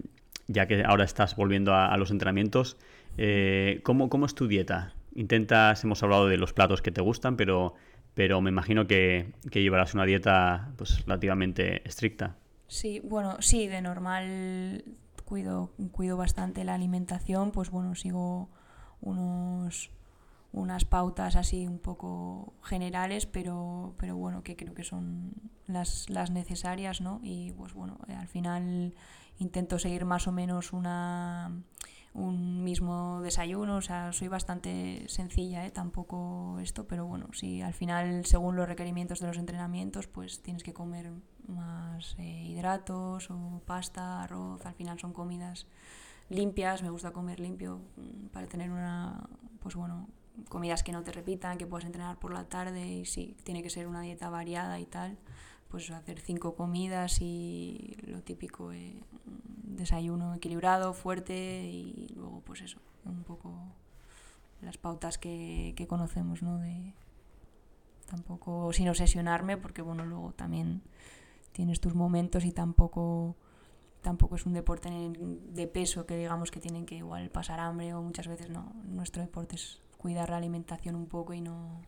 ya 0.49 0.67
que 0.67 0.83
ahora 0.85 1.05
estás 1.05 1.37
volviendo 1.37 1.75
a, 1.75 1.93
a 1.93 1.97
los 1.97 2.11
entrenamientos, 2.11 2.77
eh, 3.19 3.81
¿cómo, 3.83 4.09
¿cómo 4.09 4.27
es 4.27 4.35
tu 4.35 4.49
dieta? 4.49 4.95
Intentas, 5.15 5.83
hemos 5.85 6.03
hablado 6.03 6.29
de 6.29 6.37
los 6.37 6.53
platos 6.53 6.83
que 6.83 6.91
te 6.91 7.01
gustan, 7.01 7.37
pero 7.37 7.75
pero 8.17 8.41
me 8.41 8.49
imagino 8.49 8.87
que, 8.87 9.35
que 9.51 9.61
llevarás 9.61 9.93
una 9.93 10.07
dieta 10.07 10.73
pues 10.79 11.05
relativamente 11.05 11.87
estricta. 11.87 12.35
Sí, 12.67 12.99
bueno, 13.05 13.37
sí, 13.41 13.69
de 13.69 13.83
normal 13.83 14.85
cuido, 15.27 15.75
cuido 15.93 16.17
bastante 16.17 16.65
la 16.65 16.75
alimentación, 16.75 17.53
pues 17.53 17.69
bueno, 17.69 17.95
sigo 17.95 18.49
unos 19.03 19.91
unas 20.57 20.87
pautas 20.87 21.37
así 21.37 21.67
un 21.67 21.79
poco 21.79 22.55
generales, 22.63 23.27
pero, 23.27 23.95
pero 23.99 24.17
bueno, 24.17 24.43
que 24.43 24.57
creo 24.57 24.75
que 24.75 24.85
son 24.85 25.35
las, 25.67 26.09
las 26.09 26.31
necesarias, 26.31 27.01
¿no? 27.01 27.21
Y 27.23 27.53
pues 27.53 27.75
bueno, 27.75 27.99
al 28.09 28.27
final 28.29 28.95
intento 29.39 29.79
seguir 29.79 30.07
más 30.07 30.27
o 30.27 30.33
menos 30.33 30.73
una 30.73 31.53
un 32.15 32.65
mismo 32.65 33.21
desayuno, 33.21 33.77
o 33.77 33.81
sea, 33.83 34.11
soy 34.15 34.29
bastante 34.29 35.05
sencilla, 35.07 35.67
¿eh? 35.67 35.71
tampoco 35.71 36.59
esto, 36.61 36.87
pero 36.87 37.05
bueno, 37.05 37.29
si 37.35 37.61
al 37.61 37.75
final, 37.75 38.25
según 38.25 38.57
los 38.57 38.67
requerimientos 38.67 39.21
de 39.21 39.27
los 39.27 39.37
entrenamientos, 39.37 40.07
pues 40.07 40.41
tienes 40.41 40.63
que 40.63 40.73
comer 40.73 41.13
más 41.47 42.17
eh, 42.19 42.45
hidratos 42.47 43.31
o 43.31 43.61
pasta, 43.67 44.23
arroz, 44.23 44.65
al 44.65 44.73
final 44.75 44.99
son 44.99 45.13
comidas 45.13 45.67
limpias, 46.31 46.83
me 46.83 46.89
gusta 46.89 47.11
comer 47.11 47.39
limpio 47.39 47.83
mm, 47.97 48.29
para 48.29 48.47
tener 48.47 48.71
una, 48.71 49.29
pues 49.61 49.75
bueno, 49.75 50.09
comidas 50.49 50.83
que 50.83 50.93
no 50.93 51.03
te 51.03 51.13
repitan, 51.13 51.59
que 51.59 51.67
puedas 51.67 51.87
entrenar 51.87 52.19
por 52.19 52.33
la 52.33 52.45
tarde 52.45 52.87
y 52.87 53.05
sí, 53.07 53.37
tiene 53.45 53.63
que 53.63 53.71
ser 53.71 53.87
una 53.87 54.03
dieta 54.03 54.31
variada 54.31 54.79
y 54.81 54.87
tal 54.87 55.19
pues 55.69 55.91
hacer 55.91 56.21
cinco 56.21 56.55
comidas 56.55 57.21
y 57.21 57.97
lo 58.07 58.23
típico, 58.23 58.73
eh, 58.73 58.95
desayuno 59.65 60.35
equilibrado, 60.35 60.93
fuerte 60.93 61.35
y 61.65 62.09
luego 62.15 62.41
pues 62.45 62.63
eso, 62.63 62.79
un 63.05 63.25
poco 63.25 63.53
las 64.63 64.79
pautas 64.79 65.19
que, 65.19 65.75
que 65.77 65.87
conocemos, 65.87 66.43
¿no? 66.43 66.59
De 66.59 66.95
tampoco 68.07 68.73
sin 68.73 68.89
obsesionarme 68.89 69.57
porque 69.57 69.83
bueno, 69.83 70.05
luego 70.05 70.33
también 70.33 70.83
tienes 71.53 71.81
tus 71.81 71.95
momentos 71.95 72.45
y 72.45 72.53
tampoco 72.53 73.37
tampoco 74.03 74.37
es 74.37 74.47
un 74.47 74.53
deporte 74.53 74.89
de 74.89 75.67
peso 75.67 76.07
que 76.07 76.17
digamos 76.17 76.53
que 76.53 76.61
tienen 76.61 76.87
que 76.87 76.95
igual 76.95 77.29
pasar 77.31 77.59
hambre 77.59 77.93
o 77.93 78.03
muchas 78.03 78.29
veces 78.29 78.51
no, 78.51 78.73
nuestro 78.85 79.21
deporte 79.21 79.57
es 79.57 79.81
cuidar 79.99 80.31
la 80.31 80.37
alimentación 80.37 80.95
un 80.95 81.07
poco 81.07 81.35
y 81.35 81.41
no 81.41 81.81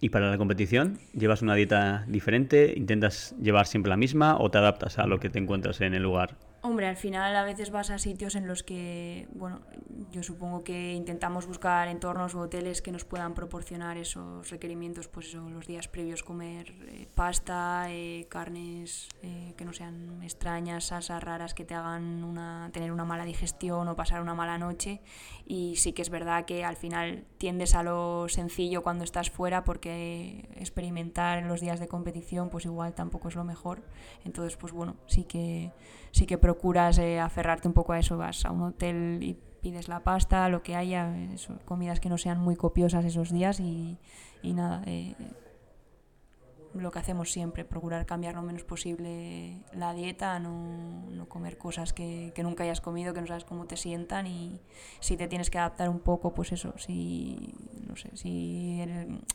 ¿Y 0.00 0.10
para 0.10 0.30
la 0.30 0.38
competición 0.38 0.98
llevas 1.14 1.42
una 1.42 1.54
dieta 1.54 2.04
diferente? 2.08 2.74
¿Intentas 2.76 3.34
llevar 3.40 3.66
siempre 3.66 3.90
la 3.90 3.96
misma 3.96 4.36
o 4.38 4.50
te 4.50 4.58
adaptas 4.58 4.98
a 4.98 5.06
lo 5.06 5.18
que 5.20 5.30
te 5.30 5.38
encuentras 5.38 5.80
en 5.80 5.94
el 5.94 6.02
lugar? 6.02 6.36
Hombre, 6.66 6.86
al 6.86 6.96
final 6.96 7.36
a 7.36 7.44
veces 7.44 7.70
vas 7.70 7.90
a 7.90 7.98
sitios 7.98 8.34
en 8.36 8.48
los 8.48 8.62
que, 8.62 9.28
bueno, 9.34 9.60
yo 10.10 10.22
supongo 10.22 10.64
que 10.64 10.94
intentamos 10.94 11.46
buscar 11.46 11.88
entornos 11.88 12.34
o 12.34 12.40
hoteles 12.40 12.80
que 12.80 12.90
nos 12.90 13.04
puedan 13.04 13.34
proporcionar 13.34 13.98
esos 13.98 14.48
requerimientos, 14.48 15.06
pues 15.06 15.26
eso, 15.26 15.46
los 15.50 15.66
días 15.66 15.88
previos 15.88 16.22
comer 16.22 16.74
eh, 16.88 17.06
pasta, 17.14 17.88
eh, 17.90 18.26
carnes 18.30 19.10
eh, 19.20 19.52
que 19.58 19.66
no 19.66 19.74
sean 19.74 20.22
extrañas, 20.22 20.86
salsas 20.86 21.22
raras 21.22 21.52
que 21.52 21.66
te 21.66 21.74
hagan 21.74 22.24
una, 22.24 22.70
tener 22.72 22.92
una 22.92 23.04
mala 23.04 23.26
digestión 23.26 23.86
o 23.88 23.94
pasar 23.94 24.22
una 24.22 24.32
mala 24.32 24.56
noche. 24.56 25.02
Y 25.44 25.76
sí 25.76 25.92
que 25.92 26.00
es 26.00 26.08
verdad 26.08 26.46
que 26.46 26.64
al 26.64 26.76
final 26.76 27.26
tiendes 27.36 27.74
a 27.74 27.82
lo 27.82 28.26
sencillo 28.30 28.82
cuando 28.82 29.04
estás 29.04 29.28
fuera 29.28 29.64
porque 29.64 30.48
experimentar 30.56 31.40
en 31.40 31.48
los 31.48 31.60
días 31.60 31.78
de 31.78 31.88
competición 31.88 32.48
pues 32.48 32.64
igual 32.64 32.94
tampoco 32.94 33.28
es 33.28 33.34
lo 33.34 33.44
mejor. 33.44 33.82
Entonces, 34.24 34.56
pues 34.56 34.72
bueno, 34.72 34.96
sí 35.06 35.24
que 35.24 35.72
sí 36.14 36.26
que 36.26 36.38
procuras 36.38 36.98
eh, 36.98 37.18
aferrarte 37.18 37.66
un 37.66 37.74
poco 37.74 37.92
a 37.92 37.98
eso, 37.98 38.16
vas 38.16 38.44
a 38.44 38.52
un 38.52 38.62
hotel 38.62 39.18
y 39.20 39.36
pides 39.60 39.88
la 39.88 40.04
pasta, 40.04 40.48
lo 40.48 40.62
que 40.62 40.76
haya, 40.76 41.12
comidas 41.64 41.98
que 41.98 42.08
no 42.08 42.18
sean 42.18 42.38
muy 42.38 42.54
copiosas 42.54 43.04
esos 43.04 43.32
días 43.32 43.58
y, 43.58 43.98
y 44.40 44.52
nada, 44.52 44.82
eh, 44.86 45.16
lo 46.74 46.90
que 46.90 46.98
hacemos 46.98 47.30
siempre, 47.30 47.64
procurar 47.64 48.04
cambiar 48.06 48.34
lo 48.34 48.42
menos 48.42 48.64
posible 48.64 49.62
la 49.72 49.94
dieta, 49.94 50.38
no, 50.38 51.04
no 51.10 51.28
comer 51.28 51.56
cosas 51.56 51.92
que, 51.92 52.32
que, 52.34 52.42
nunca 52.42 52.64
hayas 52.64 52.80
comido, 52.80 53.14
que 53.14 53.20
no 53.20 53.26
sabes 53.26 53.44
cómo 53.44 53.66
te 53.66 53.76
sientan 53.76 54.26
y 54.26 54.60
si 55.00 55.16
te 55.16 55.28
tienes 55.28 55.50
que 55.50 55.58
adaptar 55.58 55.88
un 55.88 56.00
poco, 56.00 56.34
pues 56.34 56.52
eso, 56.52 56.74
si, 56.76 57.54
no 57.86 57.96
sé, 57.96 58.10
si 58.16 58.82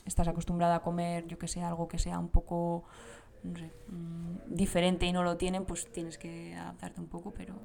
estás 0.06 0.28
acostumbrada 0.28 0.76
a 0.76 0.82
comer, 0.82 1.28
yo 1.28 1.38
que 1.38 1.48
sé, 1.48 1.62
algo 1.62 1.88
que 1.88 1.98
sea 1.98 2.20
un 2.20 2.30
poco 2.30 2.84
no 3.44 3.58
sé, 3.58 3.72
mm, 3.88 4.56
diferente 4.56 5.06
y 5.06 5.14
no 5.14 5.24
lo 5.24 5.38
tienen, 5.38 5.66
pues 5.66 5.92
tienes 5.92 6.18
que 6.18 6.56
adaptarte 6.56 7.00
un 7.00 7.08
poco, 7.08 7.34
pero, 7.36 7.56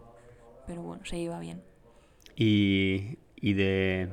pero 0.67 0.83
bueno, 0.83 1.05
se 1.05 1.19
iba 1.19 1.39
bien. 1.41 1.63
¿Y, 2.37 3.19
y 3.37 3.55
de, 3.55 4.09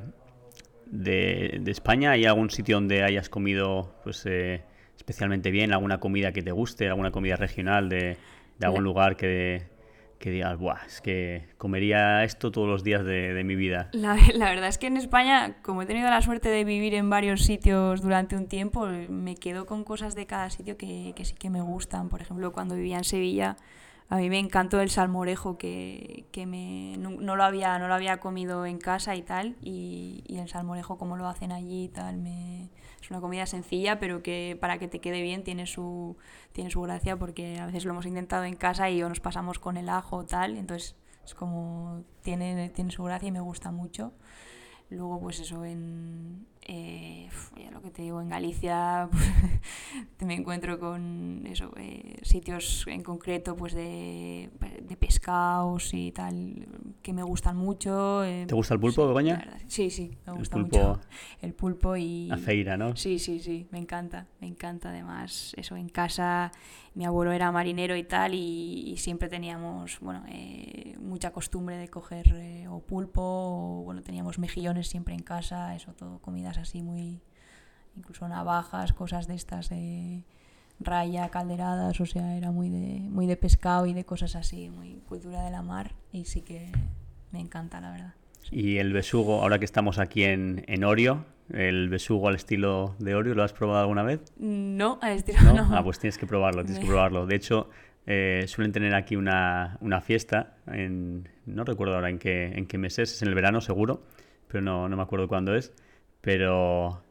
de, 0.86 1.58
de, 1.60 1.70
España 1.70 2.12
hay 2.12 2.24
algún 2.24 2.50
sitio 2.50 2.76
donde 2.76 3.02
hayas 3.02 3.28
comido 3.28 3.94
pues 4.04 4.24
eh, 4.26 4.62
especialmente 4.96 5.50
bien, 5.50 5.72
alguna 5.72 5.98
comida 5.98 6.32
que 6.32 6.42
te 6.42 6.52
guste, 6.52 6.88
alguna 6.88 7.10
comida 7.10 7.36
regional 7.36 7.88
de, 7.88 8.16
de 8.58 8.66
algún 8.66 8.84
lugar 8.84 9.16
que, 9.16 9.62
que 10.22 10.30
digas, 10.30 10.56
Buah, 10.56 10.86
es 10.86 11.00
que 11.00 11.48
comería 11.58 12.22
esto 12.22 12.52
todos 12.52 12.68
los 12.68 12.84
días 12.84 13.04
de, 13.04 13.34
de 13.34 13.44
mi 13.44 13.56
vida? 13.56 13.90
La, 13.92 14.16
la, 14.34 14.50
verdad 14.50 14.68
es 14.68 14.78
que 14.78 14.86
en 14.86 14.96
España, 14.96 15.56
como 15.62 15.82
he 15.82 15.86
tenido 15.86 16.08
la 16.08 16.22
suerte 16.22 16.48
de 16.48 16.64
vivir 16.64 16.94
en 16.94 17.10
varios 17.10 17.42
sitios 17.42 18.00
durante 18.00 18.36
un 18.36 18.46
tiempo, 18.46 18.86
me 18.86 19.34
quedo 19.34 19.66
con 19.66 19.82
cosas 19.82 20.14
de 20.14 20.26
cada 20.26 20.48
sitio 20.48 20.76
que, 20.76 21.12
que 21.16 21.24
sí 21.24 21.34
que 21.34 21.50
me 21.50 21.60
gustan. 21.60 22.08
Por 22.08 22.22
ejemplo, 22.22 22.52
cuando 22.52 22.76
vivía 22.76 22.98
en 22.98 23.04
Sevilla, 23.04 23.56
a 24.08 24.16
mí 24.16 24.30
me 24.30 24.38
encantó 24.38 24.80
el 24.80 24.90
salmorejo 24.90 25.58
que, 25.58 26.26
que 26.30 26.46
me, 26.46 26.96
no, 26.98 27.10
no, 27.10 27.34
lo 27.34 27.42
había, 27.42 27.76
no 27.80 27.88
lo 27.88 27.94
había 27.94 28.20
comido 28.20 28.64
en 28.64 28.78
casa 28.78 29.16
y 29.16 29.22
tal, 29.22 29.56
y, 29.60 30.22
y 30.28 30.38
el 30.38 30.48
salmorejo 30.48 30.98
como 30.98 31.16
lo 31.16 31.26
hacen 31.26 31.50
allí 31.50 31.84
y 31.84 31.88
tal, 31.88 32.18
me, 32.18 32.68
es 33.02 33.10
una 33.10 33.20
comida 33.20 33.46
sencilla, 33.46 33.98
pero 33.98 34.22
que 34.22 34.56
para 34.60 34.78
que 34.78 34.88
te 34.88 35.00
quede 35.00 35.22
bien 35.22 35.42
tiene 35.42 35.66
su, 35.66 36.16
tiene 36.52 36.70
su 36.70 36.80
gracia 36.82 37.18
porque 37.18 37.58
a 37.58 37.66
veces 37.66 37.84
lo 37.84 37.90
hemos 37.90 38.06
intentado 38.06 38.44
en 38.44 38.54
casa 38.54 38.90
y 38.90 39.02
o 39.02 39.08
nos 39.08 39.20
pasamos 39.20 39.58
con 39.58 39.76
el 39.76 39.88
ajo 39.88 40.18
o 40.18 40.24
tal, 40.24 40.56
entonces 40.56 40.94
es 41.24 41.34
como 41.34 42.04
tiene, 42.22 42.70
tiene 42.70 42.90
su 42.90 43.02
gracia 43.02 43.28
y 43.28 43.32
me 43.32 43.40
gusta 43.40 43.70
mucho. 43.72 44.12
Luego, 44.92 45.20
pues 45.20 45.40
eso, 45.40 45.64
en, 45.64 46.46
eh, 46.62 47.28
ya 47.56 47.70
lo 47.70 47.80
que 47.80 47.90
te 47.90 48.02
digo, 48.02 48.20
en 48.20 48.28
Galicia 48.28 49.08
me 50.20 50.34
encuentro 50.34 50.78
con 50.78 51.44
eso, 51.46 51.72
eh, 51.76 52.18
sitios 52.22 52.84
en 52.86 53.02
concreto 53.02 53.56
pues 53.56 53.72
de, 53.74 54.50
de, 54.82 54.96
pescados 54.96 55.92
y 55.94 56.12
tal 56.12 56.66
que 57.02 57.12
me 57.12 57.22
gustan 57.22 57.56
mucho. 57.56 58.22
Eh, 58.22 58.44
¿Te 58.46 58.54
gusta 58.54 58.74
el 58.74 58.80
pulpo, 58.80 59.06
Begoña? 59.06 59.58
Sí, 59.66 59.90
sí, 59.90 60.16
me 60.26 60.34
gusta 60.34 60.58
el 60.58 60.62
pulpo, 60.64 60.78
mucho. 60.78 61.00
El 61.40 61.54
pulpo 61.54 61.96
y... 61.96 62.26
La 62.28 62.36
feira, 62.36 62.76
¿no? 62.76 62.94
Sí, 62.94 63.18
sí, 63.18 63.40
sí, 63.40 63.66
me 63.70 63.78
encanta, 63.78 64.28
me 64.40 64.46
encanta 64.46 64.90
además. 64.90 65.54
Eso, 65.56 65.76
en 65.76 65.88
casa 65.88 66.52
mi 66.94 67.04
abuelo 67.04 67.32
era 67.32 67.50
marinero 67.50 67.96
y 67.96 68.04
tal 68.04 68.34
y, 68.34 68.96
siempre 68.98 69.28
teníamos, 69.28 69.98
bueno, 70.00 70.24
eh, 70.28 70.96
mucha 71.00 71.32
costumbre 71.32 71.76
de 71.76 71.88
coger 71.88 72.28
eh, 72.34 72.68
o 72.68 72.80
pulpo 72.80 73.22
o, 73.22 73.82
bueno, 73.84 74.02
teníamos 74.02 74.38
mejillones 74.38 74.88
siempre 74.88 75.14
en 75.14 75.22
casa, 75.22 75.74
eso 75.74 75.92
todo, 75.94 76.18
comidas 76.18 76.58
así 76.58 76.82
muy, 76.82 77.22
incluso 77.96 78.28
navajas, 78.28 78.92
cosas 78.92 79.26
de 79.26 79.34
estas 79.34 79.70
de 79.70 80.24
raya, 80.80 81.28
calderadas, 81.30 82.00
o 82.00 82.06
sea, 82.06 82.36
era 82.36 82.50
muy 82.50 82.68
de, 82.68 83.00
muy 83.08 83.26
de 83.26 83.36
pescado 83.36 83.86
y 83.86 83.94
de 83.94 84.04
cosas 84.04 84.36
así, 84.36 84.68
muy 84.68 85.02
cultura 85.08 85.42
de 85.42 85.50
la 85.50 85.62
mar 85.62 85.94
y 86.12 86.24
sí 86.26 86.42
que 86.42 86.70
me 87.30 87.40
encanta, 87.40 87.80
la 87.80 87.90
verdad. 87.90 88.14
Y 88.50 88.78
el 88.78 88.92
besugo, 88.92 89.42
ahora 89.42 89.58
que 89.58 89.64
estamos 89.64 89.98
aquí 89.98 90.24
en, 90.24 90.64
en 90.66 90.84
Orio, 90.84 91.24
el 91.52 91.88
besugo 91.88 92.28
al 92.28 92.34
estilo 92.34 92.96
de 92.98 93.14
Orio, 93.14 93.34
¿lo 93.34 93.42
has 93.42 93.52
probado 93.52 93.80
alguna 93.80 94.02
vez? 94.02 94.20
No, 94.38 94.98
al 95.02 95.12
estilo 95.12 95.40
no. 95.42 95.68
Ah, 95.74 95.82
pues 95.82 95.98
tienes 95.98 96.18
que 96.18 96.26
probarlo, 96.26 96.64
tienes 96.64 96.80
que 96.80 96.86
probarlo. 96.86 97.26
De 97.26 97.36
hecho, 97.36 97.70
eh, 98.06 98.44
suelen 98.46 98.72
tener 98.72 98.94
aquí 98.94 99.16
una, 99.16 99.78
una, 99.80 100.00
fiesta, 100.00 100.56
en, 100.66 101.28
no 101.46 101.64
recuerdo 101.64 101.94
ahora 101.94 102.10
en 102.10 102.18
qué, 102.18 102.46
en 102.46 102.66
qué 102.66 102.78
mes 102.78 102.98
es, 102.98 103.12
es 103.12 103.22
en 103.22 103.28
el 103.28 103.34
verano 103.34 103.60
seguro, 103.60 104.02
pero 104.48 104.62
no, 104.62 104.88
no 104.88 104.96
me 104.96 105.02
acuerdo 105.02 105.28
cuándo 105.28 105.54
es, 105.54 105.72
pero 106.20 107.02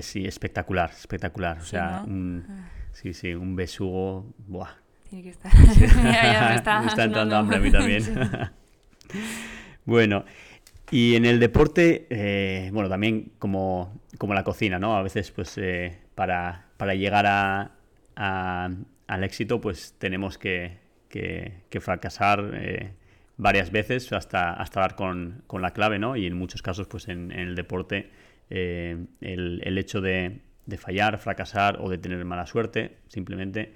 sí, 0.00 0.24
espectacular, 0.26 0.90
espectacular. 0.90 1.58
O 1.58 1.64
sea, 1.64 2.04
un, 2.06 2.44
ah. 2.48 2.70
sí, 2.92 3.12
sí, 3.12 3.34
un 3.34 3.56
besugo, 3.56 4.26
buah. 4.46 4.70
Tiene 5.08 5.24
que 5.24 5.30
estar. 5.30 5.52
me, 6.02 6.54
está, 6.54 6.80
me 6.80 6.88
está 6.88 7.04
entrando 7.04 7.36
hambre 7.36 7.56
a 7.56 7.60
mí 7.60 7.70
también. 7.70 8.02
bueno, 9.88 10.26
y 10.90 11.16
en 11.16 11.24
el 11.24 11.40
deporte, 11.40 12.06
eh, 12.10 12.68
bueno, 12.74 12.90
también 12.90 13.32
como, 13.38 14.02
como, 14.18 14.34
la 14.34 14.44
cocina, 14.44 14.78
¿no? 14.78 14.94
A 14.94 15.02
veces, 15.02 15.30
pues, 15.30 15.56
eh, 15.56 15.96
para, 16.14 16.66
para, 16.76 16.94
llegar 16.94 17.24
a, 17.26 17.70
al 19.06 19.24
éxito, 19.24 19.62
pues 19.62 19.94
tenemos 19.98 20.36
que, 20.36 20.76
que, 21.08 21.80
fracasar 21.80 22.50
eh, 22.54 22.92
varias 23.38 23.72
veces 23.72 24.12
hasta, 24.12 24.52
hasta 24.52 24.80
dar 24.80 24.94
con, 24.94 25.42
con, 25.46 25.62
la 25.62 25.72
clave, 25.72 25.98
¿no? 25.98 26.16
Y 26.16 26.26
en 26.26 26.34
muchos 26.34 26.60
casos, 26.60 26.86
pues, 26.86 27.08
en, 27.08 27.32
el 27.32 27.54
deporte, 27.54 28.10
el, 28.50 29.08
el, 29.22 29.78
hecho 29.78 30.02
de, 30.02 30.40
de, 30.66 30.76
fallar, 30.76 31.16
fracasar 31.16 31.78
o 31.80 31.88
de 31.88 31.96
tener 31.96 32.22
mala 32.26 32.46
suerte, 32.46 32.98
simplemente, 33.08 33.72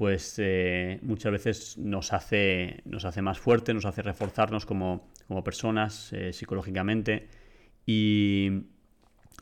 pues, 0.00 0.40
muchas 1.02 1.30
veces 1.30 1.76
nos 1.76 2.14
hace, 2.14 2.80
nos 2.86 3.04
hace 3.04 3.20
más 3.20 3.38
fuerte, 3.38 3.74
nos 3.74 3.84
hace 3.84 4.00
reforzarnos 4.00 4.64
como 4.64 5.10
como 5.30 5.44
personas, 5.44 6.12
eh, 6.12 6.32
psicológicamente. 6.32 7.28
Y, 7.86 8.64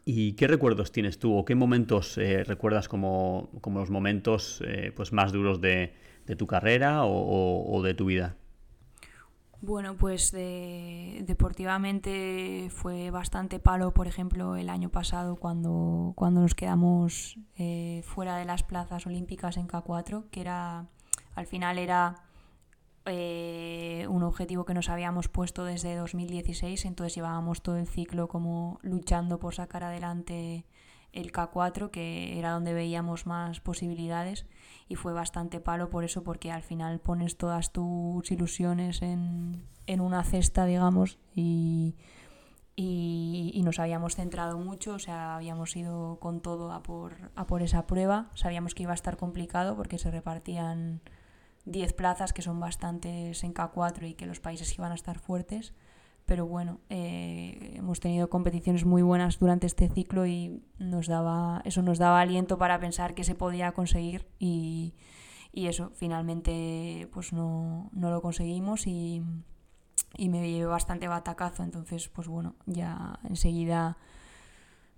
qué 0.05 0.47
recuerdos 0.47 0.93
tienes 0.93 1.19
tú 1.19 1.35
o 1.35 1.47
qué 1.47 1.55
momentos 1.55 2.19
eh, 2.19 2.45
recuerdas 2.45 2.89
como, 2.89 3.49
los 3.65 3.89
momentos 3.89 4.63
eh, 4.67 4.93
pues 4.95 5.15
más 5.15 5.33
duros 5.33 5.63
de, 5.63 5.95
tu 6.37 6.47
carrera 6.47 7.05
o, 7.05 7.83
de 7.83 7.95
tu 7.95 8.05
vida? 8.05 8.37
Bueno, 9.61 9.97
pues 9.97 10.33
deportivamente 10.33 12.69
fue 12.71 13.11
bastante 13.11 13.59
palo, 13.59 13.93
por 13.93 14.07
ejemplo, 14.07 14.57
el 14.57 14.69
año 14.69 14.89
pasado 14.89 15.37
cuando, 15.37 16.13
cuando 16.15 16.41
nos 16.41 16.55
quedamos 16.55 17.39
fuera 18.05 18.37
de 18.37 18.45
las 18.45 18.63
plazas 18.63 19.07
olímpicas 19.07 19.57
en 19.57 19.67
K4, 19.67 20.29
que 20.31 20.41
era 20.41 20.87
al 21.35 21.47
final 21.47 21.79
era 21.79 22.23
eh, 23.07 24.07
un 24.09 24.23
objetivo 24.23 24.65
que 24.65 24.75
nos 24.75 24.89
habíamos 24.89 25.29
puesto 25.29 25.65
desde 25.65 25.97
2016, 25.97 26.85
entonces 26.85 27.15
llevábamos 27.15 27.63
todo 27.63 27.77
el 27.77 27.87
ciclo 27.87 28.29
como 28.29 28.79
luchando 28.83 29.39
por 29.39 29.55
sacar 29.55 29.85
adelante 29.85 30.67
el 31.13 31.33
K4, 31.33 31.91
que 31.91 32.39
era 32.39 32.51
donde 32.51 32.75
veíamos 32.75 33.27
más 33.27 33.61
posibilidades 33.61 34.47
y 34.89 34.95
fue 34.95 35.13
bastante 35.13 35.61
palo 35.61 35.91
por 35.91 36.05
eso, 36.05 36.23
porque 36.23 36.51
al 36.51 36.63
final 36.63 37.01
pones 37.01 37.37
todas 37.37 37.73
tus 37.73 38.31
ilusiones 38.31 39.03
en, 39.03 39.63
una 39.87 40.23
cesta, 40.25 40.67
digamos, 40.67 41.19
y, 41.35 41.95
y, 42.77 43.61
nos 43.65 43.79
habíamos 43.79 44.17
centrado 44.17 44.59
mucho, 44.59 44.95
o 44.95 44.99
sea, 44.99 45.37
habíamos 45.37 45.77
ido 45.77 46.19
con 46.21 46.41
todo 46.41 46.73
a 46.73 46.83
por, 46.83 47.17
a 47.35 47.47
por 47.47 47.63
esa 47.63 47.87
prueba, 47.87 48.31
sabíamos 48.35 48.75
que 48.75 48.85
iba 48.85 48.93
a 48.93 48.95
estar 48.95 49.17
complicado 49.17 49.77
porque 49.77 49.99
se 49.99 50.11
repartían 50.11 51.01
10 51.67 51.93
plazas 51.93 52.33
que 52.33 52.43
son 52.43 52.61
bastantes 52.61 53.45
en 53.45 53.53
K4 53.53 54.09
y 54.09 54.15
que 54.15 54.27
los 54.27 54.41
países 54.41 54.73
iban 54.75 54.93
a 54.93 54.95
estar 54.95 55.19
fuertes. 55.19 55.75
Pero 56.29 56.47
bueno, 56.47 56.81
eh, 56.91 57.72
hemos 57.76 58.01
tenido 58.01 58.29
competiciones 58.29 58.85
muy 58.85 59.01
buenas 59.01 59.39
durante 59.39 59.66
este 59.66 59.89
ciclo 59.89 60.26
y 60.26 60.62
nos 60.79 61.07
daba, 61.07 61.62
eso 61.64 61.81
nos 61.81 61.97
daba 61.97 62.20
aliento 62.20 62.59
para 62.59 62.79
pensar 62.79 63.14
que 63.14 63.24
se 63.24 63.35
podía 63.35 63.72
conseguir 63.72 64.26
y, 64.39 64.93
y 65.55 65.68
eso, 65.68 65.91
finalmente 65.95 67.09
pues 67.14 67.33
no, 67.33 67.89
no 67.95 68.11
lo 68.11 68.20
conseguimos 68.20 68.87
y, 68.87 69.22
y 70.18 70.29
me 70.29 70.47
llevé 70.51 70.66
bastante 70.66 71.09
batacazo. 71.09 71.62
Entonces, 71.62 72.11
pues 72.11 72.29
bueno, 72.29 72.57
ya 72.66 73.18
enseguida 73.24 73.97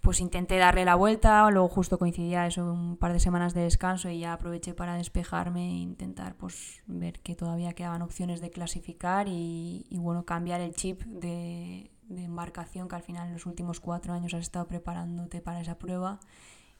pues 0.01 0.21
intenté 0.21 0.57
darle 0.57 0.85
la 0.85 0.95
vuelta, 0.95 1.51
luego 1.51 1.69
justo 1.69 1.99
coincidía 1.99 2.47
eso 2.47 2.73
un 2.73 2.97
par 2.97 3.13
de 3.13 3.21
semanas 3.21 3.53
de 3.53 3.63
descanso 3.63 4.09
y 4.09 4.21
ya 4.21 4.33
aproveché 4.33 4.73
para 4.73 4.95
despejarme 4.95 5.69
e 5.69 5.79
intentar 5.81 6.37
pues 6.37 6.83
ver 6.87 7.21
que 7.21 7.35
todavía 7.35 7.75
quedaban 7.75 8.01
opciones 8.01 8.41
de 8.41 8.51
clasificar 8.51 9.29
y, 9.29 9.87
bueno, 9.93 10.25
cambiar 10.25 10.63
el 10.63 10.75
chip 10.75 11.03
de, 11.03 11.91
embarcación 12.09 12.89
que 12.89 12.97
al 12.97 13.03
final 13.03 13.29
en 13.29 13.35
los 13.35 13.47
últimos 13.47 13.79
cuatro 13.79 14.13
años 14.13 14.35
has 14.35 14.41
estado 14.41 14.67
preparándote 14.67 15.41
para 15.41 15.61
esa 15.61 15.79
prueba. 15.79 16.21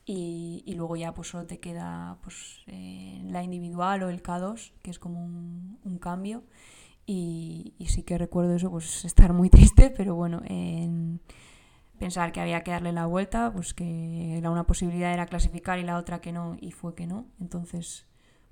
Y, 0.07 0.65
luego 0.75 0.97
ya 0.97 1.13
pues 1.15 1.29
solo 1.29 1.47
te 1.47 1.61
queda 1.61 2.19
pues 2.23 2.63
eh, 2.67 3.21
la 3.27 3.45
individual 3.45 4.03
o 4.03 4.09
el 4.09 4.23
K2 4.23 4.73
que 4.83 4.91
es 4.91 4.99
como 4.99 5.21
un, 5.21 5.99
cambio. 6.01 6.43
Y, 7.07 7.75
y, 7.79 7.87
sí 7.87 8.03
que 8.03 8.19
recuerdo 8.19 8.55
eso 8.55 8.71
pues 8.71 9.05
estar 9.05 9.33
muy 9.33 9.51
triste 9.51 9.91
pero 9.91 10.15
bueno 10.15 10.41
en 10.47 11.21
pensar 12.01 12.33
que 12.33 12.41
había 12.41 12.63
que 12.65 12.73
darle 12.73 12.93
la 12.93 13.07
vuelta, 13.07 13.53
pues 13.53 13.75
que 13.75 14.41
la 14.43 14.51
una 14.51 14.67
posibilidad 14.67 15.13
era 15.13 15.27
clasificar 15.27 15.79
y 15.79 15.85
la 15.85 15.99
otra 15.99 16.21
que 16.21 16.33
no, 16.33 16.57
y 16.61 16.73
fue 16.73 16.95
que 16.95 17.07
no. 17.07 17.27
Entonces, 17.39 18.07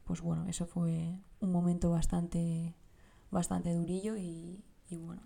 pues 0.05 0.21
bueno, 0.21 0.47
eso 0.47 0.67
fue 0.67 1.19
un 1.41 1.51
momento 1.51 1.91
bastante, 1.91 2.77
bastante 3.31 3.73
durillo 3.73 4.17
y, 4.17 4.63
bueno, 4.91 5.23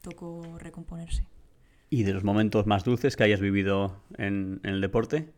tocó 0.00 0.58
recomponerse. 0.58 1.26
¿Y 1.90 2.04
de 2.04 2.14
los 2.14 2.22
momentos 2.22 2.66
más 2.66 2.84
dulces 2.84 3.16
que 3.16 3.24
hayas 3.24 3.40
vivido 3.40 4.00
en 4.16 4.60
el 4.62 4.80
deporte? 4.80 5.34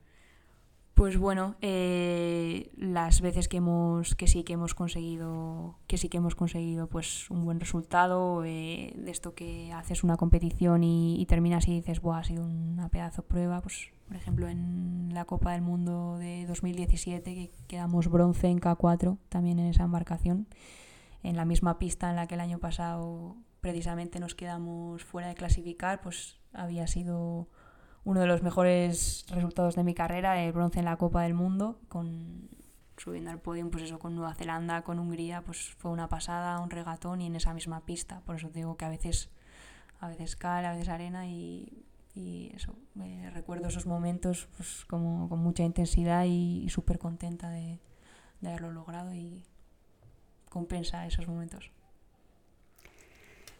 Pues 1.00 1.16
bueno, 1.16 1.56
eh, 1.62 2.70
las 2.76 3.22
veces 3.22 3.48
que 3.48 3.56
hemos, 3.56 4.14
que 4.14 4.26
sí 4.26 4.44
que 4.44 4.52
hemos 4.52 4.74
conseguido, 4.74 5.78
que 5.86 5.96
sí 5.96 6.10
que 6.10 6.18
hemos 6.18 6.34
conseguido 6.34 6.88
pues 6.88 7.30
un 7.30 7.46
buen 7.46 7.58
resultado, 7.58 8.44
eh, 8.44 8.92
de 8.94 9.10
esto 9.10 9.34
que 9.34 9.72
haces 9.72 10.04
una 10.04 10.18
competición 10.18 10.84
y, 10.84 11.24
terminas 11.26 11.66
y 11.68 11.72
dices, 11.72 12.02
Buah, 12.02 12.18
ha 12.18 12.24
sido 12.24 12.44
una 12.44 12.90
pedazo 12.90 13.22
prueba, 13.22 13.62
pues 13.62 13.88
por 14.08 14.16
ejemplo 14.18 14.46
en 14.46 15.08
la 15.14 15.24
Copa 15.24 15.52
del 15.52 15.62
Mundo 15.62 16.18
de 16.18 16.44
2017 16.44 17.34
que 17.34 17.50
quedamos 17.66 18.08
bronce 18.08 18.48
en 18.48 18.60
K4 18.60 19.16
también 19.30 19.58
en 19.58 19.68
esa 19.68 19.84
embarcación, 19.84 20.48
en 21.22 21.34
la 21.34 21.46
misma 21.46 21.78
pista 21.78 22.10
en 22.10 22.16
la 22.16 22.26
que 22.26 22.34
el 22.34 22.42
año 22.42 22.58
pasado 22.58 23.38
precisamente 23.62 24.20
nos 24.20 24.34
quedamos 24.34 25.02
fuera 25.02 25.28
de 25.28 25.34
clasificar, 25.34 26.02
pues 26.02 26.36
había 26.52 26.86
sido 26.86 27.48
uno 28.04 28.20
de 28.20 28.26
los 28.26 28.42
mejores 28.42 29.24
resultados 29.28 29.74
de 29.74 29.84
mi 29.84 29.94
carrera, 29.94 30.42
el 30.42 30.52
bronce 30.52 30.78
en 30.78 30.86
la 30.86 30.96
Copa 30.96 31.22
del 31.22 31.34
Mundo, 31.34 31.78
con 31.88 32.48
subiendo 33.00 33.30
al 33.30 33.40
podio, 33.40 33.70
pues 33.70 33.84
eso, 33.84 33.98
con 33.98 34.14
Nueva 34.14 34.34
Zelanda, 34.34 34.82
con 34.82 34.98
Hungría, 34.98 35.42
pues 35.42 35.74
fue 35.78 35.90
una 35.90 36.08
pasada, 36.08 36.60
un 36.60 36.70
regatón 36.70 37.22
y 37.22 37.26
en 37.26 37.36
esa 37.36 37.54
misma 37.54 37.84
pista. 37.86 38.20
Por 38.26 38.36
eso 38.36 38.50
digo 38.50 38.76
que 38.76 38.84
a 38.84 38.90
veces, 38.90 39.30
a 40.00 40.08
veces 40.08 40.36
cal, 40.36 40.66
a 40.66 40.72
veces 40.72 40.88
arena 40.88 41.26
y, 41.26 41.86
eso, 42.54 42.74
me 42.94 43.30
recuerdo 43.30 43.68
esos 43.68 43.86
momentos 43.86 44.48
pues 44.56 44.84
como 44.84 45.30
con 45.30 45.38
mucha 45.38 45.62
intensidad 45.62 46.24
y, 46.26 46.68
súper 46.68 46.98
contenta 46.98 47.48
de, 47.48 47.80
de 48.42 48.48
haberlo 48.48 48.72
logrado 48.72 49.14
y 49.14 49.46
compensa 50.50 51.06
esos 51.06 51.26
momentos. 51.26 51.70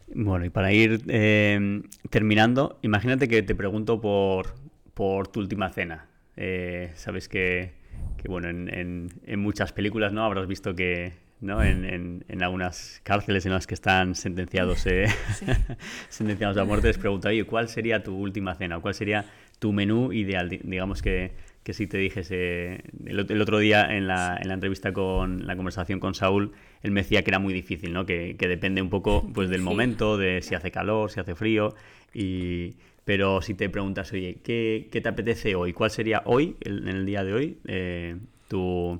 Bueno, 0.07 0.45
y 0.45 0.49
para 0.49 0.73
ir 0.73 1.01
eh, 1.07 1.81
terminando, 2.09 2.79
imagínate 2.81 3.27
que 3.27 3.43
te 3.43 3.55
pregunto 3.55 4.01
por, 4.01 4.55
por 4.93 5.27
tu 5.27 5.39
última 5.39 5.69
cena. 5.69 6.07
Eh, 6.37 6.91
sabes 6.95 7.27
que, 7.27 7.73
que 8.17 8.27
bueno, 8.27 8.49
en, 8.49 9.09
en, 9.25 9.39
muchas 9.39 9.73
películas 9.73 10.13
no 10.13 10.23
habrás 10.23 10.47
visto 10.47 10.75
que 10.75 11.13
¿no? 11.41 11.63
En, 11.63 12.23
en, 12.27 12.43
algunas 12.43 13.01
cárceles 13.03 13.45
en 13.45 13.51
las 13.51 13.65
que 13.65 13.73
están 13.73 14.15
sentenciados, 14.15 14.85
eh, 14.85 15.07
sentenciados 16.09 16.57
a 16.57 16.63
muerte, 16.63 16.87
les 16.87 16.97
pregunto, 16.97 17.27
oye, 17.29 17.43
¿cuál 17.45 17.67
sería 17.67 18.03
tu 18.03 18.15
última 18.15 18.53
cena? 18.55 18.79
¿Cuál 18.79 18.93
sería 18.93 19.25
tu 19.59 19.73
menú 19.73 20.13
ideal? 20.13 20.49
Digamos 20.49 21.01
que 21.01 21.31
que 21.63 21.73
si 21.73 21.87
te 21.87 21.97
dijese, 21.97 22.83
el, 23.05 23.41
otro 23.41 23.59
día 23.59 23.85
en 23.95 24.07
la, 24.07 24.37
en 24.41 24.47
la, 24.47 24.55
entrevista 24.55 24.93
con 24.93 25.45
la 25.45 25.55
conversación 25.55 25.99
con 25.99 26.15
Saúl, 26.15 26.53
él 26.81 26.91
me 26.91 27.01
decía 27.01 27.23
que 27.23 27.29
era 27.29 27.39
muy 27.39 27.53
difícil, 27.53 27.93
¿no? 27.93 28.05
que, 28.05 28.35
que 28.37 28.47
depende 28.47 28.81
un 28.81 28.89
poco 28.89 29.27
pues, 29.33 29.49
del 29.49 29.61
momento, 29.61 30.17
de 30.17 30.41
si 30.41 30.55
hace 30.55 30.71
calor, 30.71 31.11
si 31.11 31.19
hace 31.19 31.35
frío, 31.35 31.75
y, 32.13 32.75
pero 33.05 33.41
si 33.41 33.53
te 33.53 33.69
preguntas, 33.69 34.11
oye, 34.11 34.39
¿qué, 34.43 34.89
qué 34.91 35.01
te 35.01 35.09
apetece 35.09 35.55
hoy? 35.55 35.73
¿Cuál 35.73 35.91
sería 35.91 36.23
hoy, 36.25 36.55
en 36.61 36.87
el 36.87 37.05
día 37.05 37.23
de 37.23 37.33
hoy, 37.33 37.57
eh, 37.67 38.17
tu, 38.47 38.99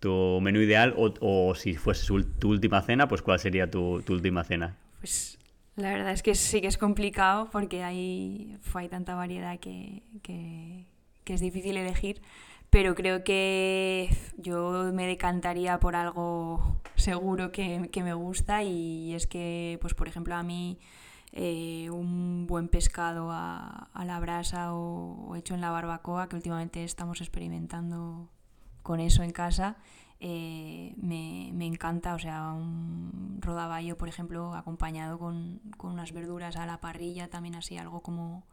tu, 0.00 0.40
menú 0.40 0.60
ideal? 0.60 0.94
O, 0.96 1.12
o, 1.20 1.54
si 1.54 1.74
fuese 1.74 2.06
tu 2.38 2.50
última 2.50 2.80
cena, 2.82 3.08
pues 3.08 3.22
¿cuál 3.22 3.38
sería 3.38 3.70
tu, 3.70 4.02
tu 4.02 4.14
última 4.14 4.44
cena? 4.44 4.76
Pues 5.00 5.38
la 5.76 5.90
verdad 5.90 6.12
es 6.12 6.22
que 6.22 6.34
sí 6.34 6.60
que 6.60 6.68
es 6.68 6.78
complicado 6.78 7.48
porque 7.50 7.82
hay, 7.82 8.56
hay 8.74 8.88
tanta 8.88 9.14
variedad 9.14 9.58
que, 9.58 10.02
que 10.22 10.86
que 11.24 11.34
es 11.34 11.40
difícil 11.40 11.76
elegir, 11.76 12.22
pero 12.70 12.94
creo 12.94 13.24
que 13.24 14.14
yo 14.36 14.90
me 14.92 15.06
decantaría 15.06 15.78
por 15.80 15.96
algo 15.96 16.80
seguro 16.96 17.52
que, 17.52 17.90
me 17.94 18.14
gusta 18.14 18.62
y 18.62 19.14
es 19.14 19.26
que, 19.26 19.78
pues 19.80 19.94
por 19.94 20.08
ejemplo, 20.08 20.34
a 20.34 20.42
mí 20.42 20.78
eh, 21.32 21.90
un 21.90 22.46
buen 22.46 22.68
pescado 22.68 23.28
a, 23.30 23.88
la 24.04 24.20
brasa 24.20 24.74
o, 24.74 25.34
hecho 25.36 25.54
en 25.54 25.60
la 25.60 25.70
barbacoa, 25.70 26.28
que 26.28 26.36
últimamente 26.36 26.84
estamos 26.84 27.20
experimentando 27.20 28.28
con 28.82 29.00
eso 29.00 29.22
en 29.22 29.32
casa, 29.32 29.76
eh, 30.20 30.94
me, 30.96 31.66
encanta. 31.66 32.14
O 32.14 32.18
sea, 32.18 32.52
un 32.52 33.38
rodaballo, 33.40 33.96
por 33.98 34.08
ejemplo, 34.08 34.54
acompañado 34.54 35.18
con, 35.18 35.60
unas 35.82 36.12
verduras 36.12 36.56
a 36.56 36.66
la 36.66 36.80
parrilla, 36.80 37.28
también 37.28 37.56
así 37.56 37.76
algo 37.76 38.00
como, 38.00 38.44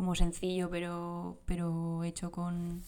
como 0.00 0.14
sencillo, 0.14 0.70
pero, 0.70 1.40
pero 1.44 2.04
hecho 2.04 2.30
con, 2.30 2.82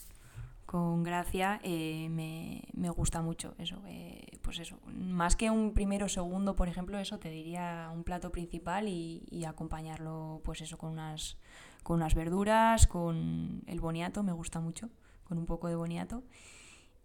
con 0.65 1.03
gracia, 1.03 1.61
eh, 1.63 2.09
me, 2.09 2.63
me, 2.73 2.89
gusta 2.89 3.21
mucho 3.21 3.55
eso. 3.59 3.83
Eh, 3.87 4.39
pues 4.41 4.61
eso, 4.61 4.79
más 4.87 5.37
que 5.37 5.51
un 5.51 5.75
primero 5.75 6.07
o 6.07 6.09
segundo, 6.09 6.57
por 6.57 6.69
ejemplo, 6.69 6.99
eso 6.99 7.19
te 7.19 7.29
diría 7.29 7.91
un 7.93 8.03
plato 8.03 8.33
principal 8.33 8.89
y, 8.89 9.27
y, 9.31 9.45
acompañarlo, 9.45 10.41
pues 10.43 10.63
eso, 10.63 10.79
con 10.79 10.93
unas, 10.93 11.37
con 11.83 11.97
unas 11.97 12.15
verduras, 12.15 12.87
con 12.87 13.63
el 13.67 13.79
boniato, 13.79 14.23
me 14.23 14.33
gusta 14.33 14.61
mucho, 14.61 14.89
con 15.25 15.37
un 15.37 15.45
poco 15.45 15.69
de 15.69 15.75
boniato. 15.75 16.23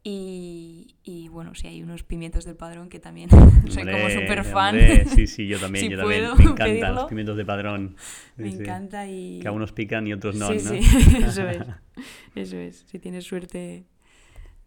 Y, 0.09 0.95
y, 1.03 1.27
bueno, 1.27 1.53
sí, 1.53 1.67
hay 1.67 1.83
unos 1.83 2.03
pimientos 2.03 2.45
del 2.45 2.55
padrón 2.55 2.87
que 2.87 2.97
también 2.97 3.29
soy 3.69 3.83
como 3.83 4.09
súper 4.09 4.45
fan. 4.45 4.77
Sí, 5.13 5.27
sí, 5.27 5.47
yo 5.47 5.59
también, 5.59 5.91
yo 5.91 5.97
también. 5.97 6.29
Me 6.37 6.43
encantan 6.51 6.95
los 6.95 7.05
pimientos 7.09 7.35
de 7.35 7.43
padrón. 7.43 7.97
me 8.37 8.47
encanta 8.47 9.05
y... 9.05 9.41
Que 9.41 9.47
algunos 9.47 9.73
pican 9.73 10.07
y 10.07 10.13
otros 10.13 10.37
no, 10.37 10.47
sí, 10.47 10.63
¿no? 10.63 10.81
Sí, 10.81 11.17
eso 11.25 11.49
es. 11.49 11.59
Eso 12.35 12.55
es. 12.55 12.85
Si 12.87 12.99
tienes 12.99 13.25
suerte, 13.25 13.83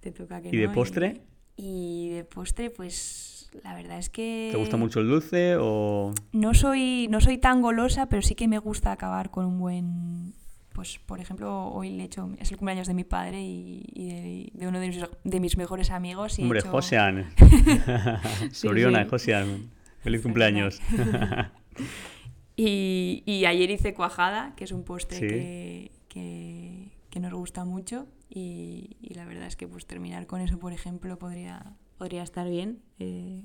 te 0.01 0.13
toca 0.13 0.43
que 0.43 0.51
¿Y 0.51 0.59
de 0.59 0.69
postre? 0.69 1.23
Y, 1.57 2.11
de 2.11 2.25
postre, 2.25 2.69
pues 2.69 3.49
la 3.65 3.75
verdad 3.75 3.99
es 3.99 4.11
que... 4.11 4.51
¿Te 4.53 4.59
gusta 4.59 4.77
mucho 4.77 5.01
el 5.01 5.09
dulce 5.09 5.57
o...? 5.59 6.13
No 6.33 6.53
soy, 6.53 7.09
no 7.09 7.23
soy 7.23 7.39
tan 7.39 7.63
golosa, 7.63 8.11
pero 8.11 8.21
sí 8.21 8.35
que 8.35 8.47
me 8.47 8.59
gusta 8.59 8.93
acabar 8.93 9.31
con 9.31 9.47
un 9.47 9.59
buen 9.59 10.35
pues 10.73 10.99
por 11.05 11.21
ejemplo, 11.21 11.67
hoy 11.69 11.91
le 11.91 12.03
he 12.03 12.07
hecho, 12.07 12.31
es 12.39 12.51
el 12.51 12.57
cumpleaños 12.57 12.87
de 12.87 12.95
mi 12.95 13.05
padre 13.05 13.43
y, 13.43 14.51
de, 14.55 14.69
uno 14.69 14.81
de 14.81 14.89
mis, 14.89 15.05
de 15.25 15.41
mis, 15.41 15.57
mejores 15.57 15.91
amigos. 15.91 16.39
Y 16.39 16.43
Hombre, 16.43 16.61
hecho... 16.61 16.71
Josean. 16.71 17.27
Soriona, 18.53 19.07
Josean. 19.09 19.71
Feliz 20.01 20.23
cumpleaños. 20.23 20.81
y, 22.57 23.23
y, 23.27 23.45
ayer 23.45 23.71
hice 23.71 23.95
cuajada, 23.95 24.55
que 24.57 24.65
es 24.65 24.73
un 24.73 24.85
postre 24.85 25.21
que, 25.21 25.93
que, 26.09 26.93
que, 27.11 27.21
nos 27.21 27.35
gusta 27.35 27.65
mucho. 27.65 28.07
Y, 28.29 28.97
y, 29.01 29.15
la 29.15 29.27
verdad 29.27 29.47
es 29.47 29.57
que 29.57 29.69
pues 29.69 29.87
terminar 29.87 30.27
con 30.27 30.41
eso, 30.41 30.59
por 30.59 30.73
ejemplo, 30.73 31.19
podría, 31.19 31.75
podría 31.99 32.23
estar 32.23 32.49
bien. 32.49 32.81
Eh, 32.99 33.43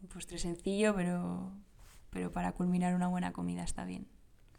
un 0.00 0.08
postre 0.08 0.38
sencillo, 0.38 0.94
pero, 0.94 1.52
pero 2.08 2.32
para 2.32 2.52
culminar 2.52 2.94
una 2.94 3.08
buena 3.08 3.32
comida 3.32 3.62
está 3.64 3.84
bien. 3.84 4.06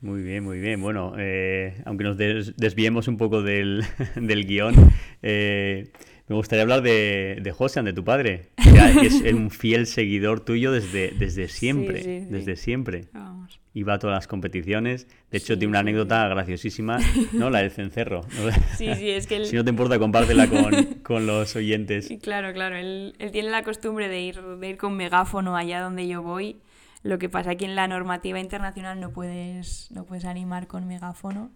Muy 0.01 0.23
bien, 0.23 0.43
muy 0.43 0.59
bien. 0.59 0.81
Bueno, 0.81 1.13
eh, 1.17 1.79
aunque 1.85 2.03
nos 2.03 2.17
desviemos 2.17 3.07
un 3.07 3.17
poco 3.17 3.43
del, 3.43 3.85
del 4.15 4.45
guion, 4.47 4.73
eh, 5.21 5.91
me 6.27 6.35
gustaría 6.35 6.63
hablar 6.63 6.81
de, 6.81 7.37
de 7.41 7.51
Josean, 7.51 7.85
de 7.85 7.93
tu 7.93 8.03
padre, 8.03 8.49
que 8.55 9.05
es 9.05 9.21
un 9.33 9.51
fiel 9.51 9.85
seguidor 9.85 10.39
tuyo 10.39 10.71
desde, 10.71 11.11
desde 11.11 11.47
siempre, 11.49 12.25
desde 12.29 12.55
siempre. 12.55 13.09
Vamos. 13.13 13.59
Iba 13.73 13.93
a 13.93 13.99
todas 13.99 14.15
las 14.15 14.27
competiciones. 14.27 15.07
De 15.29 15.37
hecho, 15.37 15.57
tiene 15.57 15.69
una 15.69 15.79
anécdota 15.79 16.27
graciosísima, 16.27 16.97
¿no? 17.33 17.49
La 17.49 17.59
del 17.59 17.71
cencerro. 17.71 18.21
Sí, 18.77 18.93
sí, 18.95 19.09
es 19.11 19.27
que 19.27 19.45
Si 19.45 19.55
no 19.55 19.63
te 19.63 19.69
importa, 19.69 19.99
compártela 19.99 20.47
con, 20.47 20.85
con 21.03 21.27
los 21.27 21.55
oyentes. 21.55 22.11
Claro, 22.23 22.53
claro. 22.53 22.75
Él, 22.75 23.13
él, 23.19 23.31
tiene 23.31 23.49
la 23.49 23.63
costumbre 23.63 24.07
de 24.07 24.21
ir, 24.21 24.41
de 24.41 24.69
ir 24.69 24.77
con 24.77 24.97
megáfono 24.97 25.55
allá 25.55 25.81
donde 25.81 26.07
yo 26.07 26.23
voy 26.23 26.57
lo 27.03 27.17
que 27.19 27.29
pasa 27.29 27.55
que 27.55 27.65
en 27.65 27.75
la 27.75 27.87
normativa 27.87 28.39
internacional 28.39 28.99
no 28.99 29.11
puedes, 29.11 29.89
no 29.91 30.05
puedes 30.05 30.25
animar 30.25 30.67
con 30.67 30.87
megáfono. 30.87 31.51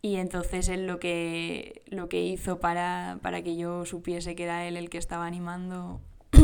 Y 0.00 0.16
entonces 0.16 0.68
él 0.68 0.86
lo 0.86 1.00
que, 1.00 1.82
lo 1.86 2.08
que 2.08 2.22
hizo 2.22 2.60
para, 2.60 3.18
para 3.20 3.42
que 3.42 3.56
yo 3.56 3.84
supiese 3.84 4.36
que 4.36 4.44
era 4.44 4.66
él 4.66 4.76
el 4.76 4.90
que 4.90 4.98
estaba 4.98 5.26
animando 5.26 6.00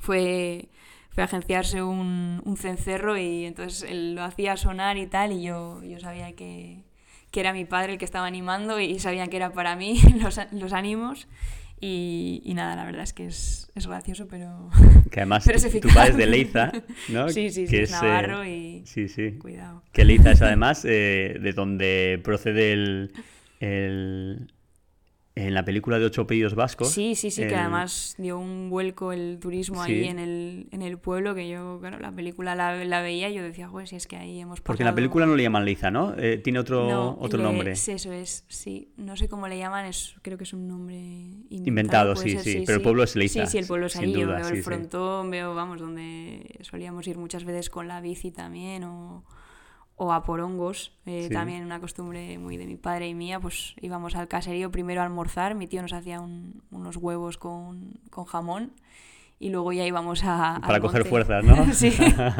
fue, 0.00 0.68
fue 1.10 1.22
agenciarse 1.22 1.82
un, 1.82 2.42
un, 2.44 2.56
cencerro 2.56 3.16
y 3.16 3.44
entonces 3.44 3.88
él 3.88 4.16
lo 4.16 4.24
hacía 4.24 4.56
sonar 4.56 4.96
y 4.96 5.06
tal 5.06 5.32
y 5.32 5.42
yo, 5.42 5.80
yo 5.84 6.00
sabía 6.00 6.34
que, 6.34 6.82
que 7.30 7.40
era 7.40 7.52
mi 7.52 7.64
padre 7.64 7.92
el 7.92 7.98
que 7.98 8.04
estaba 8.04 8.26
animando 8.26 8.80
y 8.80 8.98
sabía 8.98 9.28
que 9.28 9.36
era 9.36 9.52
para 9.52 9.76
mí 9.76 10.00
los, 10.20 10.40
los 10.50 10.72
ánimos 10.72 11.28
y, 11.80 12.52
nada, 12.54 12.74
la 12.74 12.84
verdad 12.84 13.02
es 13.02 13.12
que 13.12 13.26
es, 13.26 13.70
es 13.74 13.86
gracioso, 13.86 14.26
pero. 14.28 14.70
Que 15.10 15.20
además 15.20 15.44
tu 15.44 15.88
padre 15.88 16.10
es 16.10 16.16
de 16.16 16.26
Leiza, 16.26 16.72
¿no? 17.08 17.28
Sí, 17.30 17.50
sí, 17.50 17.66
sí, 17.66 17.76
es, 17.76 17.90
Navarro 17.90 18.44
y. 18.44 18.82
Sí, 18.86 19.08
sí. 19.08 19.32
Cuidado. 19.32 19.82
Que 19.92 20.04
Leiza 20.04 20.32
es 20.32 20.42
además 20.42 20.84
eh, 20.84 21.38
de 21.40 21.52
donde 21.52 22.20
procede 22.24 22.72
el, 22.72 23.12
el, 23.60 24.52
en 25.36 25.52
la 25.52 25.66
película 25.66 25.98
de 25.98 26.06
Ocho 26.06 26.22
Apellidos 26.22 26.54
Vascos. 26.54 26.90
Sí, 26.90 27.14
sí, 27.14 27.30
sí, 27.30 27.46
que 27.46 27.54
además 27.54 28.14
dio 28.16 28.38
un 28.38 28.70
vuelco 28.70 29.12
el 29.12 29.38
turismo 29.38 29.82
ahí 29.82 30.06
en 30.06 30.18
el, 30.18 30.66
en 30.72 30.80
el 30.80 30.96
pueblo, 30.96 31.34
que 31.34 31.46
yo, 31.46 31.76
claro, 31.78 32.00
la 32.00 32.10
película 32.10 32.54
la, 32.54 32.82
la 32.86 33.02
veía 33.02 33.28
y 33.28 33.34
yo 33.34 33.42
decía, 33.42 33.68
joder, 33.68 33.86
si 33.86 33.96
es 33.96 34.06
que 34.06 34.16
ahí 34.16 34.40
hemos 34.40 34.60
pasado... 34.60 34.64
Porque 34.64 34.82
en 34.82 34.86
la 34.86 34.94
película 34.94 35.26
no 35.26 35.36
le 35.36 35.42
llaman 35.42 35.66
Leiza, 35.66 35.90
¿no? 35.90 36.14
Eh, 36.16 36.38
tiene 36.38 36.58
otro, 36.58 37.18
otro 37.20 37.38
nombre. 37.42 37.76
Sí, 37.76 37.92
eso 37.92 38.12
es, 38.12 38.46
sí. 38.48 38.88
No 38.96 39.14
sé 39.18 39.28
cómo 39.28 39.46
le 39.46 39.58
llaman, 39.58 39.84
es, 39.84 40.16
creo 40.22 40.38
que 40.38 40.44
es 40.44 40.54
un 40.54 40.66
nombre 40.66 40.96
inventado. 40.96 41.66
inventado 41.66 42.16
sí, 42.16 42.38
sí, 42.38 42.62
pero 42.64 42.78
el 42.78 42.82
pueblo 42.82 43.02
es 43.02 43.14
Leiza. 43.14 43.44
Sí, 43.44 43.52
sí, 43.52 43.58
el 43.58 43.66
pueblo 43.66 43.86
es 43.86 43.96
ahí. 43.96 44.12
yo 44.12 44.26
veo 44.26 44.48
el 44.48 44.62
frontón, 44.62 45.30
veo, 45.30 45.54
vamos, 45.54 45.80
donde 45.80 46.58
solíamos 46.62 47.06
ir 47.08 47.18
muchas 47.18 47.44
veces 47.44 47.68
con 47.68 47.88
la 47.88 48.00
bici 48.00 48.30
también 48.30 48.84
o 48.84 49.22
o 49.96 50.12
a 50.12 50.22
porongos, 50.22 50.92
eh, 51.06 51.30
también 51.32 51.64
una 51.64 51.80
costumbre 51.80 52.38
muy 52.38 52.58
de 52.58 52.66
mi 52.66 52.76
padre 52.76 53.08
y 53.08 53.14
mía, 53.14 53.40
pues 53.40 53.74
íbamos 53.80 54.14
al 54.14 54.28
caserío 54.28 54.70
primero 54.70 55.00
a 55.00 55.04
almorzar, 55.04 55.54
mi 55.54 55.66
tío 55.66 55.80
nos 55.80 55.94
hacía 55.94 56.20
unos 56.20 56.96
huevos 56.96 57.38
con, 57.38 57.98
jamón 58.26 58.72
y 59.38 59.48
luego 59.48 59.72
ya 59.72 59.86
íbamos 59.86 60.22
a... 60.22 60.60
Para 60.60 60.80
coger 60.80 61.06
fuerzas, 61.06 61.42
¿no? 61.44 61.72
sí, 61.72 61.94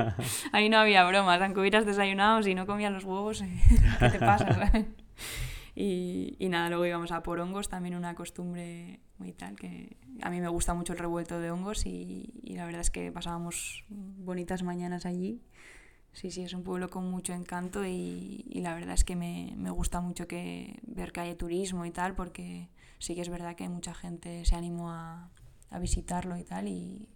ahí 0.52 0.68
no 0.68 0.76
había 0.76 1.04
bromas, 1.04 1.40
aunque 1.40 1.60
hubieras 1.60 1.86
desayunado, 1.86 2.46
y 2.46 2.54
no 2.54 2.66
comías 2.66 2.92
los 2.92 3.04
huevos, 3.04 3.42
¿qué 4.00 4.10
te 4.10 4.18
pasa? 4.18 4.46
y, 5.74 6.36
y, 6.38 6.48
nada, 6.50 6.68
luego 6.68 6.84
íbamos 6.84 7.10
a 7.10 7.22
por 7.22 7.40
hongos, 7.40 7.70
también 7.70 7.94
una 7.94 8.14
costumbre 8.14 9.00
muy 9.16 9.32
tal, 9.32 9.56
que 9.56 9.96
a 10.20 10.28
mí 10.28 10.42
me 10.42 10.48
gusta 10.48 10.74
mucho 10.74 10.92
el 10.92 10.98
revuelto 10.98 11.40
de 11.40 11.50
hongos 11.50 11.86
y, 11.86 12.34
y 12.42 12.56
la 12.56 12.66
verdad 12.66 12.82
es 12.82 12.90
que 12.90 13.10
pasábamos 13.12 13.84
bonitas 13.88 14.62
mañanas 14.62 15.06
allí 15.06 15.40
Sí, 16.16 16.30
sí, 16.30 16.40
es 16.40 16.54
un 16.54 16.62
pueblo 16.62 16.88
con 16.88 17.10
mucho 17.10 17.34
encanto 17.34 17.84
y, 17.84 18.42
la 18.54 18.74
verdad 18.74 18.94
es 18.94 19.04
que 19.04 19.14
me, 19.14 19.52
gusta 19.70 20.00
mucho 20.00 20.26
que 20.26 20.80
ver 20.86 21.12
que 21.12 21.20
hay 21.20 21.34
turismo 21.34 21.84
y 21.84 21.90
tal, 21.90 22.14
porque 22.14 22.70
sí 22.98 23.14
que 23.14 23.20
es 23.20 23.28
verdad 23.28 23.54
que 23.54 23.68
mucha 23.68 23.92
gente 23.92 24.42
se 24.46 24.54
animó 24.54 24.90
a, 24.90 25.30
visitarlo 25.78 26.38
y 26.38 26.44
tal 26.44 26.68
y, 26.68 27.06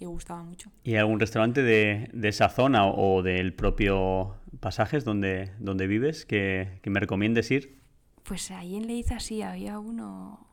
gustaba 0.00 0.42
mucho. 0.42 0.70
¿Y 0.82 0.96
algún 0.96 1.18
restaurante 1.18 1.62
de, 1.62 2.10
esa 2.22 2.50
zona 2.50 2.86
o, 2.86 3.22
del 3.22 3.54
propio 3.54 4.36
Pasajes 4.60 5.06
donde, 5.06 5.54
donde 5.58 5.86
vives 5.86 6.26
que, 6.26 6.82
me 6.84 7.00
recomiendes 7.00 7.50
ir? 7.50 7.80
Pues 8.24 8.50
ahí 8.50 8.76
en 8.76 8.86
Leiza 8.88 9.20
sí, 9.20 9.40
había 9.40 9.78
uno, 9.78 10.46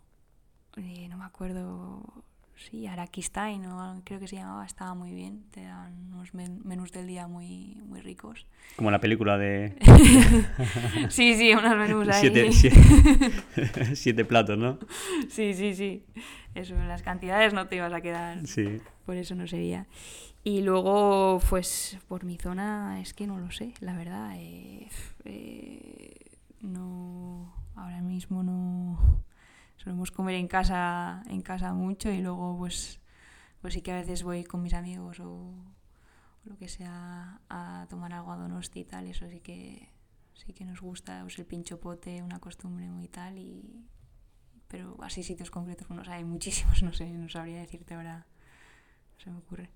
eh, 0.78 1.10
no 1.10 1.18
me 1.18 1.26
acuerdo 1.26 2.24
sí, 2.70 2.88
Arakistain, 2.88 3.66
o 3.66 4.02
creo 4.04 4.20
que 4.20 4.28
se 4.28 4.36
llamaba, 4.36 4.66
estaba 4.66 4.94
muy 4.94 5.12
bien. 5.14 5.44
Te 5.52 5.64
dan 5.64 6.12
unos 6.14 6.34
menús 6.34 6.92
del 6.92 7.08
día 7.08 7.28
muy, 7.28 7.78
muy 7.86 8.02
ricos. 8.02 8.46
Como 8.76 8.92
la 8.92 9.00
película 9.00 9.38
de... 9.38 9.76
sí, 11.10 11.36
sí, 11.36 11.54
unos 11.54 11.78
menús 11.78 12.08
ahí. 12.10 12.22
Siete, 12.22 13.96
siete, 13.96 14.26
platos, 14.26 14.58
¿no? 14.58 14.80
Sí, 15.30 15.54
sí, 15.54 15.74
sí. 15.74 16.04
Eso, 16.56 16.76
las 16.76 17.02
cantidades 17.02 17.54
no 17.54 17.68
te 17.68 17.78
ibas 17.78 17.94
a 17.94 18.02
quedar. 18.02 18.46
Sí. 18.46 18.82
Por 19.06 19.18
eso 19.18 19.36
no 19.36 19.48
sería. 19.48 19.88
Y 20.44 20.62
luego, 20.62 21.40
pues, 21.50 21.98
por 22.08 22.24
mi 22.24 22.38
zona, 22.38 23.00
es 23.02 23.14
que 23.14 23.28
no 23.28 23.38
lo 23.38 23.52
sé, 23.52 23.74
la 23.80 23.96
verdad. 23.96 24.34
Eh, 24.38 24.88
eh, 25.26 26.16
no, 26.62 27.54
ahora 27.76 28.02
mismo 28.02 28.44
no 28.44 29.24
solemos 29.82 30.12
comer 30.12 30.36
en 30.36 30.48
casa, 30.48 31.24
en 31.28 31.42
casa 31.42 31.74
mucho 31.74 32.12
y 32.12 32.22
luego 32.22 32.56
pues, 32.58 33.00
pues 33.62 33.74
sí 33.74 33.82
que 33.82 33.92
a 33.92 33.96
veces 33.96 34.22
voy 34.24 34.44
con 34.44 34.62
mis 34.62 34.74
amigos 34.74 35.20
o, 35.20 35.54
lo 36.44 36.58
que 36.58 36.68
sea 36.68 37.40
a 37.50 37.86
tomar 37.90 38.14
algo 38.14 38.32
a 38.32 38.38
Donosti 38.38 38.80
y 38.80 38.86
tal, 38.86 39.08
eso 39.08 39.28
sí 39.30 39.42
que 39.42 39.90
sí 40.34 40.54
que 40.54 40.66
nos 40.66 40.82
gusta, 40.82 41.20
pues 41.22 41.38
el 41.38 41.46
pincho 41.46 41.80
pote, 41.80 42.24
una 42.24 42.40
costumbre 42.40 42.90
muy 42.90 43.08
tal 43.08 43.38
y 43.38 43.86
pero 44.68 44.98
así 45.04 45.22
sitios 45.22 45.52
concretos 45.52 45.88
unos 45.90 46.08
hay 46.08 46.24
muchísimos, 46.24 46.82
no 46.84 46.94
sé, 46.94 47.10
no 47.12 47.30
sabría 47.30 47.60
decirte 47.60 47.94
ahora, 47.94 48.26
no 49.14 49.24
se 49.24 49.30
me 49.30 49.38
ocurre. 49.38 49.70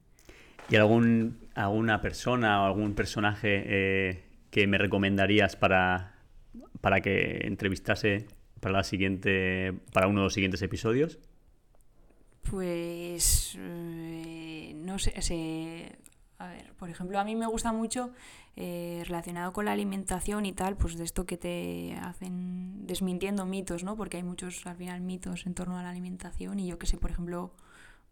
¿Y 0.70 0.78
algún, 0.78 1.48
alguna 1.54 2.02
persona 2.02 2.64
o 2.64 2.66
algún 2.66 2.96
personaje 2.96 3.64
eh, 3.66 4.24
que 4.50 4.66
me 4.66 4.78
recomendarías 4.78 5.56
para, 5.56 6.16
para 6.82 7.02
que 7.02 7.46
entrevistase 7.46 8.26
para 8.60 8.78
la 8.78 8.84
siguiente 8.84 9.74
para 9.94 10.08
uno 10.08 10.22
de 10.22 10.26
los 10.26 10.34
siguientes 10.34 10.62
episodios? 10.62 11.20
Pues 12.50 13.58
eh, 13.60 14.74
no 14.76 15.00
sé, 15.00 15.14
a 16.38 16.48
ver, 16.48 16.74
por 16.74 16.90
ejemplo, 16.90 17.20
a 17.20 17.24
mí 17.24 17.36
me 17.36 17.48
gusta 17.48 17.72
mucho 17.72 18.12
eh, 18.58 19.04
relacionado 19.06 19.54
con 19.54 19.66
la 19.66 19.72
alimentación 19.72 20.46
y 20.46 20.54
tal, 20.54 20.78
pues 20.78 20.98
de 20.98 21.04
esto 21.04 21.26
que 21.26 21.38
te 21.38 21.98
hacen 22.02 22.86
desmintiendo 22.88 23.46
mitos, 23.46 23.84
¿no? 23.84 23.96
Porque 23.96 24.18
hay 24.18 24.24
muchos, 24.24 24.66
al 24.66 24.76
final, 24.76 25.02
mitos 25.02 25.46
en 25.46 25.54
torno 25.54 25.78
a 25.78 25.84
la 25.84 25.90
alimentación 25.90 26.60
y 26.60 26.68
yo 26.68 26.78
que 26.78 26.88
sé, 26.88 26.98
por 26.98 27.12
ejemplo, 27.12 27.54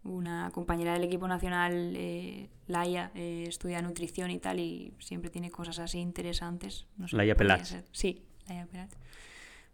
una 0.04 0.52
compañera 0.52 0.94
del 0.94 1.04
equipo 1.04 1.28
nacional, 1.28 1.94
eh, 1.96 2.50
Laia, 2.68 3.12
eh, 3.16 3.46
estudia 3.48 3.82
nutrición 3.82 4.32
y 4.32 4.40
tal 4.40 4.60
y 4.60 4.94
siempre 5.00 5.30
tiene 5.30 5.52
cosas 5.52 5.80
así 5.80 6.00
interesantes. 6.00 6.88
No 6.98 7.08
Laia 7.12 7.36
Pelat. 7.36 7.66
Sí, 7.92 8.24
Laia. 8.48 8.68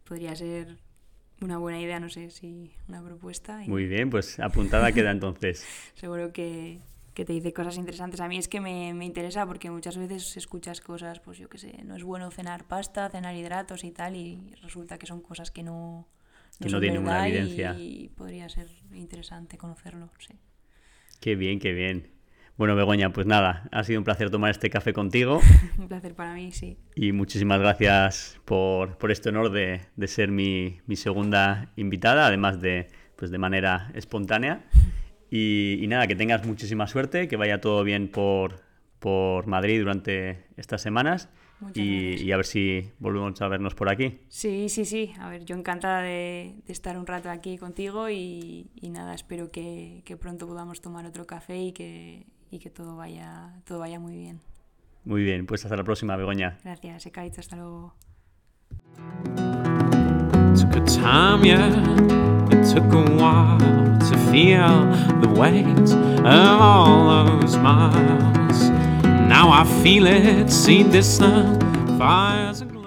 Podría 0.10 0.36
ser 0.36 0.80
una 1.40 1.60
buena 1.60 1.80
idea, 1.80 2.00
no 2.00 2.10
sé 2.10 2.32
si 2.32 2.72
una 2.88 3.00
propuesta. 3.04 3.62
Muy 3.68 3.86
bien, 3.86 4.10
pues 4.10 4.40
apuntada 4.40 4.92
queda 4.92 5.12
entonces. 5.12 5.64
Seguro 5.94 6.34
que, 6.34 6.80
que, 7.14 7.26
te 7.26 7.34
dice 7.34 7.54
cosas 7.54 7.78
interesantes. 7.78 8.20
A 8.20 8.28
mí 8.28 8.40
es 8.40 8.48
que 8.48 8.60
me, 8.60 8.92
me, 8.96 9.06
interesa 9.06 9.46
porque 9.46 9.70
muchas 9.70 9.98
veces 9.98 10.36
escuchas 10.36 10.82
cosas, 10.82 11.20
pues 11.20 11.38
yo 11.38 11.48
qué 11.48 11.60
sé, 11.60 11.84
no 11.86 11.96
es 11.96 12.04
bueno 12.04 12.32
cenar 12.32 12.66
pasta, 12.66 13.08
cenar 13.12 13.36
hidratos 13.36 13.84
y 13.84 13.92
tal, 13.92 14.16
y 14.16 14.56
resulta 14.64 14.98
que 14.98 15.06
son 15.06 15.22
cosas 15.22 15.52
que 15.52 15.62
no, 15.62 16.08
que 16.60 16.70
no, 16.70 16.80
tienen 16.80 17.04
una 17.04 17.28
evidencia. 17.28 17.76
Y 17.78 18.10
podría 18.18 18.50
ser 18.50 18.68
interesante 18.92 19.60
conocerlo, 19.60 20.10
sí. 20.18 20.34
Qué 21.20 21.36
bien, 21.36 21.60
qué 21.60 21.72
bien. 21.72 22.19
Bueno, 22.60 22.76
Begoña, 22.76 23.14
pues 23.14 23.26
nada, 23.26 23.70
ha 23.72 23.86
sido 23.86 24.02
un 24.02 24.04
placer 24.04 24.30
tomar 24.32 24.52
este 24.52 24.70
café 24.70 24.92
contigo. 24.92 25.40
un 25.80 25.88
placer 25.88 26.14
para 26.14 26.34
mí, 26.34 26.52
sí. 26.52 26.78
Y 26.94 27.14
muchísimas 27.14 27.58
gracias 27.62 28.38
por, 28.44 28.98
por 28.98 29.12
este 29.12 29.30
honor 29.30 29.50
de, 29.50 29.80
de 29.96 30.08
ser 30.10 30.30
mi, 30.30 30.82
mi, 30.86 30.98
segunda 30.98 31.72
invitada, 31.78 32.28
además 32.28 32.60
de, 32.60 32.90
pues 33.16 33.32
de 33.32 33.38
manera 33.38 33.90
espontánea. 33.96 34.66
Y, 35.32 35.78
y, 35.80 35.86
nada, 35.86 36.08
que 36.08 36.16
tengas 36.16 36.44
muchísima 36.44 36.88
suerte, 36.88 37.28
que 37.28 37.36
vaya 37.36 37.62
todo 37.62 37.84
bien 37.84 38.08
por, 38.08 38.64
por 38.98 39.46
Madrid 39.46 39.80
durante 39.80 40.48
estas 40.58 40.82
semanas. 40.82 41.30
Y, 41.76 42.16
y, 42.16 42.32
a 42.32 42.38
ver 42.38 42.48
si 42.48 42.90
volvemos 42.98 43.40
a 43.40 43.48
vernos 43.48 43.76
por 43.76 43.90
aquí. 43.90 44.22
Sí, 44.28 44.70
sí, 44.70 44.86
sí. 44.86 45.14
A 45.20 45.30
ver, 45.30 45.46
yo 45.46 45.56
encantada 45.56 46.02
de, 46.02 46.56
de 46.66 46.74
estar 46.74 46.98
un 46.98 47.06
rato 47.06 47.30
aquí 47.30 47.60
contigo 47.60 48.10
y, 48.10 48.72
y 48.74 48.90
nada, 48.90 49.14
espero 49.14 49.52
que, 49.52 50.02
que, 50.04 50.18
pronto 50.18 50.48
podamos 50.48 50.82
tomar 50.82 51.06
otro 51.06 51.28
café 51.28 51.60
y 51.60 51.74
que, 51.74 52.26
y 52.52 52.60
que 52.60 52.70
todo 52.70 52.96
vaya, 52.96 53.54
todo 53.66 53.80
vaya 53.80 54.00
muy 54.00 54.16
bien. 54.16 54.40
Muy 55.06 55.24
bien, 55.24 55.46
pues 55.46 55.64
hasta 55.64 55.76
la 55.76 55.84
próxima, 55.84 56.16
Begoña. 56.16 56.58
Gracias, 56.64 57.06
Ekaitz, 57.06 57.40
hasta 57.40 57.56
luego. 57.56 57.96
Took 60.56 60.76
a 60.76 60.82
time, 60.86 61.44
yeah. 61.44 61.70
It 62.52 62.66
took 62.74 62.92
a 62.94 63.02
while 63.16 64.00
to 64.00 64.18
feel 64.32 64.90
the 65.22 65.30
weight 65.40 65.94
of 66.26 66.62
all 66.62 67.26
those 67.26 67.58
miles. 67.58 68.70
Now 69.28 69.52
I 69.52 69.64
feel 69.84 70.08
it, 70.08 70.50
see 70.50 70.84
distant 70.84 71.64
fires 71.98 72.62
and 72.62 72.79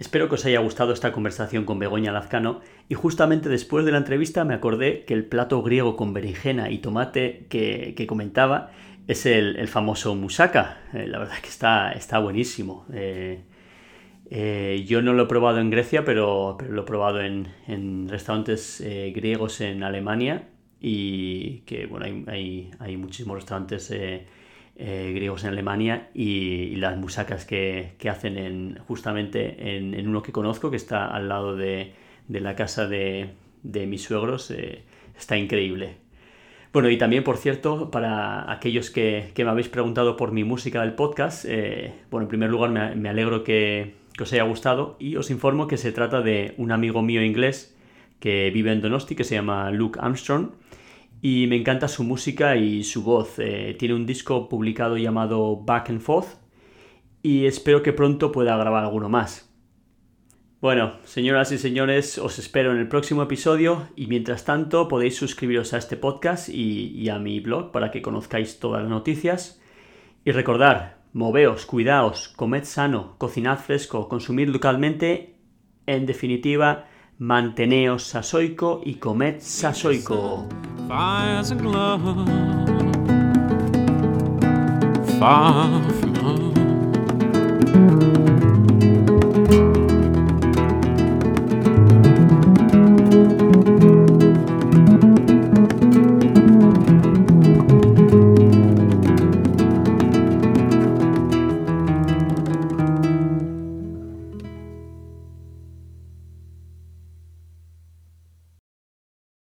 Espero 0.00 0.30
que 0.30 0.36
os 0.36 0.46
haya 0.46 0.60
gustado 0.60 0.94
esta 0.94 1.12
conversación 1.12 1.66
con 1.66 1.78
Begoña 1.78 2.10
Lazcano 2.10 2.62
y 2.88 2.94
justamente 2.94 3.50
después 3.50 3.84
de 3.84 3.92
la 3.92 3.98
entrevista 3.98 4.46
me 4.46 4.54
acordé 4.54 5.04
que 5.04 5.12
el 5.12 5.26
plato 5.26 5.62
griego 5.62 5.94
con 5.94 6.14
berenjena 6.14 6.70
y 6.70 6.78
tomate 6.78 7.44
que, 7.50 8.06
comentaba 8.08 8.70
es 9.08 9.26
el, 9.26 9.68
famoso 9.68 10.14
moussaka. 10.14 10.78
Eh, 10.94 11.06
la 11.06 11.18
verdad 11.18 11.38
que 11.42 11.50
está, 11.50 11.92
está 11.92 12.18
buenísimo. 12.18 12.86
Eh, 12.94 13.42
eh, 14.30 14.86
yo 14.88 15.02
no 15.02 15.12
lo 15.12 15.24
he 15.24 15.26
probado 15.26 15.58
en 15.58 15.68
Grecia, 15.68 16.02
pero, 16.02 16.56
lo 16.66 16.80
he 16.80 16.86
probado 16.86 17.20
en, 17.20 18.08
restaurantes 18.08 18.82
griegos 19.14 19.60
en 19.60 19.82
Alemania 19.82 20.48
y 20.80 21.58
que 21.66 21.84
bueno, 21.84 22.06
hay, 22.26 22.70
hay 22.78 22.96
muchísimos 22.96 23.36
restaurantes 23.36 23.92
eh, 24.82 25.12
griegos 25.14 25.44
en 25.44 25.50
Alemania 25.50 26.08
y, 26.14 26.74
las 26.76 26.96
musacas 26.96 27.44
que, 27.44 27.92
hacen 28.08 28.38
en, 28.38 28.78
justamente 28.88 29.76
en, 29.76 30.08
uno 30.08 30.22
que 30.22 30.32
conozco 30.32 30.70
que 30.70 30.78
está 30.78 31.06
al 31.06 31.28
lado 31.28 31.54
de, 31.54 31.92
la 32.30 32.56
casa 32.56 32.88
de, 32.88 33.28
mis 33.62 34.02
suegros 34.02 34.50
eh, 34.50 34.82
está 35.18 35.36
increíble. 35.36 35.96
Bueno, 36.72 36.88
y 36.88 36.96
también, 36.96 37.24
por 37.24 37.36
cierto, 37.36 37.90
para 37.90 38.50
aquellos 38.50 38.90
que, 38.90 39.34
me 39.36 39.50
habéis 39.50 39.68
preguntado 39.68 40.16
por 40.16 40.32
mi 40.32 40.44
música 40.44 40.80
del 40.80 40.94
podcast, 40.94 41.44
eh, 41.46 41.92
bueno, 42.10 42.24
en 42.24 42.28
primer 42.28 42.48
lugar 42.48 42.70
me, 42.70 43.08
alegro 43.10 43.44
que, 43.44 43.96
que, 44.16 44.22
os 44.22 44.32
haya 44.32 44.44
gustado 44.44 44.96
y 44.98 45.16
os 45.16 45.30
informo 45.30 45.66
que 45.66 45.76
se 45.76 45.92
trata 45.92 46.22
de 46.22 46.54
un 46.56 46.72
amigo 46.72 47.02
mío 47.02 47.22
inglés 47.22 47.76
que 48.18 48.50
vive 48.50 48.72
en 48.72 48.80
Donosti, 48.80 49.14
que 49.14 49.24
se 49.24 49.34
llama 49.34 49.70
Luke 49.72 50.00
Armstrong, 50.00 50.52
y 51.22 51.46
me 51.46 51.56
encanta 51.56 51.88
su 51.88 52.04
música 52.04 52.56
y 52.56 52.84
su 52.84 53.02
voz. 53.02 53.38
Eh, 53.38 53.76
tiene 53.78 53.94
un 53.94 54.06
disco 54.06 54.48
publicado 54.48 54.96
llamado 54.96 55.56
Back 55.56 55.90
and 55.90 56.00
Forth 56.00 56.38
y 57.22 57.46
espero 57.46 57.82
que 57.82 57.92
pronto 57.92 58.32
pueda 58.32 58.56
grabar 58.56 58.84
alguno 58.84 59.08
más. 59.08 59.50
Bueno, 60.60 60.98
señoras 61.04 61.52
y 61.52 61.58
señores, 61.58 62.18
os 62.18 62.38
espero 62.38 62.72
en 62.72 62.78
el 62.78 62.88
próximo 62.88 63.22
episodio 63.22 63.88
y 63.96 64.08
mientras 64.08 64.44
tanto 64.44 64.88
podéis 64.88 65.16
suscribiros 65.16 65.72
a 65.72 65.78
este 65.78 65.96
podcast 65.96 66.50
y, 66.50 67.08
a 67.08 67.18
mi 67.18 67.40
blog 67.40 67.72
para 67.72 67.90
que 67.90 68.02
conozcáis 68.02 68.58
todas 68.60 68.82
las 68.82 68.90
noticias. 68.90 69.62
Y 70.22 70.32
recordar, 70.32 70.98
moveos, 71.14 71.64
cuidaos, 71.64 72.28
comed 72.28 72.64
sano, 72.64 73.14
cocinad 73.16 73.58
fresco, 73.58 74.06
consumid 74.06 74.50
localmente, 74.50 75.38
en 75.86 76.04
definitiva, 76.04 76.89
manteneos 77.20 78.04
sasoico 78.04 78.80
y 78.82 78.94
comed 78.94 79.40
sasoico. 79.40 80.48